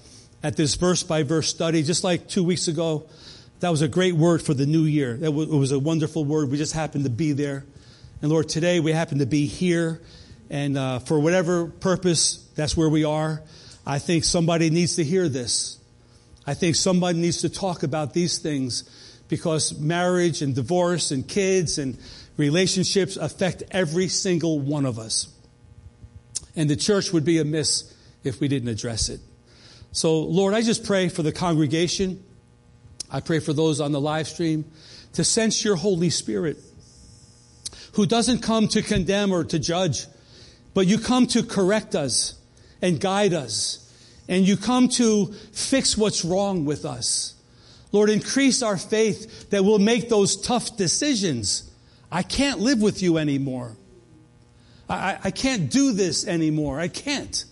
at 0.43 0.57
this 0.57 0.77
verse 0.77 1.03
by 1.03 1.25
verse 1.25 1.49
study. 1.49 1.83
Just 1.83 2.05
like 2.05 2.29
two 2.29 2.45
weeks 2.45 2.69
ago, 2.69 3.09
that 3.61 3.71
was 3.71 3.83
a 3.83 3.89
great 3.89 4.15
word 4.15 4.43
for 4.43 4.55
the 4.55 4.67
new 4.67 4.85
year. 4.85 5.17
That 5.17 5.33
was, 5.33 5.49
it 5.49 5.55
was 5.55 5.73
a 5.73 5.79
wonderful 5.79 6.25
word. 6.25 6.51
We 6.51 6.59
just 6.59 6.75
happened 6.75 7.05
to 7.05 7.11
be 7.11 7.33
there. 7.33 7.65
And 8.21 8.31
Lord, 8.31 8.49
today 8.49 8.81
we 8.81 8.93
happen 8.93 9.19
to 9.19 9.27
be 9.27 9.47
here. 9.47 10.01
And 10.51 10.77
uh, 10.77 10.99
for 11.01 11.19
whatever 11.19 11.67
purpose, 11.67 12.37
that's 12.55 12.77
where 12.77 12.89
we 12.89 13.05
are. 13.05 13.43
I 13.87 13.99
think 13.99 14.25
somebody 14.25 14.71
needs 14.71 14.97
to 14.97 15.05
hear 15.05 15.29
this. 15.29 15.79
I 16.47 16.55
think 16.55 16.77
somebody 16.77 17.19
needs 17.19 17.41
to 17.41 17.49
talk 17.49 17.83
about 17.83 18.13
these 18.13 18.39
things 18.39 18.85
because 19.29 19.79
marriage 19.79 20.43
and 20.43 20.55
divorce 20.55 21.11
and 21.11 21.27
kids 21.27 21.79
and 21.79 21.99
Relationships 22.37 23.17
affect 23.17 23.63
every 23.71 24.09
single 24.09 24.59
one 24.59 24.87
of 24.87 24.99
us. 24.99 25.29
And 26.57 26.69
the 26.69 26.77
church 26.77 27.13
would 27.13 27.25
be 27.25 27.39
amiss 27.39 27.95
if 28.25 28.41
we 28.41 28.49
didn't 28.49 28.69
address 28.69 29.09
it. 29.09 29.21
So, 29.93 30.21
Lord, 30.21 30.55
I 30.55 30.63
just 30.63 30.85
pray 30.85 31.09
for 31.09 31.23
the 31.23 31.31
congregation. 31.31 32.25
I 33.11 33.21
pray 33.21 33.41
for 33.41 33.53
those 33.53 33.81
on 33.81 33.93
the 33.93 34.01
live 34.01 34.29
stream 34.29 34.65
to 35.15 35.25
sense 35.25 35.65
your 35.65 35.77
Holy 35.77 36.11
Spirit 36.11 36.59
who 37.93 38.07
doesn't 38.07 38.41
come 38.41 38.67
to 38.69 38.83
condemn 38.83 39.33
or 39.33 39.45
to 39.45 39.59
judge, 39.59 40.07
but 40.75 40.87
you 40.87 40.99
come 40.99 41.27
to 41.29 41.43
correct 41.43 41.95
us 41.95 42.35
and 42.83 43.01
guide 43.01 43.33
us. 43.33 43.81
And 44.29 44.49
you 44.49 44.57
come 44.57 44.89
to 44.89 45.27
fix 45.53 45.97
what's 45.99 46.25
wrong 46.25 46.65
with 46.65 46.85
us. 46.85 47.35
Lord, 47.93 48.09
increase 48.09 48.63
our 48.63 48.79
faith 48.79 49.51
that 49.51 49.65
we'll 49.65 49.79
make 49.79 50.09
those 50.09 50.41
tough 50.41 50.77
decisions 50.77 51.71
I 52.15 52.23
can't 52.23 52.61
live 52.61 52.81
with 52.81 53.03
you 53.03 53.19
anymore. 53.19 53.77
I, 54.89 55.19
I 55.25 55.31
can't 55.33 55.69
do 55.69 55.93
this 55.93 56.25
anymore. 56.29 56.79
I 56.79 56.87
can't. 56.87 57.45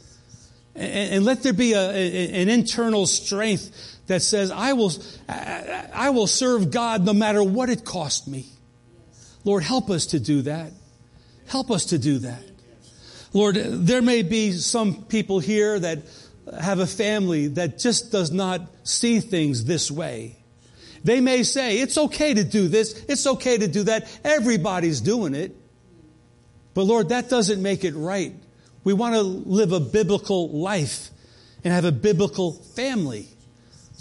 And, 0.76 1.14
and 1.14 1.24
let 1.24 1.42
there 1.42 1.52
be 1.52 1.72
a, 1.72 1.90
a, 1.90 2.42
an 2.42 2.48
internal 2.48 3.08
strength 3.08 3.91
that 4.12 4.20
says, 4.20 4.50
I 4.50 4.74
will, 4.74 4.92
I 5.28 6.10
will 6.10 6.26
serve 6.26 6.70
God 6.70 7.02
no 7.04 7.14
matter 7.14 7.42
what 7.42 7.70
it 7.70 7.82
cost 7.82 8.28
me. 8.28 8.46
Lord, 9.42 9.62
help 9.62 9.88
us 9.88 10.06
to 10.06 10.20
do 10.20 10.42
that. 10.42 10.72
Help 11.46 11.70
us 11.70 11.86
to 11.86 11.98
do 11.98 12.18
that. 12.18 12.42
Lord, 13.32 13.56
there 13.56 14.02
may 14.02 14.22
be 14.22 14.52
some 14.52 15.04
people 15.04 15.40
here 15.40 15.80
that 15.80 16.00
have 16.60 16.78
a 16.78 16.86
family 16.86 17.48
that 17.48 17.78
just 17.78 18.12
does 18.12 18.30
not 18.30 18.60
see 18.84 19.20
things 19.20 19.64
this 19.64 19.90
way. 19.90 20.36
They 21.02 21.22
may 21.22 21.42
say, 21.42 21.78
it's 21.78 21.96
okay 21.96 22.34
to 22.34 22.44
do 22.44 22.68
this, 22.68 22.92
it's 23.08 23.26
okay 23.26 23.56
to 23.56 23.66
do 23.66 23.84
that, 23.84 24.06
everybody's 24.22 25.00
doing 25.00 25.34
it. 25.34 25.56
But 26.74 26.82
Lord, 26.82 27.08
that 27.08 27.30
doesn't 27.30 27.62
make 27.62 27.84
it 27.84 27.94
right. 27.94 28.34
We 28.84 28.92
want 28.92 29.14
to 29.14 29.22
live 29.22 29.72
a 29.72 29.80
biblical 29.80 30.50
life 30.50 31.10
and 31.64 31.72
have 31.72 31.86
a 31.86 31.92
biblical 31.92 32.52
family. 32.52 33.28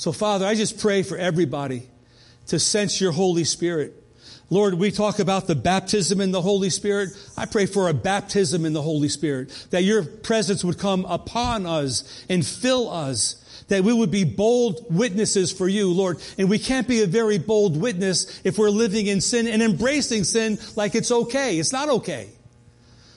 So 0.01 0.11
Father, 0.11 0.47
I 0.47 0.55
just 0.55 0.79
pray 0.79 1.03
for 1.03 1.15
everybody 1.15 1.83
to 2.47 2.57
sense 2.57 2.99
your 2.99 3.11
Holy 3.11 3.43
Spirit 3.43 3.93
Lord, 4.49 4.73
we 4.73 4.91
talk 4.91 5.19
about 5.19 5.47
the 5.47 5.55
baptism 5.55 6.19
in 6.19 6.31
the 6.31 6.41
Holy 6.41 6.69
Spirit. 6.69 7.11
I 7.37 7.45
pray 7.45 7.67
for 7.67 7.87
a 7.87 7.93
baptism 7.93 8.65
in 8.65 8.73
the 8.73 8.81
Holy 8.81 9.07
Spirit, 9.07 9.49
that 9.69 9.85
your 9.85 10.03
presence 10.03 10.61
would 10.61 10.77
come 10.77 11.05
upon 11.05 11.65
us 11.65 12.25
and 12.27 12.45
fill 12.45 12.89
us, 12.89 13.35
that 13.69 13.85
we 13.85 13.93
would 13.93 14.11
be 14.11 14.25
bold 14.25 14.93
witnesses 14.93 15.53
for 15.53 15.69
you, 15.69 15.93
Lord. 15.93 16.21
And 16.37 16.49
we 16.49 16.59
can't 16.59 16.85
be 16.85 17.01
a 17.01 17.07
very 17.07 17.37
bold 17.37 17.79
witness 17.79 18.41
if 18.43 18.57
we're 18.57 18.69
living 18.69 19.07
in 19.07 19.21
sin 19.21 19.47
and 19.47 19.63
embracing 19.63 20.25
sin 20.25 20.59
like 20.75 20.95
it's 20.95 21.11
okay. 21.11 21.57
It's 21.57 21.71
not 21.71 21.87
okay. 21.87 22.27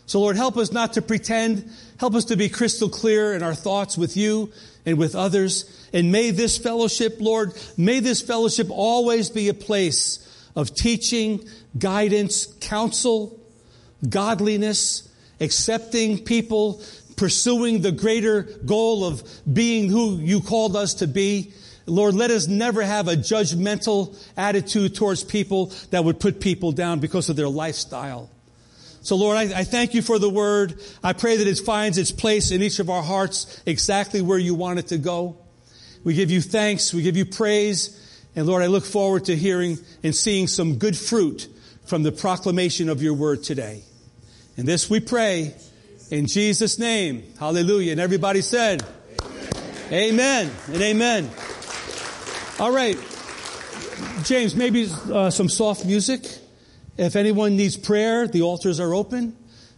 So 0.07 0.21
Lord, 0.21 0.37
help 0.37 0.57
us 0.57 0.71
not 0.71 0.93
to 0.93 1.03
pretend. 1.03 1.69
Help 1.99 2.15
us 2.15 2.27
to 2.27 2.37
be 2.37 2.49
crystal 2.49 2.89
clear 2.89 3.35
in 3.35 3.43
our 3.43 3.57
thoughts 3.57 3.99
with 3.99 4.17
you 4.17 4.53
and 4.87 4.99
with 4.99 5.15
others. 5.15 5.89
And 5.93 6.13
may 6.13 6.31
this 6.31 6.59
fellowship, 6.59 7.17
Lord, 7.21 7.53
may 7.77 8.01
this 8.01 8.21
fellowship 8.21 8.69
always 8.71 9.31
be 9.31 9.49
a 9.49 9.55
place 9.55 10.21
of 10.57 10.75
teaching, 10.75 11.45
guidance, 11.79 12.47
counsel, 12.61 13.41
godliness, 14.09 15.09
accepting 15.41 16.25
people, 16.25 16.83
pursuing 17.17 17.83
the 17.83 17.93
greater 17.93 18.43
goal 18.65 19.05
of 19.05 19.23
being 19.51 19.89
who 19.89 20.19
you 20.19 20.41
called 20.41 20.77
us 20.77 20.95
to 20.95 21.07
be. 21.07 21.53
Lord, 21.87 22.15
let 22.15 22.31
us 22.31 22.47
never 22.47 22.83
have 22.83 23.09
a 23.09 23.15
judgmental 23.15 24.17
attitude 24.37 24.95
towards 24.95 25.23
people 25.23 25.73
that 25.91 26.05
would 26.05 26.19
put 26.19 26.41
people 26.41 26.73
down 26.73 27.01
because 27.01 27.29
of 27.29 27.37
their 27.37 27.49
lifestyle. 27.49 28.31
So 29.05 29.17
Lord, 29.17 29.37
I, 29.37 29.43
I, 29.61 29.65
thank 29.65 29.93
you 29.93 30.01
for 30.01 30.19
the 30.19 30.31
word. 30.31 30.81
I 31.03 31.13
pray 31.13 31.37
that 31.37 31.47
it 31.47 31.59
finds 31.59 31.99
its 31.99 32.11
place 32.11 32.51
in 32.51 32.63
each 32.63 32.79
of 32.79 32.89
our 32.89 33.03
hearts 33.03 33.63
exactly 33.67 34.23
where 34.23 34.39
you 34.39 34.55
want 34.55 34.79
it 34.79 34.87
to 34.89 34.99
go. 34.99 35.37
We 36.05 36.15
give 36.15 36.31
you 36.31 36.41
thanks. 36.41 36.93
We 36.95 37.03
give 37.03 37.15
you 37.15 37.27
praise. 37.27 38.01
And 38.35 38.47
Lord, 38.47 38.63
I 38.63 38.67
look 38.67 38.87
forward 38.87 39.27
to 39.27 39.37
hearing 39.37 39.77
and 40.03 40.15
seeing 40.15 40.47
some 40.47 40.77
good 40.79 40.97
fruit 40.97 41.47
from 41.85 42.03
the 42.03 42.13
proclamation 42.13 42.89
of 42.89 43.03
your 43.03 43.13
word 43.13 43.43
today. 43.43 43.83
And 44.57 44.67
this 44.67 44.89
we 44.89 45.01
pray 45.01 45.55
in 46.11 46.27
Jesus' 46.27 46.79
name. 46.79 47.25
Hallelujah. 47.39 47.93
And 47.93 48.01
everybody 48.01 48.41
said, 48.41 48.83
Amen, 49.93 50.51
amen 50.51 50.51
and 50.69 50.83
amen. 50.83 51.31
All 52.59 52.73
right. 52.73 52.97
James, 54.23 54.57
maybe 54.57 54.89
uh, 55.13 55.29
some 55.29 55.51
soft 55.51 55.85
music. 55.85 56.23
If 56.97 57.17
anyone 57.17 57.57
needs 57.57 57.77
prayer, 57.77 58.29
the 58.29 58.43
altars 58.43 58.79
are 58.79 58.95
open. 58.95 59.37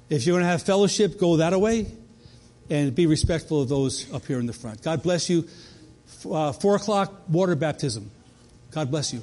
If 0.08 0.26
you 0.26 0.34
want 0.34 0.42
to 0.42 0.48
have 0.48 0.62
fellowship, 0.62 1.18
go 1.18 1.38
that 1.38 1.58
way. 1.58 1.86
And 2.68 2.94
be 2.94 3.06
respectful 3.06 3.62
of 3.62 3.68
those 3.68 4.12
up 4.12 4.26
here 4.26 4.40
in 4.40 4.46
the 4.46 4.52
front. 4.52 4.82
God 4.82 5.02
bless 5.02 5.30
you. 5.30 5.48
Uh, 6.30 6.52
four 6.52 6.76
o'clock, 6.76 7.12
water 7.28 7.54
baptism. 7.54 8.10
God 8.72 8.90
bless 8.90 9.12
you. 9.12 9.22